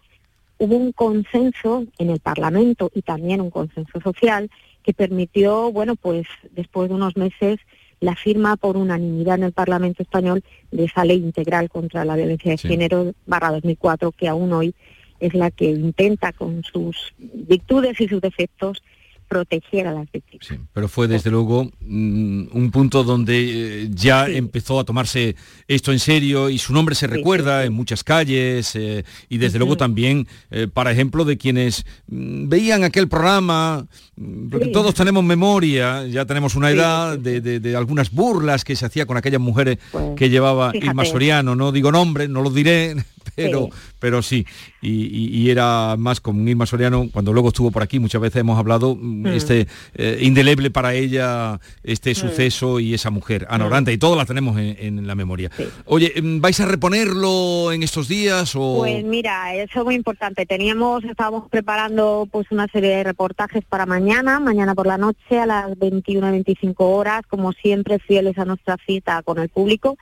hubo 0.58 0.76
un 0.76 0.92
consenso 0.92 1.86
en 1.98 2.10
el 2.10 2.20
Parlamento 2.20 2.90
y 2.94 3.02
también 3.02 3.40
un 3.40 3.50
consenso 3.50 4.00
social 4.00 4.50
que 4.82 4.92
permitió, 4.92 5.72
bueno, 5.72 5.96
pues 5.96 6.26
después 6.52 6.88
de 6.88 6.96
unos 6.96 7.16
meses 7.16 7.60
la 8.00 8.14
firma 8.14 8.56
por 8.56 8.76
unanimidad 8.76 9.36
en 9.36 9.44
el 9.44 9.52
Parlamento 9.52 10.02
español 10.02 10.44
de 10.70 10.84
esa 10.84 11.04
ley 11.04 11.18
integral 11.18 11.68
contra 11.68 12.04
la 12.04 12.16
violencia 12.16 12.52
de 12.52 12.58
género 12.58 13.12
barra 13.26 13.50
2004 13.52 14.12
que 14.12 14.28
aún 14.28 14.52
hoy 14.52 14.74
es 15.20 15.34
la 15.34 15.50
que 15.50 15.66
intenta 15.66 16.32
con 16.32 16.62
sus 16.62 17.12
virtudes 17.18 18.00
y 18.00 18.08
sus 18.08 18.20
defectos 18.20 18.82
proteger 19.28 19.86
a 19.86 19.92
las 19.92 20.10
víctimas. 20.10 20.46
Sí, 20.46 20.56
pero 20.72 20.88
fue 20.88 21.06
desde 21.06 21.30
luego 21.30 21.70
mm, 21.80 22.48
un 22.52 22.70
punto 22.70 23.04
donde 23.04 23.84
eh, 23.84 23.88
ya 23.90 24.26
empezó 24.26 24.80
a 24.80 24.84
tomarse 24.84 25.36
esto 25.68 25.92
en 25.92 25.98
serio 25.98 26.48
y 26.48 26.58
su 26.58 26.72
nombre 26.72 26.94
se 26.94 27.06
recuerda 27.06 27.64
en 27.64 27.72
muchas 27.72 28.02
calles 28.02 28.74
eh, 28.74 29.04
y 29.28 29.38
desde 29.38 29.58
luego 29.58 29.76
también, 29.76 30.26
eh, 30.50 30.66
para 30.72 30.90
ejemplo, 30.90 31.24
de 31.24 31.36
quienes 31.36 31.84
mm, 32.08 32.48
veían 32.48 32.84
aquel 32.84 33.08
programa, 33.08 33.86
mm, 34.16 34.48
porque 34.48 34.68
todos 34.68 34.94
tenemos 34.94 35.22
memoria, 35.22 36.06
ya 36.06 36.24
tenemos 36.24 36.54
una 36.54 36.70
edad 36.70 37.18
de, 37.18 37.76
algunas 37.76 38.10
burlas 38.10 38.64
que 38.64 38.74
se 38.74 38.86
hacía 38.86 39.06
con 39.06 39.16
aquellas 39.16 39.40
mujeres 39.40 39.78
pues, 39.92 40.16
que 40.16 40.30
llevaba 40.30 40.72
Irma 40.74 41.04
Soriano, 41.04 41.54
no 41.54 41.70
digo 41.70 41.92
nombres, 41.92 42.28
no 42.28 42.42
lo 42.42 42.50
diré, 42.50 42.96
pero 43.38 43.64
sí, 43.64 43.70
pero 43.98 44.22
sí. 44.22 44.46
Y, 44.80 45.50
era 45.50 45.96
más 45.96 46.20
con 46.20 46.46
Irma 46.46 46.66
Soriano, 46.66 47.08
cuando 47.10 47.32
luego 47.32 47.48
estuvo 47.48 47.70
por 47.70 47.82
aquí, 47.82 47.98
muchas 47.98 48.20
veces 48.20 48.40
hemos 48.40 48.58
hablado, 48.58 48.94
mm, 48.94 49.22
mm. 49.22 49.26
este 49.28 49.66
eh, 49.94 50.18
indeleble 50.20 50.70
para 50.70 50.94
ella 50.94 51.58
este 51.82 52.12
mm. 52.12 52.14
suceso 52.14 52.80
y 52.80 52.94
esa 52.94 53.10
mujer, 53.10 53.46
Anorante, 53.48 53.92
y 53.92 53.98
todos 53.98 54.16
la 54.16 54.26
tenemos 54.26 54.58
en, 54.58 55.06
la 55.06 55.14
memoria. 55.14 55.50
Oye, 55.86 56.12
¿vais 56.22 56.60
a 56.60 56.66
reponerlo 56.66 57.72
en 57.72 57.82
estos 57.82 58.08
días? 58.08 58.54
O... 58.56 58.78
Pues 58.78 59.04
mira, 59.04 59.54
eso 59.54 59.80
es 59.80 59.84
muy 59.84 59.94
importante. 59.94 60.44
Teníamos, 60.44 61.04
estábamos 61.04 61.48
preparando 61.48 62.28
pues 62.30 62.50
una 62.50 62.66
serie 62.68 62.90
de 62.90 63.04
reportajes 63.04 63.64
para 63.64 63.86
mañana, 63.86 64.40
mañana 64.40 64.74
por 64.74 64.86
la 64.86 64.98
noche 64.98 65.38
a 65.38 65.46
las 65.46 65.70
21-25 65.70 66.74
horas, 66.78 67.22
como 67.28 67.52
siempre, 67.52 67.98
fieles 67.98 68.36
a 68.38 68.44
nuestra 68.44 68.76
cita 68.86 69.22
con 69.22 69.38
el 69.38 69.48
público 69.48 69.96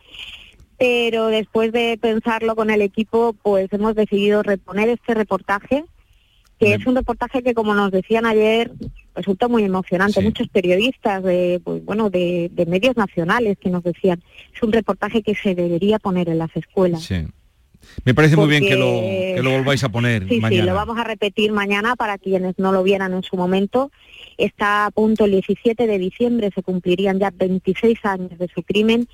pero 0.79 1.29
después 1.29 1.73
de 1.73 1.99
pensarlo 2.01 2.55
con 2.55 2.71
el 2.71 2.83
equipo, 2.83 3.35
pues 3.43 3.73
hemos 3.73 3.95
decidido 3.95 4.43
reponer 4.43 4.89
este 4.89 5.15
reportaje, 5.15 5.85
que 6.59 6.75
es 6.75 6.87
un 6.87 6.97
reportaje 6.97 7.43
que, 7.43 7.55
como 7.55 7.75
nos 7.75 7.91
decían 7.91 8.25
ayer, 8.25 8.73
resulta 9.15 9.49
muy 9.49 9.65
emocionante. 9.65 10.23
Muchos 10.23 10.49
periodistas 10.49 11.23
de, 11.23 11.61
pues, 11.63 11.85
bueno, 11.85 12.11
de, 12.11 12.51
medios 12.67 12.97
nacionales 12.97 13.59
que 13.59 13.71
nos 13.71 13.83
decían, 13.83 14.23
es 14.55 14.63
un 14.63 14.73
reportaje 14.73 15.23
que 15.23 15.35
se 15.35 15.55
debería 15.55 15.99
poner 15.99 16.29
en 16.29 16.39
las 16.39 16.55
escuelas. 16.57 17.03
Sí. 17.03 17.27
Me 18.05 18.15
parece 18.15 18.37
muy 18.37 18.49
bien 18.49 18.65
que 18.65 18.75
lo, 18.75 19.01
que 19.01 19.41
lo 19.43 19.51
volváis 19.53 19.85
a 19.85 19.91
poner 19.91 20.29
sí, 20.29 20.41
mañana. 20.41 20.63
Sí, 20.63 20.69
lo 20.69 20.75
vamos 20.75 20.99
a 20.99 21.05
repetir 21.05 21.53
mañana 21.53 21.95
para 21.95 22.19
quienes 22.19 22.59
no 22.59 22.73
lo 22.73 22.83
vieran 22.83 23.13
en 23.13 23.23
su 23.23 23.37
momento. 23.37 23.91
Está 24.39 24.87
a 24.87 24.91
punto 24.91 25.25
el 25.25 25.33
17 25.33 25.87
de 25.87 25.99
diciembre, 25.99 26.51
se 26.55 26.63
cumplirían 26.63 27.19
ya 27.19 27.31
26 27.31 27.99
años 28.05 28.39
de 28.39 28.49
su 28.49 28.63
crimen 28.63 29.09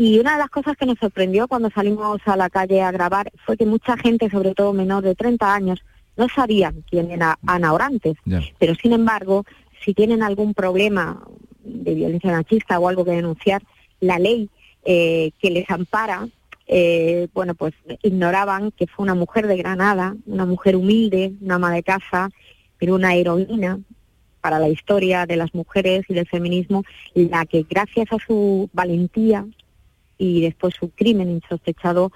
y 0.00 0.20
una 0.20 0.32
de 0.34 0.38
las 0.38 0.48
cosas 0.48 0.76
que 0.76 0.86
nos 0.86 0.96
sorprendió 1.00 1.48
cuando 1.48 1.70
salimos 1.70 2.20
a 2.24 2.36
la 2.36 2.48
calle 2.48 2.80
a 2.82 2.92
grabar 2.92 3.32
fue 3.44 3.56
que 3.56 3.66
mucha 3.66 3.96
gente, 3.96 4.30
sobre 4.30 4.54
todo 4.54 4.72
menor 4.72 5.02
de 5.02 5.16
30 5.16 5.52
años, 5.52 5.80
no 6.16 6.28
sabían 6.28 6.84
quién 6.88 7.10
era 7.10 7.36
Ana 7.44 7.72
Orantes. 7.72 8.14
Pero 8.60 8.76
sin 8.76 8.92
embargo, 8.92 9.44
si 9.84 9.94
tienen 9.94 10.22
algún 10.22 10.54
problema 10.54 11.20
de 11.64 11.94
violencia 11.94 12.30
machista 12.30 12.78
o 12.78 12.88
algo 12.88 13.04
que 13.04 13.10
denunciar, 13.10 13.60
la 13.98 14.20
ley 14.20 14.48
eh, 14.84 15.32
que 15.40 15.50
les 15.50 15.68
ampara, 15.68 16.28
eh, 16.68 17.26
bueno, 17.34 17.56
pues 17.56 17.74
ignoraban 18.02 18.70
que 18.70 18.86
fue 18.86 19.02
una 19.02 19.16
mujer 19.16 19.48
de 19.48 19.56
Granada, 19.56 20.14
una 20.26 20.46
mujer 20.46 20.76
humilde, 20.76 21.32
una 21.40 21.56
ama 21.56 21.72
de 21.72 21.82
casa, 21.82 22.30
pero 22.78 22.94
una 22.94 23.16
heroína 23.16 23.80
para 24.40 24.60
la 24.60 24.68
historia 24.68 25.26
de 25.26 25.36
las 25.36 25.52
mujeres 25.54 26.04
y 26.08 26.14
del 26.14 26.28
feminismo, 26.28 26.84
la 27.14 27.46
que 27.46 27.66
gracias 27.68 28.12
a 28.12 28.18
su 28.24 28.70
valentía, 28.72 29.44
y 30.18 30.42
después 30.42 30.74
su 30.74 30.90
crimen 30.90 31.30
insospechado, 31.30 32.12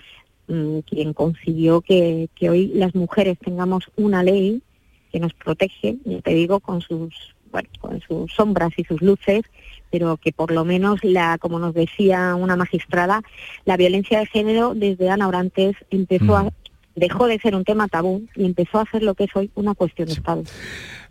mm, 0.48 0.80
quien 0.80 1.14
consiguió 1.14 1.80
que, 1.80 2.28
hoy 2.42 2.72
las 2.74 2.94
mujeres 2.94 3.38
tengamos 3.38 3.84
una 3.96 4.22
ley 4.22 4.62
que 5.11 5.20
nos 5.20 5.32
protege, 5.34 5.96
te 6.22 6.34
digo, 6.34 6.61
con 6.61 6.80
sus 6.80 7.34
bueno, 7.53 7.68
con 7.80 8.00
sus 8.00 8.32
sombras 8.32 8.70
y 8.78 8.84
sus 8.84 9.03
luces, 9.03 9.42
pero 9.90 10.16
que 10.16 10.32
por 10.32 10.50
lo 10.50 10.64
menos, 10.64 11.05
la, 11.05 11.36
como 11.36 11.59
nos 11.59 11.74
decía 11.74 12.34
una 12.34 12.57
magistrada, 12.57 13.22
la 13.66 13.76
violencia 13.76 14.20
de 14.20 14.26
género 14.26 14.74
desde 14.74 15.11
Ana 15.11 15.28
Orantes 15.28 15.76
empezó 15.90 16.34
a, 16.34 16.50
dejó 16.96 17.26
de 17.26 17.38
ser 17.38 17.55
un 17.55 17.64
tema 17.64 17.88
tabú 17.88 18.26
y 18.34 18.46
empezó 18.46 18.80
a 18.80 18.90
ser 18.90 19.03
lo 19.03 19.14
que 19.14 19.24
es 19.24 19.36
hoy 19.36 19.50
una 19.55 19.74
cuestión 19.74 20.09
de 20.09 20.14
Estado. 20.14 20.44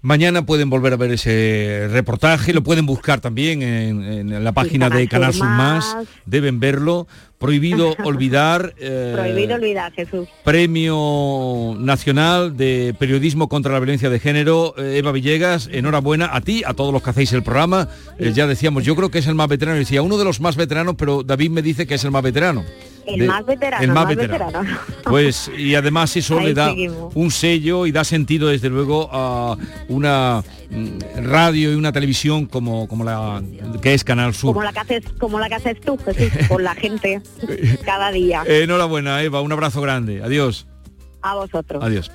Mañana 0.03 0.45
pueden 0.45 0.69
volver 0.71 0.93
a 0.93 0.97
ver 0.97 1.11
ese 1.11 1.87
reportaje, 1.91 2.53
lo 2.53 2.63
pueden 2.63 2.87
buscar 2.87 3.21
también 3.21 3.61
en, 3.61 4.03
en 4.31 4.43
la 4.43 4.51
página 4.51 4.89
de 4.89 5.07
Canal 5.07 5.31
Sur 5.33 5.45
Más, 5.47 5.95
deben 6.25 6.59
verlo. 6.59 7.07
Prohibido 7.37 7.95
olvidar. 8.03 8.73
eh, 8.79 9.13
Prohibido 9.15 9.55
olvidar, 9.55 9.91
Jesús. 9.93 10.27
Premio 10.43 11.75
Nacional 11.77 12.55
de 12.57 12.95
Periodismo 12.97 13.47
contra 13.49 13.73
la 13.73 13.79
Violencia 13.79 14.09
de 14.11 14.19
Género, 14.19 14.75
eh, 14.77 14.97
Eva 14.97 15.11
Villegas, 15.11 15.67
enhorabuena 15.71 16.29
a 16.35 16.41
ti, 16.41 16.63
a 16.65 16.73
todos 16.73 16.93
los 16.93 17.01
que 17.01 17.09
hacéis 17.11 17.33
el 17.33 17.41
programa. 17.43 17.87
Eh, 18.19 18.31
ya 18.35 18.45
decíamos, 18.47 18.83
yo 18.83 18.95
creo 18.95 19.09
que 19.09 19.19
es 19.19 19.27
el 19.27 19.35
más 19.35 19.47
veterano, 19.47 19.77
decía 19.77 20.01
uno 20.03 20.17
de 20.17 20.25
los 20.25 20.39
más 20.39 20.55
veteranos, 20.55 20.95
pero 20.97 21.23
David 21.23 21.49
me 21.51 21.61
dice 21.63 21.85
que 21.87 21.95
es 21.95 22.03
el 22.03 22.11
más 22.11 22.21
veterano. 22.23 22.63
El 23.07 23.25
más 23.25 23.43
veterano, 23.43 23.83
el 23.83 23.87
más 23.91 24.05
más 24.05 24.15
veterano. 24.15 24.45
veterano. 24.61 24.79
Pues 25.03 25.49
y 25.57 25.73
además 25.73 26.15
eso 26.15 26.37
Ahí 26.37 26.45
le 26.45 26.53
da 26.53 26.69
seguimos. 26.69 27.11
un 27.15 27.31
sello 27.31 27.87
y 27.87 27.91
da 27.91 28.03
sentido 28.03 28.49
desde 28.49 28.69
luego 28.69 29.09
a 29.11 29.57
una 29.91 30.43
mm, 30.69 31.25
radio 31.27 31.71
y 31.71 31.75
una 31.75 31.91
televisión 31.91 32.45
como, 32.45 32.87
como 32.87 33.03
la 33.03 33.41
que 33.81 33.93
es 33.93 34.03
Canal 34.03 34.33
Sur. 34.33 34.53
Como 34.53 34.63
la 34.63 34.73
que 34.73 34.79
haces, 34.79 35.03
como 35.19 35.39
la 35.39 35.49
que 35.49 35.55
haces 35.55 35.81
tú, 35.81 35.97
Jesús, 35.97 36.47
con 36.47 36.63
la 36.63 36.75
gente 36.75 37.21
cada 37.85 38.11
día. 38.11 38.43
Eh, 38.45 38.63
enhorabuena, 38.63 39.21
Eva, 39.21 39.41
un 39.41 39.51
abrazo 39.51 39.81
grande. 39.81 40.23
Adiós. 40.23 40.67
A 41.21 41.35
vosotros. 41.35 41.83
Adiós. 41.83 42.11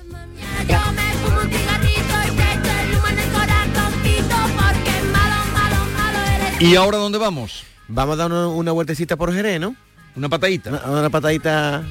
¿Y 6.59 6.75
ahora 6.75 6.97
dónde 6.97 7.19
vamos? 7.19 7.63
Vamos 7.87 8.13
a 8.15 8.17
dar 8.17 8.31
una, 8.31 8.47
una 8.47 8.71
vueltecita 8.71 9.15
por 9.15 9.31
Jerez, 9.31 9.59
¿no? 9.59 9.75
Una 10.15 10.27
patadita. 10.27 10.71
Una, 10.71 10.99
una 10.99 11.09
patadita. 11.09 11.83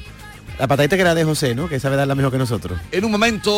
La 0.59 0.67
patadita 0.67 0.95
que 0.95 1.01
era 1.03 1.13
de 1.13 1.23
José, 1.23 1.53
¿no? 1.53 1.69
Que 1.69 1.79
sabe 1.79 1.95
darla 1.95 2.15
mejor 2.15 2.31
que 2.31 2.39
nosotros. 2.39 2.79
En 2.91 3.05
un 3.05 3.11
momento, 3.11 3.51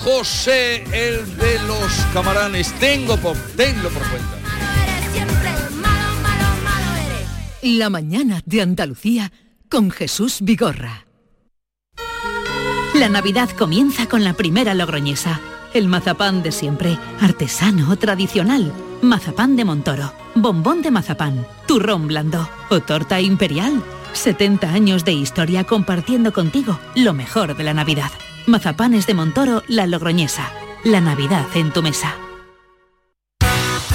José, 0.00 0.84
el 0.92 1.36
de 1.38 1.58
los 1.66 1.92
camaranes. 2.12 2.72
Tengo 2.78 3.16
por, 3.16 3.36
tenlo 3.56 3.88
por 3.88 4.02
cuenta. 4.08 4.38
La 7.62 7.88
mañana 7.88 8.42
de 8.44 8.60
Andalucía 8.60 9.32
con 9.70 9.90
Jesús 9.90 10.38
Vigorra. 10.42 11.06
La 12.94 13.08
Navidad 13.08 13.48
comienza 13.50 14.06
con 14.06 14.22
la 14.22 14.34
primera 14.34 14.74
logroñesa. 14.74 15.40
El 15.72 15.88
mazapán 15.88 16.42
de 16.42 16.52
siempre, 16.52 16.98
artesano, 17.20 17.96
tradicional. 17.96 18.72
Mazapán 19.00 19.56
de 19.56 19.64
Montoro, 19.64 20.12
bombón 20.34 20.82
de 20.82 20.90
mazapán, 20.90 21.46
turrón 21.66 22.08
blando 22.08 22.46
o 22.68 22.80
torta 22.80 23.20
imperial. 23.20 23.82
70 24.12 24.70
años 24.70 25.04
de 25.04 25.12
historia 25.12 25.64
compartiendo 25.64 26.32
contigo 26.32 26.78
lo 26.94 27.14
mejor 27.14 27.56
de 27.56 27.64
la 27.64 27.74
Navidad. 27.74 28.10
Mazapanes 28.46 29.06
de 29.06 29.14
Montoro, 29.14 29.62
la 29.68 29.86
logroñesa. 29.86 30.52
La 30.84 31.00
Navidad 31.00 31.46
en 31.54 31.72
tu 31.72 31.82
mesa. 31.82 32.16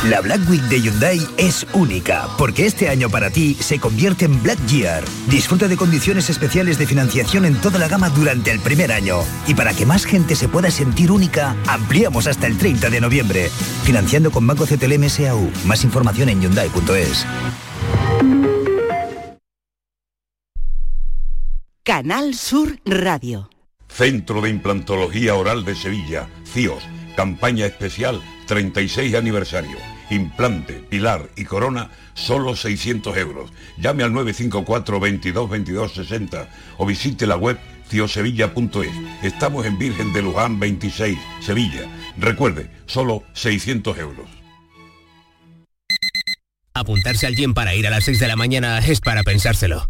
La 0.10 0.22
Black 0.22 0.48
Week 0.50 0.62
de 0.64 0.80
Hyundai 0.80 1.20
es 1.38 1.68
única, 1.74 2.30
porque 2.38 2.66
este 2.66 2.88
año 2.88 3.10
para 3.10 3.30
ti 3.30 3.58
se 3.60 3.78
convierte 3.78 4.24
en 4.24 4.42
Black 4.42 4.64
Year. 4.68 5.04
Disfruta 5.28 5.68
de 5.68 5.76
condiciones 5.76 6.30
especiales 6.30 6.78
de 6.78 6.88
financiación 6.88 7.44
en 7.44 7.56
toda 7.60 7.78
la 7.78 7.90
gama 7.90 8.10
durante 8.10 8.52
el 8.52 8.60
primer 8.60 8.94
año. 8.94 9.18
Y 9.48 9.54
para 9.54 9.74
que 9.74 9.86
más 9.86 10.06
gente 10.06 10.36
se 10.36 10.48
pueda 10.48 10.72
sentir 10.72 11.12
única, 11.12 11.58
ampliamos 11.68 12.28
hasta 12.28 12.48
el 12.48 12.58
30 12.58 12.90
de 12.90 13.02
noviembre. 13.02 13.50
Financiando 13.84 14.32
con 14.32 14.48
Banco 14.48 14.66
CTLM 14.66 15.10
SAU. 15.10 15.52
Más 15.66 15.84
información 15.84 16.30
en 16.30 16.42
Hyundai.es. 16.42 17.26
Canal 21.88 22.36
Sur 22.36 22.78
Radio. 22.84 23.50
Centro 23.88 24.42
de 24.42 24.50
Implantología 24.50 25.36
Oral 25.36 25.64
de 25.64 25.74
Sevilla, 25.74 26.28
CIOS, 26.44 26.84
campaña 27.16 27.66
especial 27.66 28.22
36 28.46 29.16
aniversario. 29.16 29.78
Implante, 30.10 30.74
pilar 30.74 31.30
y 31.38 31.46
corona, 31.46 31.90
solo 32.14 32.58
600 32.58 33.16
euros. 33.16 33.54
Llame 33.78 34.04
al 34.04 34.12
954 34.12 35.00
22 35.00 35.50
22 35.50 35.94
60 35.94 36.50
o 36.78 36.86
visite 36.86 37.26
la 37.26 37.38
web 37.38 37.58
ciosevilla.es. 37.88 39.24
Estamos 39.24 39.66
en 39.66 39.80
Virgen 39.80 40.12
de 40.12 40.24
Luján 40.24 40.60
26, 40.60 41.18
Sevilla. 41.40 41.90
Recuerde, 42.18 42.70
solo 42.86 43.24
600 43.32 43.98
euros. 43.98 44.30
Apuntarse 46.74 47.28
al 47.28 47.38
gym 47.38 47.54
para 47.54 47.76
ir 47.76 47.88
a 47.88 47.92
las 47.92 48.04
6 48.04 48.20
de 48.20 48.28
la 48.28 48.36
mañana 48.36 48.80
es 48.80 49.00
para 49.00 49.24
pensárselo. 49.24 49.90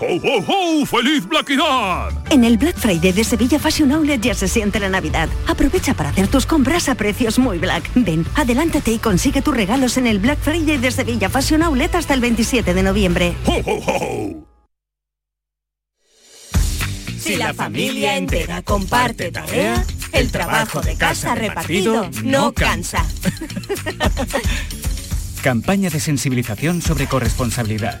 ¡Ho, 0.00 0.06
ho, 0.06 0.38
ho! 0.46 0.86
¡Feliz 0.86 1.26
Blackidad! 1.28 2.08
En 2.30 2.42
el 2.44 2.56
Black 2.56 2.78
Friday 2.78 3.12
de 3.12 3.22
Sevilla 3.22 3.58
Fashion 3.58 3.92
Outlet 3.92 4.22
ya 4.22 4.34
se 4.34 4.48
siente 4.48 4.80
la 4.80 4.88
Navidad. 4.88 5.28
Aprovecha 5.46 5.92
para 5.92 6.08
hacer 6.08 6.26
tus 6.28 6.46
compras 6.46 6.88
a 6.88 6.94
precios 6.94 7.38
muy 7.38 7.58
black. 7.58 7.90
Ven, 7.94 8.24
adelántate 8.34 8.92
y 8.92 8.98
consigue 8.98 9.42
tus 9.42 9.54
regalos 9.54 9.98
en 9.98 10.06
el 10.06 10.18
Black 10.18 10.38
Friday 10.38 10.78
de 10.78 10.90
Sevilla 10.90 11.28
Fashion 11.28 11.62
Outlet 11.62 11.94
hasta 11.94 12.14
el 12.14 12.22
27 12.22 12.72
de 12.72 12.82
noviembre. 12.82 13.34
Si 17.18 17.36
la 17.36 17.52
familia 17.52 18.16
entera 18.16 18.62
comparte 18.62 19.30
tarea, 19.30 19.84
el 20.12 20.30
trabajo 20.30 20.80
de 20.80 20.96
casa 20.96 21.34
repartido 21.34 22.08
no 22.24 22.52
cansa. 22.52 23.04
Campaña 25.42 25.90
de 25.90 26.00
sensibilización 26.00 26.80
sobre 26.80 27.06
corresponsabilidad. 27.06 28.00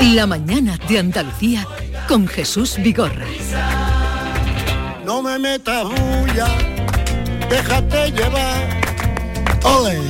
La 0.00 0.26
mañana 0.26 0.78
de 0.88 0.98
Andalucía 0.98 1.66
con 2.08 2.26
Jesús 2.26 2.76
Vigorra. 2.78 3.26
No 5.04 5.22
me 5.22 5.38
metas 5.38 5.84
bulla, 5.84 6.48
déjate 7.48 8.10
llevar. 8.12 8.80
Ole, 9.62 10.00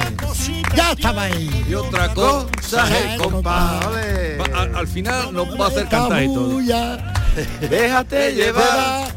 ya 0.77 0.93
estaba 0.93 1.25
ahí. 1.25 1.65
Y 1.69 1.75
otra 1.75 2.09
cosa 2.15 2.87
es 2.99 3.13
el 3.15 3.19
compás. 3.21 3.85
Va- 3.87 4.61
al, 4.63 4.75
al 4.77 4.87
final 4.89 5.33
nos 5.35 5.49
va 5.61 5.65
a 5.67 5.69
hacer 5.69 5.89
cantar 5.89 6.23
y 6.23 6.27
todo. 6.27 6.49
Bulla, 6.51 7.13
Déjate 7.61 8.33
llevar. 8.35 9.09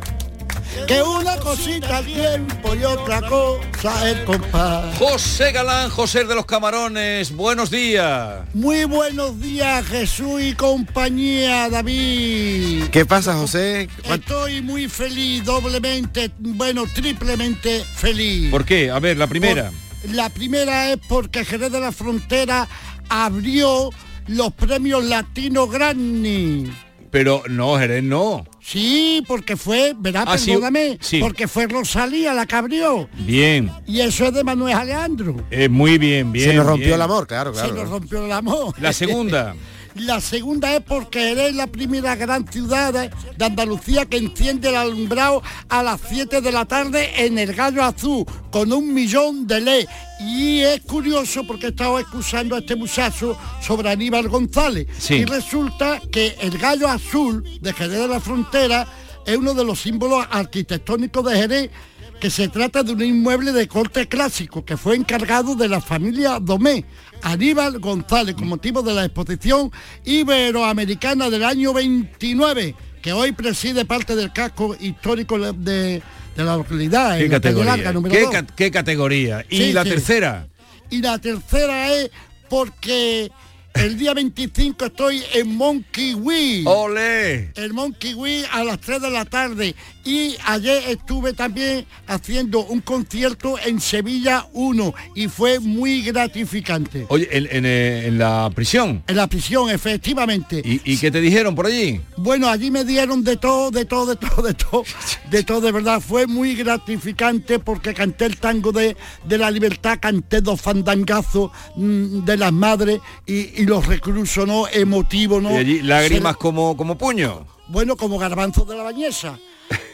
Que 0.87 1.01
una 1.01 1.37
cosita 1.37 1.97
al 1.97 2.05
tiempo 2.05 2.75
y 2.75 2.83
otra 2.83 3.21
cosa 3.21 4.09
el 4.09 4.23
compás. 4.25 4.97
José 4.97 5.51
Galán, 5.51 5.89
José 5.89 6.25
de 6.25 6.35
los 6.35 6.45
Camarones, 6.45 7.35
buenos 7.35 7.69
días. 7.69 8.41
Muy 8.53 8.85
buenos 8.85 9.39
días 9.39 9.85
Jesús 9.85 10.41
y 10.41 10.53
compañía 10.53 11.69
David. 11.69 12.85
¿Qué 12.91 13.05
pasa, 13.05 13.33
José? 13.35 13.89
Estoy 14.03 14.61
muy 14.61 14.87
feliz, 14.89 15.43
doblemente, 15.43 16.31
bueno, 16.39 16.85
triplemente 16.93 17.83
feliz. 17.95 18.51
¿Por 18.51 18.65
qué? 18.65 18.91
A 18.91 18.99
ver, 18.99 19.17
la 19.17 19.27
primera. 19.27 19.71
La 20.11 20.29
primera 20.29 20.91
es 20.91 20.99
porque 21.07 21.45
Jerez 21.45 21.71
de 21.71 21.79
la 21.79 21.91
Frontera 21.91 22.67
abrió 23.09 23.89
los 24.27 24.53
premios 24.53 25.03
Latino 25.03 25.67
Grammy. 25.67 26.71
Pero 27.09 27.43
no, 27.47 27.77
Jerez 27.77 28.03
no. 28.03 28.43
Sí, 28.65 29.23
porque 29.27 29.57
fue, 29.57 29.93
verá, 29.97 30.23
Ah, 30.25 30.37
sí, 30.37 30.51
perdóname, 30.51 30.97
sí. 31.01 31.19
porque 31.19 31.47
fue 31.49 31.67
Rosalía 31.67 32.33
la 32.33 32.45
que 32.45 32.55
abrió. 32.55 33.09
Bien. 33.19 33.69
Y 33.85 33.99
eso 33.99 34.25
es 34.25 34.33
de 34.33 34.43
Manuel 34.43 34.75
Alejandro. 34.75 35.35
Eh, 35.51 35.67
muy 35.67 35.97
bien, 35.97 36.31
bien. 36.31 36.49
Se 36.51 36.55
nos 36.55 36.65
rompió 36.65 36.85
bien. 36.87 36.95
el 36.95 37.01
amor, 37.01 37.27
claro, 37.27 37.53
Se 37.53 37.59
claro. 37.61 37.75
nos 37.75 37.89
rompió 37.89 38.25
el 38.25 38.31
amor. 38.31 38.73
La 38.79 38.93
segunda. 38.93 39.53
La 39.95 40.19
segunda 40.21 40.75
es 40.75 40.81
porque 40.81 41.31
eres 41.31 41.55
la 41.55 41.67
primera 41.67 42.15
gran 42.15 42.47
ciudad 42.47 42.93
de 42.93 43.45
Andalucía 43.45 44.05
que 44.05 44.17
enciende 44.17 44.69
el 44.69 44.75
alumbrado 44.75 45.43
a 45.69 45.83
las 45.83 46.01
7 46.09 46.41
de 46.41 46.51
la 46.51 46.65
tarde 46.65 47.25
en 47.25 47.37
el 47.37 47.53
Gallo 47.53 47.83
Azul, 47.83 48.25
con 48.51 48.73
un 48.73 48.93
millón 48.93 49.45
de 49.45 49.61
ley. 49.61 49.85
Y 50.19 50.61
es 50.61 50.81
curioso 50.81 51.45
porque 51.45 51.67
he 51.67 51.69
estado 51.69 51.99
escuchando 51.99 52.55
a 52.55 52.59
este 52.59 52.75
muchacho 52.75 53.37
sobre 53.61 53.89
Aníbal 53.91 54.29
González. 54.29 54.87
Sí. 54.97 55.15
Y 55.15 55.25
resulta 55.25 56.01
que 56.11 56.35
el 56.41 56.57
Gallo 56.57 56.87
Azul 56.87 57.43
de 57.61 57.73
Jerez 57.73 57.99
de 57.99 58.07
la 58.07 58.19
Frontera 58.19 58.87
es 59.25 59.37
uno 59.37 59.53
de 59.53 59.63
los 59.63 59.79
símbolos 59.79 60.25
arquitectónicos 60.31 61.23
de 61.25 61.35
Jerez 61.35 61.71
que 62.19 62.29
se 62.29 62.47
trata 62.47 62.83
de 62.83 62.93
un 62.93 63.03
inmueble 63.03 63.51
de 63.51 63.67
corte 63.67 64.07
clásico 64.07 64.63
que 64.63 64.77
fue 64.77 64.95
encargado 64.95 65.55
de 65.55 65.67
la 65.67 65.81
familia 65.81 66.39
Domé, 66.39 66.85
Aníbal 67.23 67.79
González, 67.79 68.35
con 68.35 68.47
motivo 68.47 68.81
de 68.83 68.93
la 68.93 69.05
exposición 69.05 69.71
iberoamericana 70.03 71.29
del 71.29 71.43
año 71.43 71.73
29, 71.73 72.75
que 73.01 73.13
hoy 73.13 73.31
preside 73.31 73.85
parte 73.85 74.15
del 74.15 74.31
casco 74.33 74.75
histórico 74.79 75.37
de, 75.39 76.01
de 76.35 76.43
la 76.43 76.57
localidad, 76.57 77.17
¿Qué 77.17 77.23
la 77.27 77.35
categoría? 77.35 77.77
Larga, 77.77 78.09
¿Qué, 78.09 78.21
dos. 78.21 78.31
ca- 78.31 78.45
qué 78.55 78.71
categoría? 78.71 79.45
¿Y 79.49 79.57
Sí, 79.57 79.73
la 79.73 79.83
sí. 79.83 79.89
tercera? 79.89 80.47
Y 80.89 81.01
la 81.01 81.17
tercera 81.19 81.91
es 81.93 82.11
porque 82.49 83.31
el 83.73 83.97
día 83.97 84.13
25 84.13 84.85
estoy 84.85 85.23
en 85.33 85.55
Monkey 85.55 86.13
Wee. 86.13 86.63
¡Ole! 86.65 87.51
El 87.55 87.73
Monkey 87.73 88.13
Wee 88.13 88.43
a 88.51 88.63
las 88.63 88.79
3 88.79 89.01
de 89.01 89.09
la 89.09 89.25
tarde. 89.25 89.75
Y 90.05 90.35
ayer 90.45 90.83
estuve 90.89 91.33
también 91.33 91.85
haciendo 92.07 92.65
un 92.65 92.81
concierto 92.81 93.55
en 93.65 93.79
Sevilla 93.79 94.45
1 94.53 94.93
y 95.15 95.27
fue 95.27 95.59
muy 95.59 96.01
gratificante. 96.01 97.05
Oye, 97.09 97.27
en, 97.31 97.47
en, 97.49 97.65
eh, 97.65 98.07
en 98.07 98.17
la 98.17 98.49
prisión. 98.53 99.03
En 99.07 99.15
la 99.15 99.27
prisión, 99.27 99.69
efectivamente. 99.69 100.61
¿Y, 100.63 100.81
y 100.83 100.97
qué 100.97 101.09
te 101.09 101.21
dijeron 101.21 101.55
por 101.55 101.67
allí? 101.67 102.01
Bueno, 102.17 102.49
allí 102.49 102.69
me 102.69 102.83
dieron 102.83 103.23
de 103.23 103.37
todo, 103.37 103.71
de 103.71 103.85
todo, 103.85 104.05
de 104.07 104.15
todo, 104.17 104.41
de 104.41 104.53
todo, 104.53 104.83
de 105.31 105.43
todo, 105.43 105.61
de 105.61 105.71
verdad. 105.71 106.01
Fue 106.01 106.27
muy 106.27 106.55
gratificante 106.55 107.59
porque 107.59 107.93
canté 107.93 108.25
el 108.25 108.37
tango 108.37 108.71
de, 108.71 108.97
de 109.25 109.37
la 109.37 109.49
libertad, 109.49 109.99
canté 110.01 110.41
dos 110.41 110.61
fandangazos 110.61 111.51
mm, 111.75 112.25
de 112.25 112.37
las 112.37 112.51
madres 112.51 112.99
y, 113.25 113.61
y 113.61 113.62
los 113.65 113.85
reclusos, 113.85 114.47
¿no? 114.47 114.67
Emotivo, 114.67 115.39
¿no? 115.41 115.51
Y 115.51 115.57
allí 115.57 115.81
lágrimas 115.81 116.33
Se- 116.33 116.39
como, 116.39 116.75
como 116.77 116.97
puño. 116.97 117.45
bueno, 117.67 117.95
como 117.95 118.17
garbanzos 118.17 118.67
de 118.67 118.75
la 118.75 118.83
bañesa. 118.83 119.37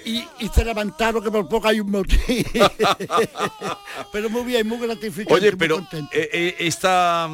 Y, 0.05 0.23
y 0.39 0.47
se 0.53 0.65
levantaron 0.65 1.23
que 1.23 1.29
por 1.31 1.47
poco 1.47 1.67
hay 1.67 1.79
un 1.79 1.91
motín. 1.91 2.45
pero 4.11 4.29
muy 4.29 4.43
bien, 4.43 4.67
muy 4.67 4.79
gratificante. 4.79 5.33
Oye, 5.33 5.51
muy 5.51 5.57
pero 5.59 5.75
contento. 5.75 6.09
eh, 6.13 6.29
eh, 6.31 6.55
esta, 6.59 7.29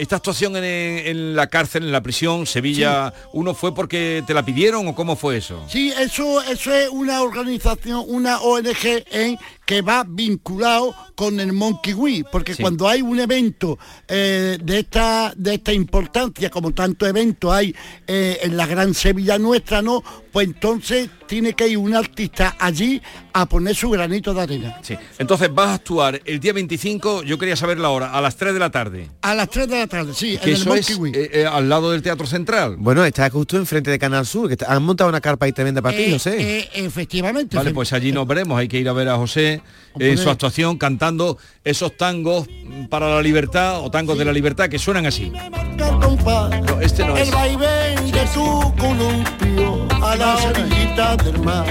esta 0.00 0.16
actuación 0.16 0.56
en, 0.56 0.64
en 0.64 1.36
la 1.36 1.46
cárcel, 1.48 1.84
en 1.84 1.92
la 1.92 2.02
prisión, 2.02 2.46
Sevilla, 2.46 3.12
¿uno 3.32 3.54
fue 3.54 3.74
porque 3.74 4.22
te 4.26 4.34
la 4.34 4.44
pidieron 4.44 4.88
o 4.88 4.94
cómo 4.94 5.16
fue 5.16 5.36
eso? 5.36 5.62
Sí, 5.68 5.92
eso, 5.98 6.42
eso 6.42 6.74
es 6.74 6.88
una 6.90 7.22
organización, 7.22 8.04
una 8.08 8.40
ONG 8.40 9.04
en 9.12 9.38
que 9.66 9.82
va 9.82 10.04
vinculado 10.08 10.94
con 11.14 11.38
el 11.38 11.52
Monkey 11.52 11.94
Wee, 11.94 12.24
porque 12.32 12.54
Sí. 12.54 12.62
cuando 12.62 12.88
hay 12.88 13.02
un 13.02 13.20
evento 13.20 13.78
eh, 14.08 14.58
de 14.60 14.78
esta 14.80 15.32
de 15.36 15.54
esta 15.54 15.72
importancia, 15.72 16.50
como 16.50 16.72
tanto 16.72 17.06
evento 17.06 17.52
hay 17.52 17.74
eh, 18.06 18.38
en 18.42 18.56
la 18.56 18.66
gran 18.66 18.94
Sevilla 18.94 19.38
nuestra, 19.38 19.80
¿no? 19.82 20.02
Pues 20.32 20.46
entonces 20.48 21.08
tiene 21.30 21.52
que 21.52 21.68
ir 21.68 21.78
un 21.78 21.94
artista 21.94 22.56
allí 22.58 23.00
a 23.32 23.46
poner 23.46 23.76
su 23.76 23.88
granito 23.88 24.34
de 24.34 24.40
arena. 24.40 24.78
Sí. 24.82 24.96
Entonces 25.16 25.48
vas 25.54 25.68
a 25.68 25.74
actuar 25.74 26.20
el 26.24 26.40
día 26.40 26.52
25, 26.52 27.22
yo 27.22 27.38
quería 27.38 27.54
saber 27.54 27.78
la 27.78 27.90
hora, 27.90 28.10
a 28.10 28.20
las 28.20 28.34
3 28.34 28.52
de 28.52 28.58
la 28.58 28.70
tarde. 28.70 29.08
A 29.22 29.36
las 29.36 29.48
3 29.48 29.68
de 29.68 29.78
la 29.78 29.86
tarde, 29.86 30.12
sí, 30.12 30.36
en 30.42 30.48
el 30.48 30.68
es 30.76 30.90
eh, 30.90 31.30
eh, 31.32 31.46
al 31.46 31.68
lado 31.68 31.92
del 31.92 32.02
Teatro 32.02 32.26
Central. 32.26 32.74
Bueno, 32.78 33.04
está 33.04 33.30
justo 33.30 33.56
enfrente 33.56 33.92
de 33.92 33.98
Canal 34.00 34.26
Sur, 34.26 34.48
que 34.48 34.54
está- 34.54 34.74
han 34.74 34.82
montado 34.82 35.08
una 35.08 35.20
carpa 35.20 35.46
ahí 35.46 35.52
tremenda 35.52 35.80
para 35.80 35.96
ti, 35.96 36.02
Eh, 36.02 36.12
José. 36.14 36.58
eh, 36.58 36.68
efectivamente. 36.74 37.56
Vale, 37.56 37.70
pues 37.70 37.92
allí 37.92 38.10
nos 38.10 38.26
veremos, 38.26 38.58
hay 38.58 38.66
que 38.66 38.80
ir 38.80 38.88
a 38.88 38.92
ver 38.92 39.08
a 39.08 39.16
José 39.16 39.62
en 40.00 40.18
su 40.18 40.28
actuación 40.30 40.78
cantando 40.78 41.38
esos 41.62 41.96
tangos 41.96 42.48
para 42.88 43.08
la 43.08 43.22
libertad 43.22 43.80
o 43.84 43.88
tangos 43.92 44.18
de 44.18 44.24
la 44.24 44.32
libertad 44.32 44.68
que 44.68 44.80
suenan 44.80 45.06
así. 45.06 45.30
No, 45.30 46.80
este 46.80 47.04
no 47.04 47.16
el 47.16 47.30
vaivén 47.30 48.10
de 48.10 48.24
tu 48.34 48.74
columpio 48.76 49.79
a 50.10 50.16
la 50.16 50.36
orillita 50.38 51.16
del 51.18 51.38
mar. 51.38 51.66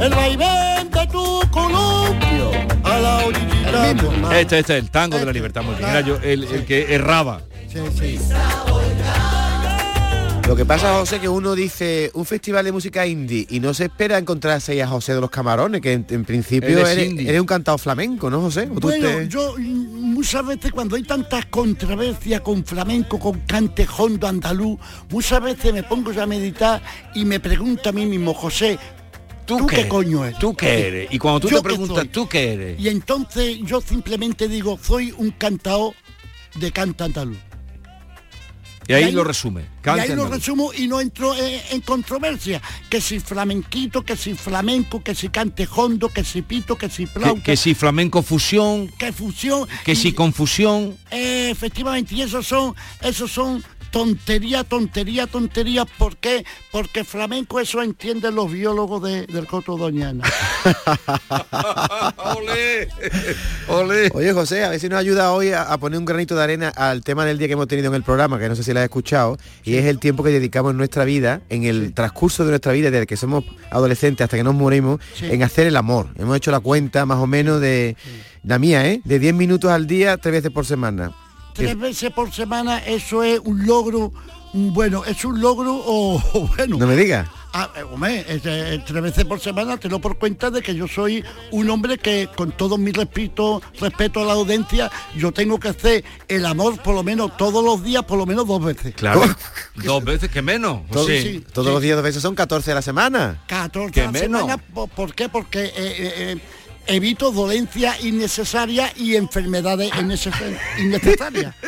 El 0.00 0.14
vaivén 0.14 0.90
de 0.90 1.06
tu 1.08 1.40
columpio 1.50 2.50
a 2.84 2.98
la 2.98 3.16
orillita 3.24 3.94
del 3.94 4.20
mar. 4.20 4.36
Este, 4.36 4.60
este 4.60 4.76
es 4.78 4.82
el 4.84 4.90
tango 4.90 5.18
de 5.18 5.26
la 5.26 5.32
libertad, 5.32 5.62
muy 5.62 5.74
bien. 5.74 5.90
Era 5.90 6.00
yo 6.00 6.16
el, 6.22 6.44
el 6.44 6.64
que 6.64 6.94
erraba. 6.94 7.40
Sí, 7.68 7.80
sí. 7.98 8.20
Lo 10.46 10.54
que 10.54 10.66
pasa, 10.66 10.98
José, 10.98 11.20
que 11.20 11.28
uno 11.28 11.54
dice 11.54 12.10
un 12.12 12.26
festival 12.26 12.66
de 12.66 12.72
música 12.72 13.06
indie 13.06 13.46
y 13.48 13.60
no 13.60 13.72
se 13.72 13.84
espera 13.84 14.18
encontrarse 14.18 14.72
ahí 14.72 14.80
a 14.80 14.86
José 14.86 15.14
de 15.14 15.20
los 15.22 15.30
Camarones, 15.30 15.80
que 15.80 15.94
en, 15.94 16.06
en 16.10 16.24
principio 16.26 16.86
eres, 16.86 17.40
un 17.40 17.46
cantado 17.46 17.78
flamenco, 17.78 18.28
¿no, 18.28 18.42
José? 18.42 18.68
¿O 18.70 18.78
tú 18.78 18.88
Bueno, 18.88 19.22
yo 19.22 19.54
mm, 19.56 20.12
muchas 20.12 20.46
veces 20.46 20.70
cuando 20.70 20.96
hay 20.96 21.02
tantas 21.02 21.46
controversias 21.46 22.42
con 22.42 22.62
flamenco, 22.62 23.18
con 23.18 23.40
cante 23.40 23.88
hondo 23.96 24.28
andaluz, 24.28 24.78
muchas 25.08 25.42
veces 25.42 25.72
me 25.72 25.82
pongo 25.82 26.12
ya 26.12 26.24
a 26.24 26.26
meditar 26.26 26.82
y 27.14 27.24
me 27.24 27.40
pregunto 27.40 27.88
a 27.88 27.92
mí 27.92 28.04
mismo, 28.04 28.34
José, 28.34 28.78
¿tú, 29.46 29.66
qué, 29.66 29.76
qué? 29.76 29.88
coño 29.88 30.26
eres? 30.26 30.38
¿Tú 30.38 30.54
qué 30.54 30.88
eres? 30.88 31.08
Y 31.10 31.18
cuando 31.18 31.40
tú 31.40 31.48
¿Yo 31.48 31.62
te 31.62 31.62
preguntas? 31.62 32.06
¿tú 32.12 32.28
qué 32.28 32.52
eres? 32.52 32.80
Y 32.80 32.88
entonces 32.88 33.60
yo 33.64 33.80
simplemente 33.80 34.46
digo, 34.48 34.78
soy 34.82 35.14
un 35.16 35.30
cantao 35.30 35.94
de 36.56 36.70
canta 36.70 37.06
andaluz. 37.06 37.38
Y 38.86 38.92
ahí 38.92 39.02
y 39.02 39.06
ahí- 39.06 39.12
lo 39.12 39.24
resume. 39.24 39.62
y 39.84 39.88
ahí 39.88 40.08
lo 40.14 40.28
resumo 40.28 40.72
y 40.74 40.86
no 40.86 41.00
entro 41.00 41.34
en, 41.34 41.60
en 41.70 41.80
controversia. 41.80 42.60
Que 42.90 43.00
si 43.00 43.18
flamenquito, 43.20 44.02
que 44.04 44.16
si 44.16 44.34
flamenco, 44.34 45.02
que 45.02 45.14
si 45.14 45.28
cante 45.28 45.66
hondo, 45.74 46.08
que 46.08 46.22
si 46.24 46.42
pito, 46.42 46.76
que 46.76 46.88
si 46.90 47.04
Que, 47.06 47.12
flauta, 47.12 47.42
que 47.42 47.56
si 47.56 47.74
flamenco 47.74 48.22
fusión, 48.22 48.88
que 48.98 49.12
fusión. 49.12 49.66
que 49.84 49.92
y- 49.92 49.96
si 49.96 50.12
confusión. 50.12 50.96
Eh, 51.10 51.48
efectivamente, 51.50 52.14
y 52.14 52.22
esos 52.22 52.46
son, 52.46 52.74
esos 53.00 53.30
son 53.30 53.62
tontería, 53.94 54.64
tontería, 54.64 55.28
tontería. 55.28 55.84
¿Por 55.84 56.16
qué? 56.16 56.44
Porque 56.72 57.04
flamenco 57.04 57.60
eso 57.60 57.80
entienden 57.80 58.34
los 58.34 58.50
biólogos 58.50 59.00
de- 59.04 59.24
del 59.28 59.46
Coto 59.46 59.76
Doñana. 59.76 60.24
¡Olé! 62.36 62.88
¡Olé! 63.68 64.10
Oye, 64.12 64.32
José, 64.32 64.64
a 64.64 64.70
ver 64.70 64.80
si 64.80 64.88
nos 64.88 64.98
ayuda 64.98 65.32
hoy 65.32 65.52
a, 65.52 65.62
a 65.62 65.78
poner 65.78 65.98
un 66.00 66.04
granito 66.04 66.34
de 66.34 66.42
arena 66.42 66.70
al 66.70 67.04
tema 67.04 67.24
del 67.24 67.38
día 67.38 67.46
que 67.46 67.52
hemos 67.52 67.68
tenido 67.68 67.88
en 67.88 67.94
el 67.94 68.02
programa, 68.02 68.36
que 68.38 68.48
no 68.48 68.56
sé 68.56 68.64
si 68.64 68.72
lo 68.72 68.80
has 68.80 68.84
escuchado, 68.84 69.38
y 69.62 69.76
es 69.76 69.84
el 69.86 70.00
tiempo 70.00 70.24
que 70.24 70.30
dedicamos 70.30 70.72
en 70.72 70.76
nuestra 70.76 71.04
vida, 71.04 71.42
en 71.48 71.62
el 71.62 71.94
transcurso 71.94 72.42
de 72.44 72.50
nuestra 72.50 72.72
vida, 72.72 72.90
desde 72.90 73.06
que 73.06 73.16
somos 73.16 73.44
adolescentes 73.70 74.24
hasta 74.24 74.36
que 74.36 74.42
nos 74.44 74.54
morimos, 74.54 75.00
Sí. 75.14 75.26
en 75.30 75.44
hacer 75.44 75.68
el 75.68 75.76
amor. 75.76 76.08
Hemos 76.18 76.36
hecho 76.36 76.50
la 76.50 76.58
cuenta 76.58 77.06
más 77.06 77.18
o 77.18 77.28
menos 77.28 77.60
de 77.60 77.96
la 78.42 78.58
mía, 78.58 78.86
¿eh? 78.88 79.00
De 79.04 79.20
10 79.20 79.34
minutos 79.34 79.70
al 79.70 79.86
día, 79.86 80.16
tres 80.16 80.32
veces 80.32 80.50
por 80.50 80.66
semana. 80.66 81.12
Tres 81.54 81.78
veces 81.78 82.10
por 82.12 82.32
semana, 82.32 82.78
eso 82.78 83.22
es 83.22 83.40
un 83.44 83.66
logro. 83.66 84.12
mm, 84.52 84.72
Bueno, 84.72 85.04
es 85.04 85.24
un 85.24 85.40
logro 85.40 85.74
o, 85.74 86.16
o 86.34 86.48
bueno. 86.56 86.76
No 86.78 86.86
me 86.86 86.96
digas. 86.96 87.26
Ah, 87.56 87.70
eh, 87.76 87.82
hombre, 87.84 88.24
es, 88.28 88.42
eh, 88.46 88.82
tres 88.84 89.00
veces 89.00 89.24
por 89.24 89.38
semana 89.38 89.76
te 89.76 89.88
lo 89.88 90.00
por 90.00 90.18
cuenta 90.18 90.50
de 90.50 90.60
que 90.60 90.74
yo 90.74 90.88
soy 90.88 91.24
un 91.52 91.70
hombre 91.70 91.98
que 91.98 92.28
con 92.34 92.50
todo 92.50 92.76
mi 92.76 92.90
respeto, 92.90 93.62
respeto 93.78 94.22
a 94.22 94.24
la 94.24 94.32
audiencia, 94.32 94.90
yo 95.16 95.30
tengo 95.30 95.60
que 95.60 95.68
hacer 95.68 96.04
el 96.26 96.44
amor 96.46 96.76
por 96.82 96.96
lo 96.96 97.04
menos 97.04 97.36
todos 97.36 97.64
los 97.64 97.84
días, 97.84 98.02
por 98.02 98.18
lo 98.18 98.26
menos 98.26 98.48
dos 98.48 98.60
veces. 98.64 98.92
Claro. 98.96 99.22
Dos 99.76 100.02
veces 100.04 100.30
que 100.30 100.42
menos. 100.42 100.80
Todos, 100.90 101.06
José. 101.06 101.22
sí. 101.22 101.44
todos 101.52 101.72
los 101.72 101.80
días 101.80 101.94
dos 101.96 102.02
veces 102.04 102.22
son 102.22 102.34
14 102.34 102.72
a 102.72 102.74
la 102.74 102.82
semana. 102.82 103.44
14 103.46 103.92
¿Qué 103.92 104.00
a 104.00 104.04
la 104.06 104.10
menos? 104.12 104.40
semana, 104.40 104.58
¿por, 104.96 105.14
qué? 105.14 105.28
Porque 105.28 105.72
eh, 105.76 106.38
evito 106.86 107.30
dolencias 107.32 108.02
innecesarias 108.04 108.92
y 108.96 109.16
enfermedades 109.16 109.90
innecesa- 109.94 110.58
innecesarias. 110.78 111.54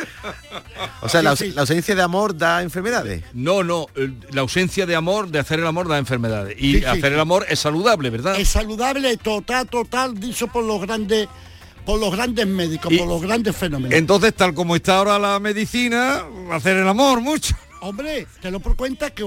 O 1.01 1.09
sea, 1.09 1.21
la, 1.21 1.35
Sí, 1.35 1.45
aus- 1.45 1.49
sí. 1.49 1.55
la 1.55 1.61
ausencia 1.61 1.95
de 1.95 2.01
amor 2.01 2.37
da 2.37 2.61
enfermedades. 2.61 3.23
No, 3.33 3.63
no, 3.63 3.87
la 4.31 4.41
ausencia 4.41 4.85
de 4.85 4.95
amor, 4.95 5.29
de 5.29 5.39
hacer 5.39 5.59
el 5.59 5.67
amor 5.67 5.87
da 5.87 5.97
enfermedades. 5.97 6.55
Y 6.59 6.73
Sí, 6.73 6.79
sí. 6.79 6.85
hacer 6.85 7.13
el 7.13 7.19
amor 7.19 7.45
es 7.49 7.59
saludable, 7.59 8.09
¿verdad? 8.09 8.39
Es 8.39 8.49
saludable, 8.49 9.15
total, 9.17 9.67
total, 9.67 10.19
dicho 10.19 10.47
por 10.47 10.63
los 10.63 10.81
grandes, 10.81 11.27
por 11.85 11.99
los 11.99 12.11
grandes 12.15 12.45
médicos, 12.47 12.91
Y- 12.91 12.97
por 12.97 13.07
los 13.07 13.21
grandes 13.21 13.55
fenómenos. 13.55 13.97
Entonces, 13.97 14.33
tal 14.33 14.53
como 14.53 14.75
está 14.75 14.97
ahora 14.97 15.17
la 15.19 15.39
medicina, 15.39 16.23
hacer 16.51 16.77
el 16.77 16.87
amor 16.87 17.21
mucho. 17.21 17.55
Hombre, 17.81 18.27
te 18.41 18.51
lo 18.51 18.59
por 18.59 18.75
cuenta 18.75 19.11
que 19.11 19.23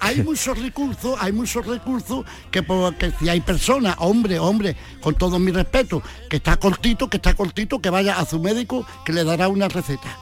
hay 0.00 0.22
muchos 0.22 0.58
recursos, 0.58 1.16
hay 1.20 1.32
muchos 1.32 1.64
recursos 1.66 2.24
que 2.50 2.62
porque 2.62 3.12
si 3.18 3.28
hay 3.28 3.40
personas, 3.40 3.96
hombre, 3.98 4.38
hombre, 4.38 4.76
con 5.00 5.14
todo 5.14 5.38
mi 5.38 5.52
respeto, 5.52 6.02
que 6.28 6.36
está 6.36 6.56
cortito, 6.56 7.08
que 7.08 7.18
está 7.18 7.34
cortito, 7.34 7.80
que 7.80 7.90
vaya 7.90 8.18
a 8.18 8.26
su 8.26 8.40
médico 8.40 8.86
que 9.04 9.12
le 9.12 9.24
dará 9.24 9.48
una 9.48 9.68
receta. 9.68 10.16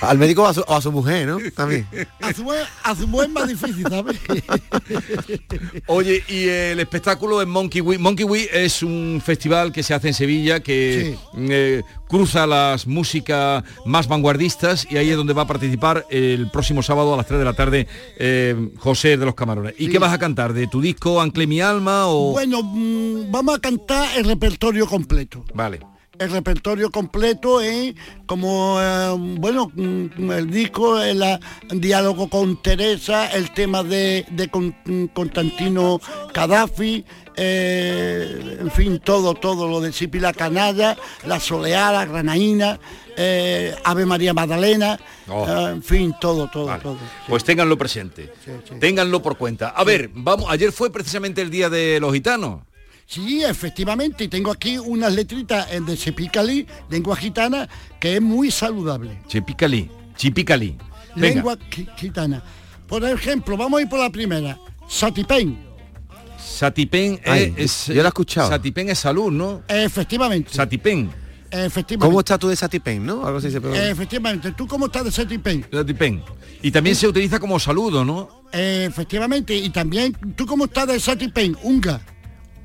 Al 0.00 0.16
médico 0.16 0.42
o 0.42 0.46
a 0.46 0.54
su, 0.54 0.60
o 0.60 0.74
a 0.74 0.80
su 0.80 0.92
mujer, 0.92 1.26
¿no? 1.26 1.38
También. 1.54 1.86
A 2.20 2.32
su, 2.32 2.46
a 2.84 2.94
su 2.94 3.06
buen 3.08 3.32
más 3.32 3.48
difícil, 3.48 3.84
¿sabes? 3.88 4.16
Oye, 5.86 6.22
y 6.28 6.48
el 6.48 6.78
espectáculo 6.78 7.42
en 7.42 7.48
Monkey 7.48 7.80
Week. 7.80 7.98
Monkey 7.98 8.24
Week 8.24 8.48
es 8.52 8.82
un 8.82 9.20
festival 9.24 9.72
que 9.72 9.82
se 9.82 9.94
hace 9.94 10.08
en 10.08 10.14
Sevilla 10.14 10.60
que 10.60 11.18
eh, 11.36 11.82
cruza 12.08 12.46
las 12.46 12.86
músicas 12.86 13.64
más 13.84 14.08
vanguardistas 14.08 14.86
y 14.90 14.96
ahí 14.96 15.10
es 15.10 15.16
donde 15.16 15.32
va 15.34 15.42
a 15.42 15.46
participar 15.46 16.06
el 16.10 16.50
próximo 16.50 16.82
sábado 16.82 17.14
a 17.14 17.16
las 17.16 17.26
3 17.26 17.38
de 17.38 17.44
la 17.44 17.52
tarde 17.54 17.86
eh, 18.18 18.70
José 18.78 19.16
de 19.16 19.24
los 19.26 19.34
Camarones. 19.34 19.74
¿Y 19.78 19.86
Sí. 19.86 19.92
qué 19.92 19.98
vas 19.98 20.12
a 20.12 20.18
cantar? 20.18 20.52
¿De 20.52 20.66
tu 20.66 20.80
disco 20.80 21.20
Ancle 21.20 21.46
mi 21.46 21.60
alma 21.60 22.06
o...? 22.08 22.32
Bueno, 22.32 22.62
mm, 22.62 23.30
vamos 23.30 23.56
a 23.56 23.60
cantar 23.60 24.08
el 24.16 24.24
repertorio 24.24 24.86
completo. 24.86 25.44
Vale. 25.54 25.80
El 26.18 26.30
repertorio 26.30 26.90
completo 26.90 27.60
es 27.60 27.94
como 28.26 28.78
eh, 28.80 29.14
bueno 29.38 29.70
mm, 29.74 30.30
el 30.32 30.50
disco 30.50 31.00
el 31.00 31.22
ah, 31.22 31.38
diálogo 31.70 32.28
con 32.28 32.60
Teresa 32.60 33.28
el 33.30 33.52
tema 33.52 33.82
de, 33.84 34.26
de 34.30 34.48
Con- 34.48 34.74
Constantino 35.14 36.00
Gaddafi 36.34 37.04
eh, 37.36 38.58
en 38.60 38.70
fin 38.70 38.98
todo 38.98 39.34
todo 39.34 39.68
lo 39.68 39.80
de 39.80 39.92
Sipi 39.92 40.18
la 40.18 40.32
canalla 40.32 40.96
la 41.26 41.38
soleá 41.38 41.92
la 41.92 42.04
granaína 42.04 42.78
eh, 43.16 43.74
Ave 43.84 44.06
María 44.06 44.34
Magdalena 44.34 44.98
Oh. 45.30 45.46
eh, 45.46 45.70
en 45.72 45.82
fin 45.82 46.14
todo 46.18 46.48
todo 46.50 46.74
todo 46.78 46.96
Pues 47.28 47.44
ténganlo 47.44 47.76
presente. 47.76 48.32
Ténganlo 48.80 49.20
por 49.20 49.36
cuenta. 49.36 49.68
A 49.68 49.84
ver, 49.84 50.08
vamos, 50.14 50.46
ayer 50.48 50.72
fue 50.72 50.90
precisamente 50.90 51.42
el 51.42 51.50
día 51.50 51.68
de 51.68 52.00
los 52.00 52.14
gitanos. 52.14 52.60
Sí, 53.08 53.42
efectivamente, 53.42 54.24
y 54.24 54.28
tengo 54.28 54.50
aquí 54.50 54.76
unas 54.76 55.14
letritas 55.14 55.72
eh, 55.72 55.80
de 55.80 55.96
Sepicali, 55.96 56.66
lengua 56.90 57.16
gitana, 57.16 57.66
que 57.98 58.16
es 58.16 58.20
muy 58.20 58.50
saludable. 58.50 59.18
Chipicali. 59.26 60.76
Venga. 61.16 61.34
Lengua 61.34 61.58
gitana. 61.96 62.42
Por 62.86 63.02
ejemplo, 63.06 63.56
vamos 63.56 63.78
a 63.78 63.82
ir 63.82 63.88
por 63.88 63.98
la 63.98 64.10
primera. 64.10 64.58
Satipen. 64.86 65.58
Satipen 66.38 67.18
Ay, 67.24 67.54
es, 67.56 67.86
yo 67.86 67.94
la 67.94 68.02
he 68.02 68.06
escuchado. 68.08 68.50
Satipen 68.50 68.90
es 68.90 68.98
salud, 68.98 69.32
¿no? 69.32 69.62
Efectivamente. 69.68 70.52
Satipen. 70.52 71.10
Efectivamente. 71.50 72.06
¿Cómo 72.06 72.20
estás 72.20 72.38
tú 72.38 72.48
de 72.48 72.56
Satipen, 72.56 73.06
no? 73.06 73.24
Algo 73.24 73.38
así 73.38 73.50
se. 73.50 73.56
Efectivamente. 73.90 74.52
¿Tú 74.52 74.66
cómo 74.66 74.84
estás 74.84 75.04
de 75.04 75.12
Satipen? 75.12 75.64
Satipen. 75.72 76.22
Y 76.60 76.70
también 76.70 76.94
se 76.94 77.08
utiliza 77.08 77.40
como 77.40 77.58
saludo, 77.58 78.04
¿no? 78.04 78.42
efectivamente. 78.52 79.56
Y 79.56 79.70
también, 79.70 80.14
¿tú 80.36 80.44
cómo 80.44 80.66
estás 80.66 80.88
de 80.88 81.00
Satipen? 81.00 81.56
Unga. 81.62 82.02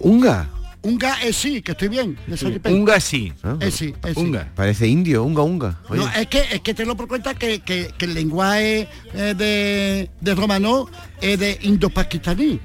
Unga. 0.03 0.49
Unga 0.81 1.21
es 1.23 1.37
sí, 1.37 1.61
que 1.61 1.71
estoy 1.71 1.87
bien. 1.87 2.17
Unga 2.65 2.99
sí. 2.99 3.31
Es 3.61 3.75
sí, 3.75 3.93
es 4.03 4.13
sí. 4.15 4.19
Unga. 4.19 4.51
Parece 4.53 4.85
indio, 4.85 5.23
unga, 5.23 5.41
unga. 5.41 5.79
Oye. 5.87 6.01
No, 6.01 6.11
es 6.11 6.27
que, 6.27 6.39
es 6.51 6.59
que 6.59 6.73
te 6.73 6.85
lo 6.85 6.97
por 6.97 7.07
cuenta 7.07 7.33
que, 7.35 7.59
que- 7.61 7.93
que 7.97 8.05
el 8.05 8.13
lenguaje 8.13 8.89
eh, 9.13 9.33
de, 9.37 10.09
de 10.19 10.35
romano 10.35 10.89
es 11.21 11.39
de 11.39 11.57
indo-pakistaní. 11.61 12.59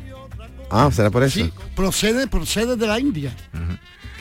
Ah, 0.70 0.91
será 0.93 1.11
por 1.11 1.22
eso. 1.22 1.39
Sí, 1.45 1.53
procede, 1.76 2.26
procede 2.26 2.76
de 2.76 2.86
la 2.89 2.99
India. 2.99 3.32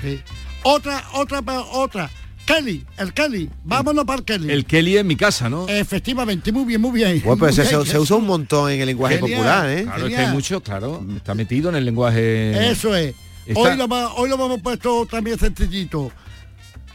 Sí. 0.01 0.21
Otra, 0.63 1.03
otra, 1.13 1.41
otra. 1.71 2.09
Kelly, 2.47 2.85
el 2.97 3.13
Kelly. 3.13 3.49
Vámonos 3.65 4.05
para 4.05 4.19
el 4.19 4.25
Kelly. 4.25 4.51
El 4.51 4.65
Kelly 4.65 4.97
en 4.97 5.05
mi 5.05 5.15
casa, 5.17 5.49
¿no? 5.49 5.67
Efectivamente, 5.67 6.51
muy 6.51 6.63
bien, 6.65 6.79
muy 6.81 6.91
bien. 6.91 7.21
Bueno, 7.23 7.37
pues 7.39 7.57
Muy 7.57 7.65
se, 7.67 7.75
bien, 7.75 7.85
se 7.85 7.99
usa 7.99 8.15
un 8.15 8.25
montón 8.25 8.71
en 8.71 8.79
el 8.79 8.87
lenguaje 8.87 9.17
Genial. 9.19 9.37
popular, 9.37 9.69
¿eh? 9.69 9.83
Claro, 9.83 10.07
es 10.07 10.13
que 10.15 10.17
hay 10.17 10.27
mucho, 10.31 10.63
claro. 10.63 11.05
Está 11.15 11.35
metido 11.35 11.69
en 11.69 11.75
el 11.75 11.85
lenguaje. 11.85 12.71
Eso 12.71 12.95
es. 12.95 13.13
Está- 13.45 13.59
Hoy 13.59 13.75
lo, 13.77 13.87
va- 13.87 14.13
hoy 14.13 14.29
lo 14.29 14.35
hemos 14.35 14.61
puesto 14.61 15.05
también 15.05 15.37
sencillito. 15.37 16.11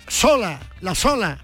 Sola, 0.09 0.59
la 0.81 0.95
sola. 0.95 1.39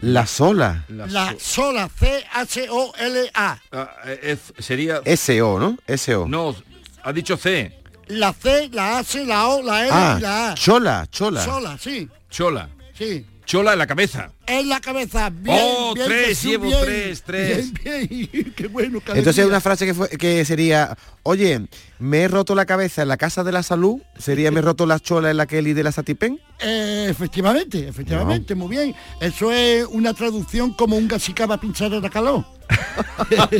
La 0.00 0.26
sola. 0.26 0.84
La, 0.88 1.34
sola, 1.38 1.88
C-H-O-L-A. 1.98 3.58
Ah, 3.72 3.90
eh, 4.06 4.36
sería. 4.58 5.00
SO, 5.16 5.58
¿no? 5.58 5.78
SO. 5.96 6.26
No, 6.28 6.54
ha 7.02 7.12
dicho 7.12 7.36
C. 7.36 7.78
La 8.08 8.32
C, 8.34 8.68
la 8.72 8.98
H, 8.98 9.24
la 9.24 9.48
O, 9.48 9.62
la 9.62 9.82
L 9.82 9.90
Ah, 9.92 10.16
y 10.18 10.22
la 10.22 10.50
A. 10.50 10.54
chola, 10.54 11.06
chola. 11.10 11.42
Sola, 11.44 11.78
sí, 11.78 12.08
Chola. 12.30 12.68
Sí. 12.94 13.26
Chola 13.44 13.72
en 13.74 13.78
la 13.78 13.86
cabeza. 13.86 14.32
En 14.46 14.68
la 14.68 14.80
cabeza. 14.80 15.30
Bien, 15.30 15.58
Oh, 15.62 15.94
bien, 15.94 16.06
tres, 16.06 16.26
Jesús, 16.28 16.44
llevo 16.50 16.64
bien. 16.66 16.78
tres, 16.84 17.22
tres. 17.22 17.72
Bien, 17.82 18.08
bien. 18.32 18.52
Qué 18.56 18.68
bueno. 18.68 18.98
Entonces 18.98 19.24
alegría. 19.26 19.46
una 19.46 19.60
frase 19.60 19.86
que, 19.86 19.94
fue- 19.94 20.08
que 20.10 20.44
sería, 20.44 20.96
oye, 21.22 21.66
me 21.98 22.18
he 22.22 22.28
roto 22.28 22.54
la 22.54 22.66
cabeza 22.66 23.02
en 23.02 23.08
la 23.08 23.16
casa 23.16 23.42
de 23.44 23.52
la 23.52 23.62
salud, 23.62 24.00
sería 24.18 24.50
me 24.50 24.58
he 24.58 24.62
roto 24.62 24.84
la 24.86 25.00
chola 25.00 25.30
en 25.30 25.36
la 25.38 25.46
Kelly 25.46 25.72
de 25.72 25.82
la 25.84 25.92
Satipen. 25.92 26.38
Eh, 26.60 27.06
efectivamente, 27.08 27.88
efectivamente, 27.88 28.54
muy 28.54 28.68
bien. 28.68 28.94
Eso 29.20 29.50
es 29.50 29.86
una 29.90 30.12
traducción 30.14 30.72
como 30.74 30.96
un 30.96 31.08
gasicaba 31.08 31.58
pinchar 31.58 31.92
en 31.92 32.02
la 32.02 32.10
calor. 32.10 32.44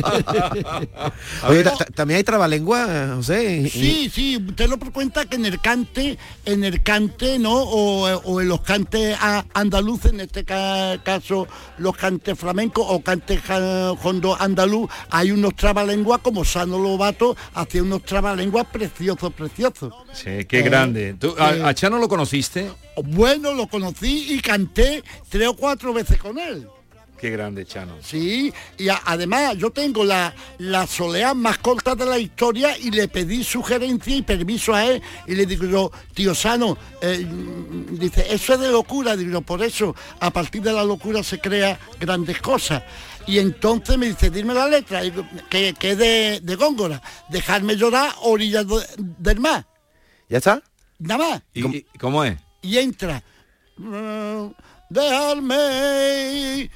Oye, 1.47 1.63
ta- 1.63 1.75
ta- 1.77 1.85
también 1.85 2.17
hay 2.17 2.23
trabalengua, 2.23 3.13
José. 3.15 3.69
Sí, 3.69 4.09
sí, 4.13 4.37
usted 4.37 4.67
lo 4.69 4.77
por 4.77 4.91
cuenta 4.91 5.25
que 5.25 5.35
en 5.35 5.45
el 5.45 5.59
cante, 5.59 6.17
en 6.45 6.63
el 6.63 6.81
cante, 6.83 7.37
¿no? 7.39 7.53
O, 7.53 8.07
o 8.07 8.41
en 8.41 8.47
los 8.49 8.61
cantes 8.61 9.15
andaluces, 9.53 10.11
en 10.13 10.21
este 10.21 10.43
ca- 10.75 10.97
caso 11.03 11.47
los 11.77 11.95
cantes 11.95 12.37
flamencos 12.37 12.85
o 12.87 13.01
cantes 13.01 13.41
hondo 14.03 14.35
andaluz, 14.39 14.89
hay 15.09 15.31
unos 15.31 15.55
trabalenguas 15.55 16.19
como 16.21 16.43
Sano 16.45 16.77
Lobato, 16.77 17.35
hacía 17.53 17.83
unos 17.83 18.03
trabalenguas 18.03 18.65
preciosos, 18.67 19.33
preciosos. 19.33 19.93
Sí, 20.13 20.45
qué 20.47 20.59
Eh, 20.59 20.63
grande. 20.63 21.13
¿Tú, 21.19 21.35
a, 21.37 21.53
eh. 21.55 21.63
a 21.63 21.73
Chano 21.73 21.97
lo 21.97 22.07
conociste? 22.07 22.71
Bueno, 23.03 23.53
lo 23.53 23.67
conocí 23.67 24.33
y 24.33 24.39
canté 24.39 25.03
tres 25.29 25.47
o 25.47 25.55
cuatro 25.55 25.93
veces 25.93 26.17
con 26.17 26.37
él. 26.39 26.67
Qué 27.19 27.29
grande, 27.29 27.65
Chano. 27.65 27.95
Sí, 28.01 28.53
y 28.77 28.89
a- 28.89 29.01
además 29.05 29.55
yo 29.57 29.71
tengo 29.71 30.03
la, 30.03 30.33
la 30.57 30.85
soleá 30.85 31.33
más 31.33 31.57
corta 31.59 31.95
de 31.95 32.05
la 32.05 32.19
historia 32.19 32.77
y 32.77 32.91
le 32.91 33.07
pedí 33.07 33.43
sugerencia 33.43 34.15
y 34.15 34.21
permiso 34.21 34.73
a 34.73 34.85
él 34.85 35.01
y 35.25 35.33
le 35.35 35.45
digo 35.45 35.65
yo, 35.65 35.91
tío 36.13 36.35
Sano, 36.35 36.77
eh, 37.01 37.25
dice, 37.91 38.25
eso 38.33 38.53
es 38.55 38.59
de 38.59 38.69
locura, 38.69 39.15
digo 39.15 39.31
yo, 39.31 39.41
por 39.41 39.63
eso 39.63 39.95
a 40.19 40.29
partir 40.31 40.61
de 40.61 40.73
la 40.73 40.83
locura 40.83 41.23
se 41.23 41.39
crea 41.39 41.79
grandes 41.99 42.39
cosas. 42.41 42.83
Y 43.27 43.39
entonces 43.39 43.97
me 43.97 44.07
dice, 44.07 44.29
dime 44.29 44.53
la 44.53 44.67
letra, 44.67 45.01
digo, 45.01 45.25
que, 45.49 45.73
que 45.73 45.91
es 45.91 45.97
de, 45.97 46.39
de 46.43 46.55
Góngora, 46.55 47.01
dejarme 47.29 47.75
llorar 47.75 48.11
orillas 48.23 48.67
de- 48.67 48.85
del 48.97 49.39
mar, 49.39 49.65
¿Ya 50.29 50.37
está? 50.39 50.61
nada 50.99 51.29
más. 51.29 51.41
¿Y, 51.53 51.65
y 51.77 51.85
cómo 51.99 52.23
es? 52.23 52.37
Y 52.61 52.77
entra, 52.77 53.23
"Mm, 53.77 54.47
dejarme 54.89 56.69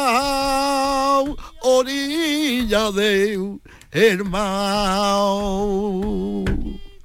llorar 0.00 1.24
orilla 1.62 2.90
de 2.92 3.38
mar 4.24 5.20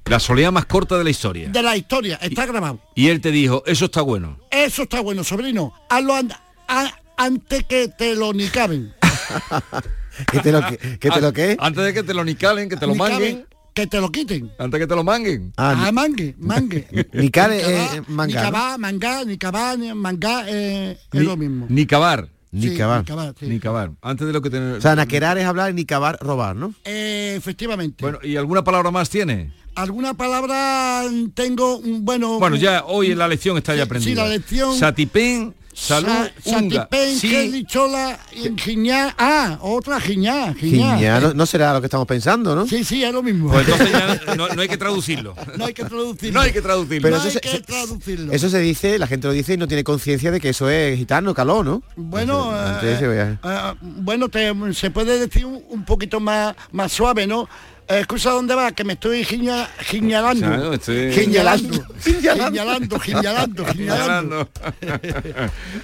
La 0.06 0.20
soleá 0.20 0.50
más 0.50 0.66
corta 0.66 0.96
de 0.98 1.04
la 1.04 1.10
historia. 1.10 1.48
de 1.48 1.62
la 1.62 1.76
historia 1.76 2.18
está 2.22 2.46
grabado 2.46 2.80
Y 2.94 3.08
él 3.08 3.20
te 3.20 3.30
dijo, 3.30 3.62
eso 3.66 3.86
está 3.86 4.02
bueno. 4.02 4.38
eso 4.50 4.82
está 4.84 5.00
bueno 5.00 5.24
sobrino 5.24 5.72
hazlo 5.88 6.14
an- 6.14 6.32
a- 6.68 6.92
antes 7.16 7.64
que 7.64 7.88
te 7.88 8.14
lo 8.14 8.32
nicaben 8.32 8.94
¿Que 10.30 10.40
te 10.40 10.50
lo 10.52 10.64
que, 10.66 10.78
que 10.98 11.10
te 11.10 11.20
lo 11.20 11.32
que? 11.32 11.56
Antes 11.60 11.84
de 11.84 11.92
que 11.92 12.02
te 12.02 12.14
lo 12.14 12.24
nicalen, 12.24 12.70
que 12.70 12.76
te 12.78 12.86
lo 12.86 12.94
manguen. 12.94 13.46
Que 13.76 13.86
te 13.86 14.00
lo 14.00 14.10
quiten 14.10 14.50
Antes 14.58 14.80
que 14.80 14.86
te 14.86 14.94
lo 14.96 15.04
manguen. 15.04 15.52
ah, 15.58 15.90
mangue 15.92 16.34
mangue 16.38 16.86
Nicale, 17.12 17.56
Nicabá, 17.58 17.94
eh, 17.96 18.02
manga, 18.08 18.34
¿no? 18.34 18.40
nicabá, 18.40 18.78
mangá 18.78 19.24
nicabá 19.24 19.76
ni- 19.76 19.92
mangá 19.94 20.44
eh, 20.48 20.98
es 21.12 21.20
Ni- 21.20 21.26
lo 21.26 21.36
mismo 21.36 21.66
Ni 21.68 21.84
cavar. 21.86 22.28
Ni 22.52 22.68
Sí, 22.70 22.76
cavar. 22.78 23.00
nicabar, 23.00 23.34
sí. 23.38 23.46
Ni 23.48 23.60
cavar. 23.60 23.90
Antes 24.00 24.26
de 24.26 24.32
lo 24.32 24.40
que 24.40 24.48
tener. 24.48 24.76
O 24.76 24.80
sea, 24.80 24.94
naquerar 24.96 25.36
es 25.36 25.44
hablar, 25.44 25.74
ni 25.74 25.84
cavar, 25.84 26.16
robar, 26.22 26.56
¿no? 26.56 26.72
Eh, 26.84 27.34
efectivamente 27.36 28.02
Bueno, 28.02 28.18
¿y 28.22 28.36
alguna 28.36 28.64
palabra 28.64 28.90
más 28.90 29.10
tiene? 29.10 29.52
alguna 29.74 30.14
palabra 30.14 31.02
tengo 31.34 31.82
mm, 31.84 32.02
bueno 32.02 32.38
Bueno, 32.38 32.56
ya 32.56 32.84
hoy 32.86 33.10
en 33.10 33.18
la 33.18 33.28
lección 33.28 33.58
está 33.58 33.74
ya 33.74 33.82
aprendida. 33.82 34.10
sí, 34.10 34.14
la 34.16 34.28
lección- 34.28 34.78
Satipén, 34.78 35.54
salud, 35.78 36.08
Sa- 36.08 36.58
unga. 36.58 36.76
Satipen, 36.88 37.18
Sí, 37.18 37.28
Kelly, 37.28 37.64
Chola, 37.64 38.18
Giñá. 38.56 39.14
Ah, 39.18 39.58
otra 39.60 40.00
Giñá, 40.00 40.54
Giñá. 40.54 40.96
Giñá, 40.96 41.20
no, 41.20 41.34
no 41.34 41.44
será 41.46 41.72
lo 41.74 41.80
que 41.80 41.86
estamos 41.86 42.06
pensando, 42.06 42.56
¿no? 42.56 42.66
Sí, 42.66 42.82
sí, 42.82 43.04
es 43.04 43.12
lo 43.12 43.22
mismo. 43.22 43.50
Pues 43.50 43.68
entonces 43.68 43.92
ya 43.92 44.34
no, 44.36 44.48
no 44.48 44.62
hay 44.62 44.68
que 44.68 44.78
traducirlo. 44.78 45.34
no 45.58 45.66
hay 45.66 45.74
que 45.74 45.84
traducirlo. 45.84 46.32
No 46.32 46.40
hay 46.40 46.52
que 46.52 46.62
traducirlo. 46.62 47.02
Pero 47.02 47.16
no 47.16 47.22
eso 47.22 47.26
hay 47.28 47.32
se- 47.34 47.40
que 47.40 47.48
se- 47.50 47.60
traducirlo. 47.60 48.32
Eso 48.32 48.48
se 48.48 48.58
dice, 48.60 48.98
la 48.98 49.06
gente 49.06 49.26
lo 49.26 49.32
dice 49.34 49.54
y 49.54 49.56
no 49.58 49.68
tiene 49.68 49.84
conciencia 49.84 50.30
de 50.30 50.40
que 50.40 50.48
eso 50.48 50.70
es 50.70 50.96
gitano, 50.96 51.34
caló, 51.34 51.62
¿no? 51.62 51.82
Bueno, 51.96 52.50
Entonces, 52.56 53.00
eh, 53.02 53.38
eh, 53.44 53.74
bueno, 53.82 54.28
te- 54.30 54.54
se 54.72 54.90
puede 54.90 55.18
decir 55.18 55.44
un, 55.44 55.62
un 55.68 55.84
poquito 55.84 56.20
más, 56.20 56.54
más 56.72 56.90
suave, 56.92 57.26
¿no? 57.26 57.48
Excusa 57.88 58.30
dónde 58.30 58.54
va, 58.56 58.72
que 58.72 58.82
me 58.82 58.94
estoy 58.94 59.24
giña, 59.24 59.68
giñalando. 59.78 60.46
Claro, 60.46 60.72
estoy- 60.74 61.12
Giñalando. 61.14 61.84
Giñalando. 62.04 62.98
Giñalando, 63.06 63.64
giñalando. 63.66 64.48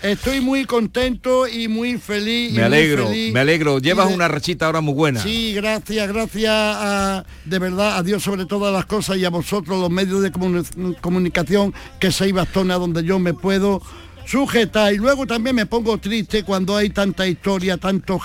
Estoy 0.03 0.41
muy 0.41 0.65
contento 0.65 1.47
y 1.47 1.69
muy 1.69 1.99
feliz. 1.99 2.53
Me 2.55 2.65
alegro, 2.65 3.07
feliz. 3.07 3.33
me 3.33 3.41
alegro. 3.41 3.79
Llevas 3.79 4.09
de- 4.09 4.15
una 4.15 4.27
rachita 4.29 4.67
ahora 4.67 4.81
muy 4.81 4.95
buena. 4.95 5.23
Sí, 5.23 5.53
gracias, 5.55 6.09
gracias 6.09 6.53
a, 6.53 7.25
de 7.45 7.59
verdad 7.59 7.97
a 7.99 8.03
Dios 8.03 8.23
sobre 8.23 8.47
todas 8.47 8.73
las 8.73 8.87
cosas 8.87 9.17
y 9.19 9.25
a 9.25 9.31
vosotros, 9.31 9.79
los 9.79 9.91
medios 9.91 10.23
de 10.23 10.33
comuni- 10.33 10.97
comunicación, 11.01 11.73
que 12.01 12.11
seis 12.11 12.33
bastones 12.33 12.75
a 12.77 12.79
donde 12.81 13.05
yo 13.05 13.19
me 13.21 13.33
puedo 13.35 13.81
sujetar. 14.27 14.93
Y 14.93 14.97
luego 14.99 15.27
también 15.27 15.57
me 15.57 15.67
pongo 15.67 15.99
triste 15.99 16.43
cuando 16.45 16.77
hay 16.77 16.91
tanta 16.91 17.27
historia, 17.27 17.77
tantos, 17.77 18.23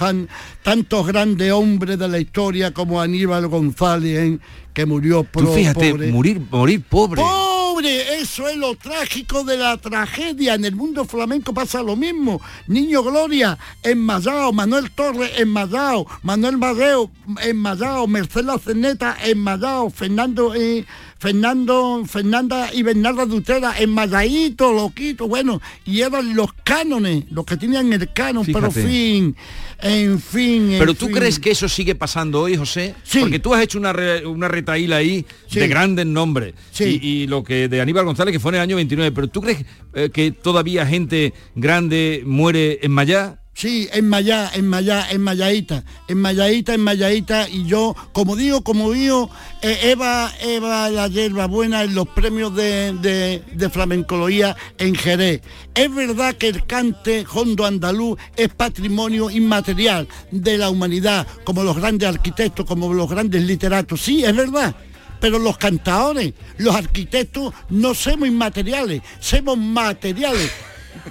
grandes 1.07 1.51
hombres 1.51 1.97
de 1.99 2.07
la 2.07 2.19
historia 2.19 2.71
como 2.73 3.01
Aníbal 3.01 3.47
González, 3.47 4.19
¿eh? 4.19 4.39
que 4.73 4.85
murió 4.85 5.23
pro- 5.23 5.51
fíjate, 5.53 5.91
pobre. 5.91 6.11
morir, 6.11 6.41
morir 6.51 6.83
pobre. 6.87 7.21
¡Pobre! 7.21 8.19
Eso 8.21 8.47
es 8.47 8.57
lo 8.57 8.75
trágico 8.75 9.43
de 9.43 9.57
la 9.57 9.77
tragedia. 9.77 10.53
En 10.55 10.65
el 10.65 10.75
mundo 10.75 11.05
flamenco 11.05 11.53
pasa 11.53 11.81
lo 11.81 11.95
mismo. 11.95 12.41
Niño 12.67 13.01
Gloria, 13.03 13.57
enmayado. 13.83 14.51
Manuel 14.53 14.91
Torres, 14.91 15.31
enmayado. 15.37 16.05
Manuel 16.23 16.57
Barreo, 16.57 17.09
enmayado. 17.41 18.07
Mercedes 18.07 18.61
Ceneta, 18.63 19.17
enmayado. 19.23 19.89
Fernando, 19.89 20.53
eh, 20.55 20.85
Fernando, 21.19 22.03
Fernanda 22.05 22.69
y 22.73 22.83
Bernarda 22.83 23.25
Dutera, 23.25 23.73
enmayadito, 23.79 24.71
loquito. 24.73 25.27
Bueno, 25.27 25.61
y 25.85 26.01
eran 26.01 26.35
los 26.35 26.53
cánones, 26.63 27.25
los 27.31 27.45
que 27.45 27.57
tenían 27.57 27.91
el 27.91 28.11
canon, 28.13 28.45
pero 28.45 28.71
Fíjate. 28.71 28.87
fin, 28.87 29.35
en 29.81 30.19
fin. 30.19 30.73
en 30.73 30.79
Pero 30.79 30.93
tú 30.93 31.07
fin. 31.07 31.15
crees 31.15 31.39
que 31.39 31.51
eso 31.51 31.67
sigue 31.67 31.95
pasando 31.95 32.41
hoy, 32.41 32.55
José? 32.55 32.93
Porque 33.19 33.39
tú 33.39 33.53
has 33.53 33.61
hecho 33.63 33.77
una, 33.79 33.93
re- 33.93 34.25
una 34.25 34.47
retaíla 34.47 34.97
ahí 34.97 35.25
Sí. 35.47 35.59
de 35.59 35.67
grandes 35.67 36.05
nombres. 36.05 36.53
Sí. 36.71 36.99
Y, 37.01 37.07
y 37.23 37.27
lo 37.27 37.43
que 37.43 37.67
de 37.67 37.81
Aníbal 37.81 38.05
González, 38.05 38.31
que 38.31 38.39
fue 38.39 38.51
en 38.51 38.55
el 38.55 38.61
año 38.61 38.75
29. 38.75 39.11
Pero 39.11 39.27
tú 39.27 39.41
crees 39.41 39.65
eh, 39.93 40.09
que 40.13 40.31
todavía 40.31 40.85
gente 40.85 41.33
grande 41.55 42.23
muere 42.25 42.79
en 42.83 42.91
Mayá? 42.91 43.39
Sí, 43.57 43.89
en 43.91 44.07
Mayá, 44.07 44.51
en 44.53 44.67
Mayá, 44.67 45.09
en 45.09 45.19
Mayadita, 45.19 45.83
en 46.07 46.19
Mayadita, 46.19 46.75
en 46.75 46.81
Mayadita, 46.81 47.49
y 47.49 47.65
yo, 47.65 47.95
como 48.11 48.35
digo, 48.35 48.63
como 48.63 48.91
digo, 48.91 49.31
eh, 49.63 49.79
Eva, 49.85 50.31
Eva 50.41 50.91
la 50.91 51.07
hierba 51.07 51.47
buena 51.47 51.81
en 51.81 51.95
los 51.95 52.07
premios 52.07 52.53
de, 52.55 52.93
de, 52.93 53.41
de 53.51 53.69
flamencología 53.71 54.55
en 54.77 54.93
Jerez. 54.93 55.41
Es 55.73 55.91
verdad 55.91 56.35
que 56.35 56.49
el 56.49 56.67
cante 56.67 57.25
hondo 57.33 57.65
andaluz 57.65 58.19
es 58.35 58.49
patrimonio 58.49 59.31
inmaterial 59.31 60.07
de 60.29 60.59
la 60.59 60.69
humanidad, 60.69 61.25
como 61.43 61.63
los 61.63 61.77
grandes 61.77 62.09
arquitectos, 62.09 62.63
como 62.63 62.93
los 62.93 63.09
grandes 63.09 63.41
literatos, 63.41 64.01
sí, 64.01 64.23
es 64.23 64.35
verdad. 64.35 64.75
Pero 65.19 65.39
los 65.39 65.57
cantadores, 65.57 66.35
los 66.57 66.75
arquitectos, 66.75 67.55
no 67.69 67.95
somos 67.95 68.27
inmateriales, 68.27 69.01
somos 69.19 69.57
materiales. 69.57 70.51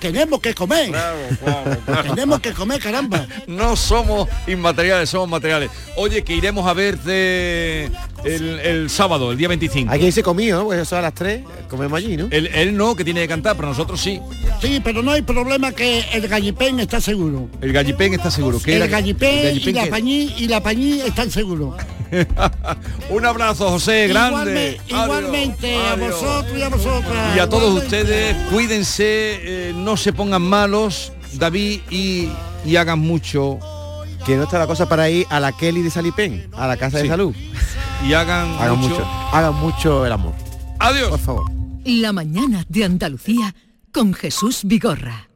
Tenemos 0.01 0.41
que 0.41 0.55
comer. 0.55 0.93
Tenemos 2.03 2.41
que 2.41 2.53
comer, 2.53 2.81
caramba. 2.81 3.27
No 3.47 3.77
somos 3.77 4.29
inmateriales, 4.47 5.11
somos 5.11 5.29
materiales. 5.29 5.71
Oye, 5.97 6.23
que 6.25 6.35
iremos 6.35 6.67
a 6.67 6.73
verte 6.73 7.91
el, 8.25 8.59
el 8.61 8.91
sábado, 8.91 9.33
el 9.33 9.39
día 9.39 9.49
25. 9.49 9.93
Aquí 9.93 10.11
se 10.13 10.23
comió, 10.23 10.65
pues 10.65 10.81
eso 10.81 10.97
a 10.97 11.03
las 11.03 11.15
3, 11.15 11.43
comemos 11.69 11.99
allí, 11.99 12.17
¿no? 12.17 12.29
Él, 12.31 12.49
él 12.55 12.77
no, 12.77 12.95
que 12.97 13.05
tiene 13.05 13.21
que 13.23 13.29
cantar, 13.29 13.57
pero 13.57 13.69
nosotros 13.69 14.01
sí. 14.01 14.21
Sí, 14.61 14.81
pero 14.83 15.03
no 15.03 15.13
hay 15.13 15.23
problema 15.23 15.73
que 15.73 16.05
el 16.13 16.27
gallipén 16.29 16.81
está 16.81 17.01
seguro. 17.01 17.49
El 17.61 17.73
gallipén 17.73 18.15
está 18.15 18.31
seguro. 18.31 18.59
¿Qué 18.63 18.77
El 18.77 18.83
era? 18.83 18.87
gallipén, 18.91 19.39
El 19.39 19.45
gallipén 19.61 19.77
y 19.77 19.79
la 19.79 19.87
pañí 19.91 20.35
y 20.39 20.49
la 20.49 20.63
pañí 20.63 21.01
están 21.01 21.31
seguros. 21.31 21.75
Un 23.11 23.25
abrazo, 23.27 23.69
José, 23.71 24.09
grande. 24.09 24.79
Igualme- 24.89 25.05
igualmente 25.05 25.77
a 25.77 25.93
adiós. 25.93 26.11
vosotros 26.21 26.59
y 26.59 26.63
a 26.63 26.69
vosotras. 26.69 27.37
Y 27.37 27.39
a 27.39 27.49
todos 27.49 27.63
Igualmente. 27.69 28.01
ustedes, 28.03 28.37
cuídense, 28.53 29.05
eh, 29.09 29.73
no 29.75 29.97
se 29.97 30.13
pongan 30.13 30.43
malos, 30.43 31.13
David, 31.35 31.81
y, 31.91 32.29
y 32.65 32.77
hagan 32.77 32.99
mucho. 33.01 33.59
Que 34.27 34.37
no 34.37 34.43
está 34.43 34.59
la 34.59 34.67
cosa 34.67 34.89
para 34.89 35.09
ir 35.09 35.25
a 35.31 35.39
la 35.39 35.53
Kelly 35.53 35.83
de 35.83 35.91
Salipén, 35.91 36.49
a 36.57 36.67
la 36.67 36.77
casa 36.77 36.99
Sí. 36.99 37.05
de 37.05 37.09
salud. 37.11 37.35
Y 38.05 38.13
hagan, 38.13 38.49
Hagan 38.59 38.77
mucho. 38.79 38.95
mucho, 38.95 39.07
hagan 39.33 39.55
mucho 39.55 40.05
el 40.07 40.13
amor. 40.13 40.35
Adiós. 40.81 41.11
Por 41.11 41.19
favor. 41.21 41.45
La 41.85 42.13
mañana 42.13 42.65
de 42.69 42.85
Andalucía 42.85 43.55
con 43.93 44.13
Jesús 44.13 44.63
Vigorra. 44.65 45.29